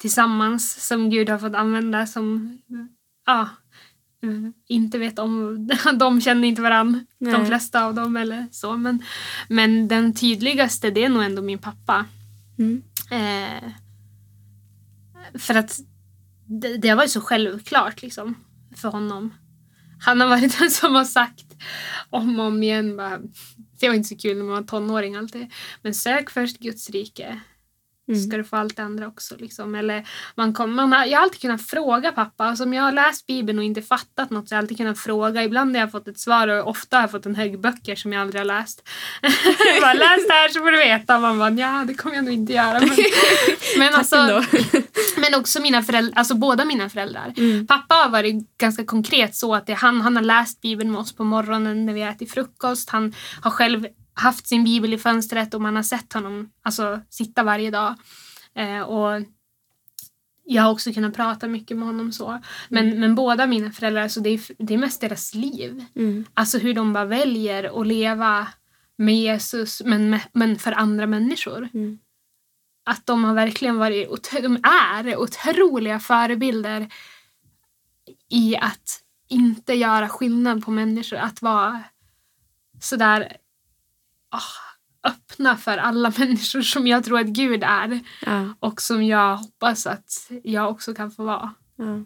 tillsammans 0.00 0.86
som 0.86 1.10
Gud 1.10 1.28
har 1.28 1.38
fått 1.38 1.54
använda 1.54 2.06
som 2.06 2.58
ja, 3.26 3.48
inte 4.68 4.98
vet 4.98 5.18
om, 5.18 5.68
de 5.98 6.20
känner 6.20 6.48
inte 6.48 6.62
varann, 6.62 7.06
de 7.18 7.46
flesta 7.46 7.84
av 7.84 7.94
dem 7.94 8.16
eller 8.16 8.48
så. 8.50 8.76
Men, 8.76 9.02
men 9.48 9.88
den 9.88 10.14
tydligaste 10.14 10.90
det 10.90 11.04
är 11.04 11.08
nog 11.08 11.22
ändå 11.22 11.42
min 11.42 11.58
pappa. 11.58 12.06
Mm. 12.58 12.82
Eh, 13.10 13.72
för 15.38 15.54
att 15.54 15.78
det, 16.46 16.76
det 16.76 16.88
har 16.88 16.96
varit 16.96 17.10
så 17.10 17.20
självklart 17.20 18.02
liksom 18.02 18.34
för 18.76 18.88
honom. 18.88 19.34
Han 20.00 20.20
har 20.20 20.28
varit 20.28 20.58
den 20.58 20.70
som 20.70 20.94
har 20.94 21.04
sagt 21.04 21.46
om 22.10 22.40
och 22.40 22.46
om 22.46 22.62
igen 22.62 22.96
bara, 22.96 23.18
det 23.80 23.88
var 23.88 23.94
inte 23.94 24.08
så 24.08 24.16
kul 24.16 24.36
när 24.36 24.44
man 24.44 24.54
var 24.54 24.62
tonåring 24.62 25.16
alltid, 25.16 25.52
men 25.82 25.94
sök 25.94 26.30
först 26.30 26.58
Guds 26.58 26.90
rike 26.90 27.40
Mm. 28.08 28.22
ska 28.22 28.36
du 28.36 28.44
få 28.44 28.56
allt 28.56 28.76
det 28.76 28.82
andra 28.82 29.06
också. 29.06 29.36
Liksom. 29.38 29.74
Eller 29.74 30.08
man 30.34 30.52
kom, 30.52 30.74
man 30.74 30.92
har, 30.92 31.04
jag 31.04 31.18
har 31.18 31.22
alltid 31.22 31.40
kunnat 31.40 31.62
fråga 31.62 32.12
pappa. 32.12 32.44
Alltså, 32.44 32.64
om 32.64 32.74
jag 32.74 32.82
har 32.82 32.92
läst 32.92 33.26
Bibeln 33.26 33.58
och 33.58 33.64
inte 33.64 33.82
fattat 33.82 34.30
något 34.30 34.48
så 34.48 34.54
har 34.54 34.56
jag 34.56 34.62
alltid 34.62 34.76
kunnat 34.76 34.98
fråga. 34.98 35.44
Ibland 35.44 35.76
har 35.76 35.80
jag 35.80 35.92
fått 35.92 36.08
ett 36.08 36.18
svar 36.18 36.48
och 36.48 36.68
ofta 36.68 36.96
har 36.96 37.02
jag 37.02 37.10
fått 37.10 37.26
en 37.26 37.34
hög 37.34 37.60
böcker 37.60 37.96
som 37.96 38.12
jag 38.12 38.22
aldrig 38.22 38.40
har 38.40 38.46
läst. 38.46 38.88
jag 39.22 39.32
bara, 39.80 39.92
läs 39.92 40.26
det 40.26 40.32
här 40.32 40.48
så 40.48 40.60
får 40.60 40.70
du 40.70 40.76
veta. 40.76 41.18
Man 41.18 41.38
bara, 41.38 41.50
ja 41.50 41.84
det 41.86 41.94
kommer 41.94 42.16
jag 42.16 42.24
nog 42.24 42.34
inte 42.34 42.52
göra. 42.52 42.80
Men, 42.80 42.96
men, 43.78 43.94
alltså, 43.94 44.16
men 45.16 45.34
också 45.34 45.60
mina 45.60 45.82
föräldrar, 45.82 46.18
alltså 46.18 46.34
båda 46.34 46.64
mina 46.64 46.88
föräldrar. 46.88 47.34
Mm. 47.36 47.66
Pappa 47.66 47.94
har 47.94 48.08
varit 48.08 48.58
ganska 48.58 48.84
konkret 48.84 49.34
så 49.34 49.54
att 49.54 49.66
det, 49.66 49.74
han, 49.74 50.00
han 50.00 50.16
har 50.16 50.22
läst 50.22 50.60
Bibeln 50.60 50.92
med 50.92 51.00
oss 51.00 51.12
på 51.12 51.24
morgonen 51.24 51.86
när 51.86 51.92
vi 51.92 52.02
ätit 52.02 52.32
frukost. 52.32 52.90
Han 52.90 53.14
har 53.40 53.50
själv 53.50 53.86
haft 54.20 54.46
sin 54.46 54.64
bibel 54.64 54.94
i 54.94 54.98
fönstret 54.98 55.54
och 55.54 55.60
man 55.60 55.76
har 55.76 55.82
sett 55.82 56.12
honom 56.12 56.50
alltså, 56.62 57.00
sitta 57.08 57.42
varje 57.42 57.70
dag. 57.70 57.94
Eh, 58.54 58.80
och 58.80 59.22
jag 60.44 60.62
har 60.62 60.70
också 60.70 60.92
kunnat 60.92 61.14
prata 61.14 61.48
mycket 61.48 61.76
med 61.76 61.86
honom 61.86 62.12
så. 62.12 62.40
Men, 62.68 63.00
men 63.00 63.14
båda 63.14 63.46
mina 63.46 63.72
föräldrar, 63.72 64.02
alltså, 64.02 64.20
det, 64.20 64.30
är, 64.30 64.40
det 64.58 64.74
är 64.74 64.78
mest 64.78 65.00
deras 65.00 65.34
liv. 65.34 65.84
Mm. 65.94 66.24
Alltså 66.34 66.58
hur 66.58 66.74
de 66.74 66.92
bara 66.92 67.04
väljer 67.04 67.80
att 67.80 67.86
leva 67.86 68.48
med 68.96 69.14
Jesus 69.14 69.82
men, 69.84 70.10
med, 70.10 70.20
men 70.32 70.58
för 70.58 70.72
andra 70.72 71.06
människor. 71.06 71.68
Mm. 71.74 71.98
Att 72.84 73.06
de 73.06 73.24
har 73.24 73.34
verkligen 73.34 73.78
varit, 73.78 74.30
de 74.32 74.58
är 74.62 75.16
otroliga 75.16 76.00
förebilder 76.00 76.88
i 78.28 78.56
att 78.56 79.00
inte 79.28 79.74
göra 79.74 80.08
skillnad 80.08 80.64
på 80.64 80.70
människor. 80.70 81.16
Att 81.16 81.42
vara 81.42 81.82
sådär 82.80 83.36
ah, 84.30 85.08
öppna 85.08 85.56
för 85.56 85.78
alla 85.78 86.12
människor 86.18 86.62
som 86.62 86.86
jag 86.86 87.04
tror 87.04 87.20
att 87.20 87.26
Gud 87.26 87.62
är 87.62 88.00
Ja, 88.26 88.54
och 88.60 88.82
som 88.82 89.02
jag 89.02 89.36
hoppas 89.36 89.86
att 89.86 90.30
jag 90.42 90.70
också 90.70 90.94
kan 90.94 91.10
få 91.10 91.24
vara. 91.24 91.54
ja. 91.76 92.04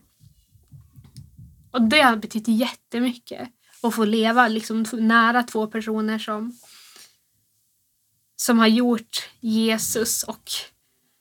Och 1.71 1.83
det 1.83 2.01
har 2.01 2.17
betytt 2.17 2.49
jättemycket. 2.49 3.49
Att 3.83 3.95
få 3.95 4.05
leva 4.05 4.49
liksom 4.49 4.85
nära 4.93 5.43
två 5.43 5.67
personer 5.67 6.19
som, 6.19 6.59
som 8.37 8.59
har 8.59 8.67
gjort 8.67 9.29
Jesus 9.41 10.23
och 10.23 10.51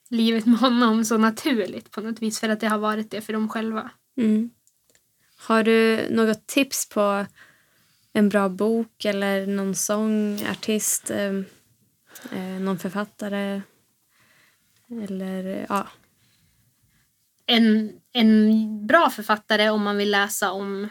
livet 0.09 0.45
med 0.45 0.59
honom 0.59 1.05
så 1.05 1.17
naturligt 1.17 1.91
på 1.91 2.01
något 2.01 2.21
vis 2.21 2.39
för 2.39 2.49
att 2.49 2.59
det 2.59 2.67
har 2.67 2.77
varit 2.77 3.11
det 3.11 3.21
för 3.21 3.33
dem 3.33 3.49
själva. 3.49 3.91
Mm. 4.17 4.49
Har 5.37 5.63
du 5.63 6.07
något 6.09 6.47
tips 6.47 6.89
på 6.89 7.25
en 8.13 8.29
bra 8.29 8.49
bok 8.49 9.05
eller 9.05 9.47
någon 9.47 9.75
sång, 9.75 10.45
artist, 10.51 11.11
eh, 11.11 11.33
eh, 12.31 12.59
någon 12.59 12.79
författare? 12.79 13.61
Eller 15.03 15.65
ja. 15.69 15.87
En, 17.45 17.91
en 18.11 18.87
bra 18.87 19.09
författare 19.09 19.69
om 19.69 19.83
man 19.83 19.97
vill 19.97 20.11
läsa 20.11 20.51
om 20.51 20.89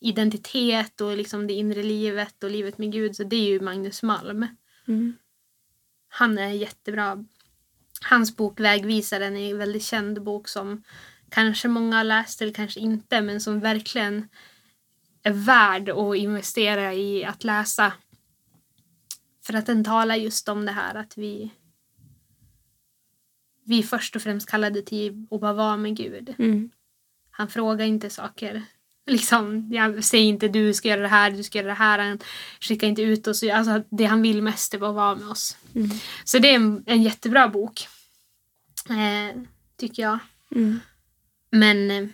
identitet 0.00 1.00
och 1.00 1.16
liksom 1.16 1.46
det 1.46 1.52
inre 1.52 1.82
livet 1.82 2.44
och 2.44 2.50
livet 2.50 2.78
med 2.78 2.92
Gud 2.92 3.16
så 3.16 3.24
det 3.24 3.36
är 3.36 3.48
ju 3.48 3.60
Magnus 3.60 4.02
Malm. 4.02 4.46
Mm. 4.88 5.16
Han 6.08 6.38
är 6.38 6.48
jättebra. 6.48 7.24
Hans 8.02 8.36
bok 8.36 8.60
Vägvisaren 8.60 9.36
är 9.36 9.50
en 9.50 9.58
väldigt 9.58 9.84
känd 9.84 10.22
bok 10.22 10.48
som 10.48 10.82
kanske 11.30 11.68
många 11.68 11.96
har 11.96 12.04
läst 12.04 12.42
eller 12.42 12.52
kanske 12.52 12.80
inte 12.80 13.20
men 13.20 13.40
som 13.40 13.60
verkligen 13.60 14.28
är 15.22 15.32
värd 15.32 15.88
att 15.88 16.16
investera 16.16 16.94
i 16.94 17.24
att 17.24 17.44
läsa. 17.44 17.92
För 19.46 19.54
att 19.54 19.66
den 19.66 19.84
talar 19.84 20.14
just 20.14 20.48
om 20.48 20.66
det 20.66 20.72
här 20.72 20.94
att 20.94 21.18
vi 21.18 21.50
vi 23.64 23.82
först 23.82 24.16
och 24.16 24.22
främst 24.22 24.50
kallade 24.50 24.82
till 24.82 25.26
att 25.30 25.40
bara 25.40 25.52
vara 25.52 25.76
med 25.76 25.96
Gud. 25.96 26.34
Mm. 26.38 26.70
Han 27.30 27.48
frågar 27.48 27.86
inte 27.86 28.10
saker. 28.10 28.62
Liksom, 29.06 29.68
jag 29.72 30.04
säger 30.04 30.24
inte 30.24 30.48
du 30.48 30.74
ska 30.74 30.88
göra 30.88 31.00
det 31.00 31.08
här, 31.08 31.30
du 31.30 31.42
ska 31.42 31.58
göra 31.58 31.68
det 31.68 31.74
här. 31.74 31.98
Han 31.98 32.18
skickar 32.60 32.86
inte 32.86 33.02
ut 33.02 33.26
oss. 33.26 33.42
Alltså, 33.42 33.82
det 33.90 34.04
han 34.04 34.22
vill 34.22 34.42
mest 34.42 34.74
är 34.74 34.78
bara 34.78 34.90
att 34.90 34.96
vara 34.96 35.14
med 35.14 35.28
oss. 35.28 35.56
Mm. 35.74 35.90
Så 36.24 36.38
det 36.38 36.48
är 36.48 36.54
en, 36.54 36.84
en 36.86 37.02
jättebra 37.02 37.48
bok. 37.48 37.88
Eh, 38.88 39.42
tycker 39.76 40.02
jag. 40.02 40.18
Mm. 40.54 40.80
Men 41.50 41.90
eh, 41.90 42.08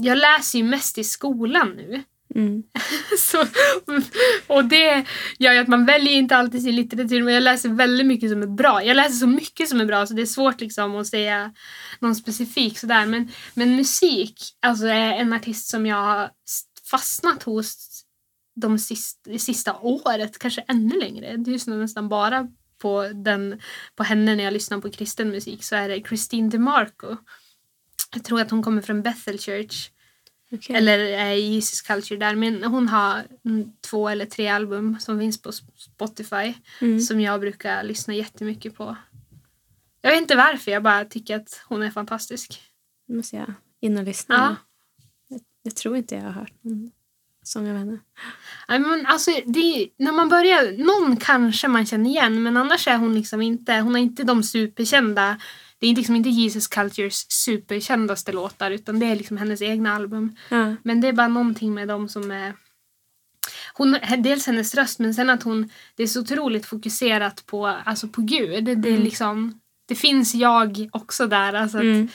jag 0.00 0.18
läser 0.18 0.58
ju 0.58 0.64
mest 0.64 0.98
i 0.98 1.04
skolan 1.04 1.68
nu. 1.76 2.02
Mm. 2.34 2.62
Så, 3.18 3.44
och 4.46 4.64
det 4.64 5.04
gör 5.38 5.52
ju 5.52 5.58
att 5.58 5.68
man 5.68 5.86
väljer 5.86 6.12
inte 6.12 6.36
alltid 6.36 6.62
sin 6.62 6.76
litteratur 6.76 7.22
men 7.22 7.34
jag 7.34 7.42
läser 7.42 7.68
väldigt 7.68 8.06
mycket 8.06 8.30
som 8.30 8.42
är 8.42 8.46
bra. 8.46 8.84
Jag 8.84 8.96
läser 8.96 9.14
så 9.14 9.26
mycket 9.26 9.68
som 9.68 9.80
är 9.80 9.84
bra 9.84 10.06
så 10.06 10.14
det 10.14 10.22
är 10.22 10.26
svårt 10.26 10.60
liksom 10.60 10.96
att 10.96 11.06
säga 11.06 11.54
någon 11.98 12.16
specifik 12.16 12.78
sådär. 12.78 13.06
Men, 13.06 13.28
men 13.54 13.76
musik 13.76 14.40
alltså 14.60 14.86
är 14.86 15.12
en 15.12 15.32
artist 15.32 15.68
som 15.68 15.86
jag 15.86 15.96
har 15.96 16.30
fastnat 16.90 17.42
hos 17.42 18.02
de 18.60 18.78
sista, 18.78 19.30
det 19.30 19.38
sista 19.38 19.78
året, 19.78 20.38
kanske 20.38 20.64
ännu 20.68 21.00
längre. 21.00 21.36
Det 21.36 21.50
är 21.50 21.68
ju 21.68 21.76
nästan 21.76 22.08
bara 22.08 22.48
på, 22.78 23.10
den, 23.14 23.60
på 23.96 24.02
henne 24.02 24.34
när 24.34 24.44
jag 24.44 24.52
lyssnar 24.52 24.80
på 24.80 24.90
kristen 24.90 25.30
musik 25.30 25.64
så 25.64 25.76
är 25.76 25.88
det 25.88 26.02
Christine 26.08 26.50
DeMarco. 26.50 27.16
Jag 28.14 28.24
tror 28.24 28.40
att 28.40 28.50
hon 28.50 28.62
kommer 28.62 28.82
från 28.82 29.02
Bethel 29.02 29.38
Church. 29.38 29.90
Okay. 30.50 30.76
Eller 30.76 30.98
är 30.98 31.34
i 31.34 31.40
Jesus 31.40 31.82
Culture 31.82 32.20
där. 32.20 32.34
Men 32.34 32.64
hon 32.64 32.88
har 32.88 33.26
två 33.80 34.08
eller 34.08 34.26
tre 34.26 34.48
album 34.48 34.96
som 35.00 35.18
finns 35.18 35.42
på 35.42 35.52
Spotify. 35.76 36.54
Mm. 36.80 37.00
Som 37.00 37.20
jag 37.20 37.40
brukar 37.40 37.82
lyssna 37.82 38.14
jättemycket 38.14 38.76
på. 38.76 38.96
Jag 40.00 40.10
vet 40.10 40.20
inte 40.20 40.36
varför, 40.36 40.70
jag 40.70 40.82
bara 40.82 41.04
tycker 41.04 41.36
att 41.36 41.64
hon 41.68 41.82
är 41.82 41.90
fantastisk. 41.90 42.62
Nu 43.06 43.16
måste 43.16 43.36
jag 43.36 43.54
in 43.80 43.98
och 43.98 44.04
lyssna. 44.04 44.34
Ja. 44.34 44.56
Jag, 45.28 45.40
jag 45.62 45.76
tror 45.76 45.96
inte 45.96 46.14
jag 46.14 46.22
har 46.22 46.30
hört 46.30 46.52
någon 46.60 46.90
sång 47.42 47.70
av 47.70 47.76
henne. 47.76 47.98
Nej, 48.68 48.78
men 48.78 49.06
alltså, 49.06 49.30
det, 49.44 49.88
när 49.96 50.12
man 50.12 50.28
börjar, 50.28 50.84
någon 50.84 51.16
kanske 51.16 51.68
man 51.68 51.86
känner 51.86 52.10
igen 52.10 52.42
men 52.42 52.56
annars 52.56 52.88
är 52.88 52.96
hon 52.96 53.14
liksom 53.14 53.42
inte, 53.42 53.74
hon 53.74 53.94
har 53.94 54.00
inte 54.00 54.24
de 54.24 54.42
superkända 54.42 55.40
det 55.80 55.86
är 55.86 55.94
liksom 55.94 56.16
inte 56.16 56.28
Jesus 56.28 56.66
Cultures 56.68 57.26
superkändaste 57.30 58.32
låtar 58.32 58.70
utan 58.70 58.98
det 58.98 59.06
är 59.06 59.16
liksom 59.16 59.36
hennes 59.36 59.62
egna 59.62 59.94
album. 59.94 60.36
Ja. 60.48 60.74
Men 60.82 61.00
det 61.00 61.08
är 61.08 61.12
bara 61.12 61.28
någonting 61.28 61.74
med 61.74 61.88
dem 61.88 62.08
som 62.08 62.30
är 62.30 62.54
hon, 63.74 63.96
dels 64.18 64.46
hennes 64.46 64.74
röst 64.74 64.98
men 64.98 65.14
sen 65.14 65.30
att 65.30 65.42
hon 65.42 65.70
det 65.94 66.02
är 66.02 66.06
så 66.06 66.20
otroligt 66.20 66.66
fokuserat 66.66 67.46
på, 67.46 67.66
alltså 67.66 68.08
på 68.08 68.20
Gud. 68.22 68.64
Det, 68.64 68.72
Mm. 68.72 69.02
liksom, 69.02 69.60
det 69.86 69.94
finns 69.94 70.34
jag 70.34 70.88
också 70.92 71.26
där. 71.26 71.52
Alltså 71.54 71.78
att 71.78 71.84
Mm. 71.84 72.08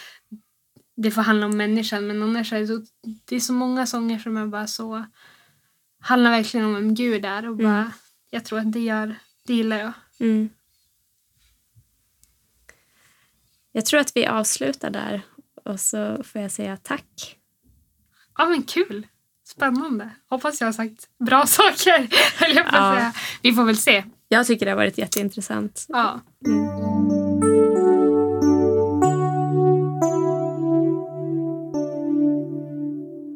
Det 0.98 1.12
får 1.12 1.22
handla 1.22 1.46
om 1.46 1.58
människan 1.58 2.08
men 2.08 2.24
annars 2.24 2.54
är 2.54 2.60
det, 2.60 2.68
så, 2.68 2.86
det 3.26 3.36
är 3.36 3.40
så 3.40 3.54
många 3.54 3.86
sånger 3.86 4.20
som 4.20 4.38
är 4.38 4.48
bara 4.48 4.68
så 4.68 5.06
handlar 6.02 6.32
verkligen 6.32 6.66
om 6.66 6.74
vem 6.74 6.96
Gud 6.96 7.26
är 7.26 7.50
och 7.50 7.56
bara, 7.58 7.78
Mm. 7.78 7.90
jag 8.30 8.46
tror 8.46 8.60
att 8.60 8.72
det 8.72 8.80
gör, 8.80 9.16
det 9.48 9.54
gillar 9.54 9.78
jag. 9.80 9.92
Mm. 10.20 10.50
Jag 13.76 13.86
tror 13.86 14.00
att 14.00 14.12
vi 14.16 14.26
avslutar 14.26 14.90
där 14.90 15.22
och 15.66 15.80
så 15.80 16.24
får 16.24 16.42
jag 16.42 16.52
säga 16.52 16.78
tack. 16.78 17.38
Ja 18.38 18.46
men 18.46 18.64
kul! 18.64 19.08
Spännande. 19.48 20.10
Hoppas 20.30 20.62
jag 20.62 20.68
har 20.68 20.74
sagt 20.74 21.08
bra 21.26 21.46
saker. 21.48 22.08
höll 22.46 22.56
jag 22.56 22.70
på 22.70 22.76
att 22.76 22.82
Ja. 22.82 22.96
säga. 22.96 23.14
Vi 23.42 23.54
får 23.54 23.64
väl 23.64 23.78
se. 23.78 24.04
Jag 24.28 24.48
tycker 24.48 24.66
det 24.66 24.72
har 24.72 24.78
varit 24.78 24.98
jätteintressant. 24.98 25.86
Ja. 25.88 26.20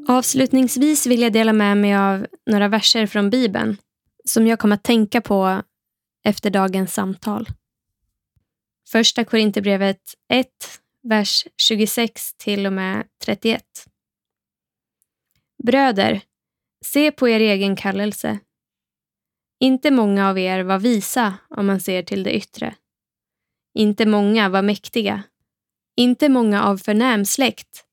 Avslutningsvis 0.08 1.08
vill 1.08 1.22
jag 1.22 1.34
dela 1.34 1.54
med 1.54 1.78
mig 1.78 1.96
av 1.96 2.28
några 2.52 2.68
verser 2.68 3.06
från 3.08 3.30
Bibeln 3.30 3.78
som 4.26 4.48
jag 4.48 4.60
kom 4.60 4.72
att 4.72 4.84
tänka 4.84 5.22
på 5.22 5.62
efter 6.24 6.50
dagens 6.50 6.94
samtal. 6.94 7.48
Första 8.92 9.26
Korinthierbrevet 9.26 10.16
1, 10.30 10.48
vers 11.04 11.48
26 11.58 12.34
till 12.38 12.66
och 12.66 12.74
med 12.74 13.08
31. 13.26 13.64
Bröder, 15.64 16.22
se 16.86 17.12
på 17.12 17.30
er 17.30 17.40
egen 17.40 17.76
kallelse. 17.76 18.40
Inte 19.60 19.92
många 19.92 20.30
av 20.30 20.40
er 20.40 20.64
var 20.64 20.80
visa 20.80 21.34
om 21.50 21.66
man 21.66 21.80
ser 21.80 22.04
till 22.04 22.24
det 22.24 22.36
yttre. 22.36 22.76
Inte 23.74 24.06
många 24.06 24.50
var 24.50 24.62
mäktiga. 24.62 25.24
Inte 25.96 26.30
många 26.30 26.64
av 26.64 26.78
förnäm 26.78 27.26
släkt. 27.26 27.86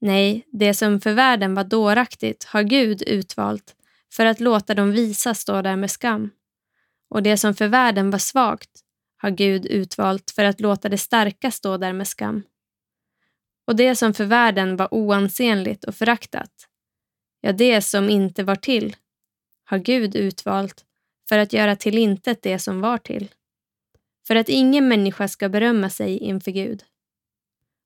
Nej, 0.00 0.46
det 0.52 0.74
som 0.74 1.00
för 1.00 1.12
världen 1.12 1.54
var 1.54 1.64
dåraktigt 1.64 2.44
har 2.44 2.62
Gud 2.62 3.02
utvalt 3.02 3.76
för 4.12 4.26
att 4.26 4.40
låta 4.40 4.74
de 4.74 4.92
visa 4.92 5.34
stå 5.34 5.62
där 5.62 5.76
med 5.76 5.90
skam. 5.90 6.30
Och 7.08 7.22
det 7.22 7.36
som 7.36 7.54
för 7.54 7.68
världen 7.68 8.10
var 8.10 8.18
svagt 8.18 8.84
har 9.22 9.30
Gud 9.30 9.66
utvalt 9.66 10.30
för 10.30 10.44
att 10.44 10.60
låta 10.60 10.88
det 10.88 10.98
starka 10.98 11.50
stå 11.50 11.76
där 11.76 11.92
med 11.92 12.08
skam. 12.08 12.42
Och 13.66 13.76
det 13.76 13.96
som 13.96 14.14
för 14.14 14.24
världen 14.24 14.76
var 14.76 14.94
oansenligt 14.94 15.84
och 15.84 15.94
föraktat, 15.94 16.50
ja, 17.40 17.52
det 17.52 17.82
som 17.82 18.10
inte 18.10 18.44
var 18.44 18.56
till, 18.56 18.96
har 19.64 19.78
Gud 19.78 20.16
utvalt 20.16 20.84
för 21.28 21.38
att 21.38 21.52
göra 21.52 21.76
till 21.76 21.98
intet 21.98 22.42
det 22.42 22.58
som 22.58 22.80
var 22.80 22.98
till. 22.98 23.28
För 24.26 24.36
att 24.36 24.48
ingen 24.48 24.88
människa 24.88 25.28
ska 25.28 25.48
berömma 25.48 25.90
sig 25.90 26.18
inför 26.18 26.50
Gud. 26.50 26.84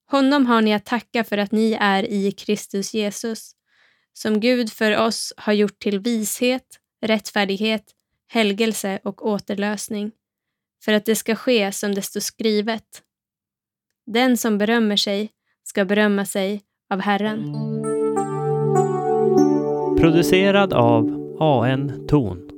Honom 0.07 0.47
har 0.47 0.63
ni 0.63 0.75
att 0.75 0.85
tacka 0.85 1.25
för 1.25 1.39
att 1.39 1.53
ni 1.53 1.77
är 1.81 2.03
i 2.03 2.33
Kristus 2.33 2.95
Jesus, 2.95 3.53
som 4.13 4.41
Gud 4.41 4.73
för 4.73 4.97
oss 5.07 5.33
har 5.37 5.53
gjort 5.53 5.79
till 5.79 5.99
vishet, 5.99 6.81
rättfärdighet, 7.01 7.85
helgelse 8.27 8.99
och 9.05 9.27
återlösning, 9.27 10.13
för 10.85 10.93
att 10.93 11.05
det 11.05 11.17
ska 11.17 11.35
ske 11.35 11.73
som 11.73 11.95
det 11.95 12.03
står 12.03 12.21
skrivet. 12.21 13.03
Den 14.07 14.37
som 14.37 14.59
berömmer 14.59 14.97
sig 14.97 15.31
ska 15.65 15.85
berömma 15.85 16.25
sig 16.25 16.63
av 16.91 17.01
Herren. 17.01 17.55
Producerad 20.01 20.73
av 20.73 21.37
AN 21.41 22.07
Ton. 22.09 22.54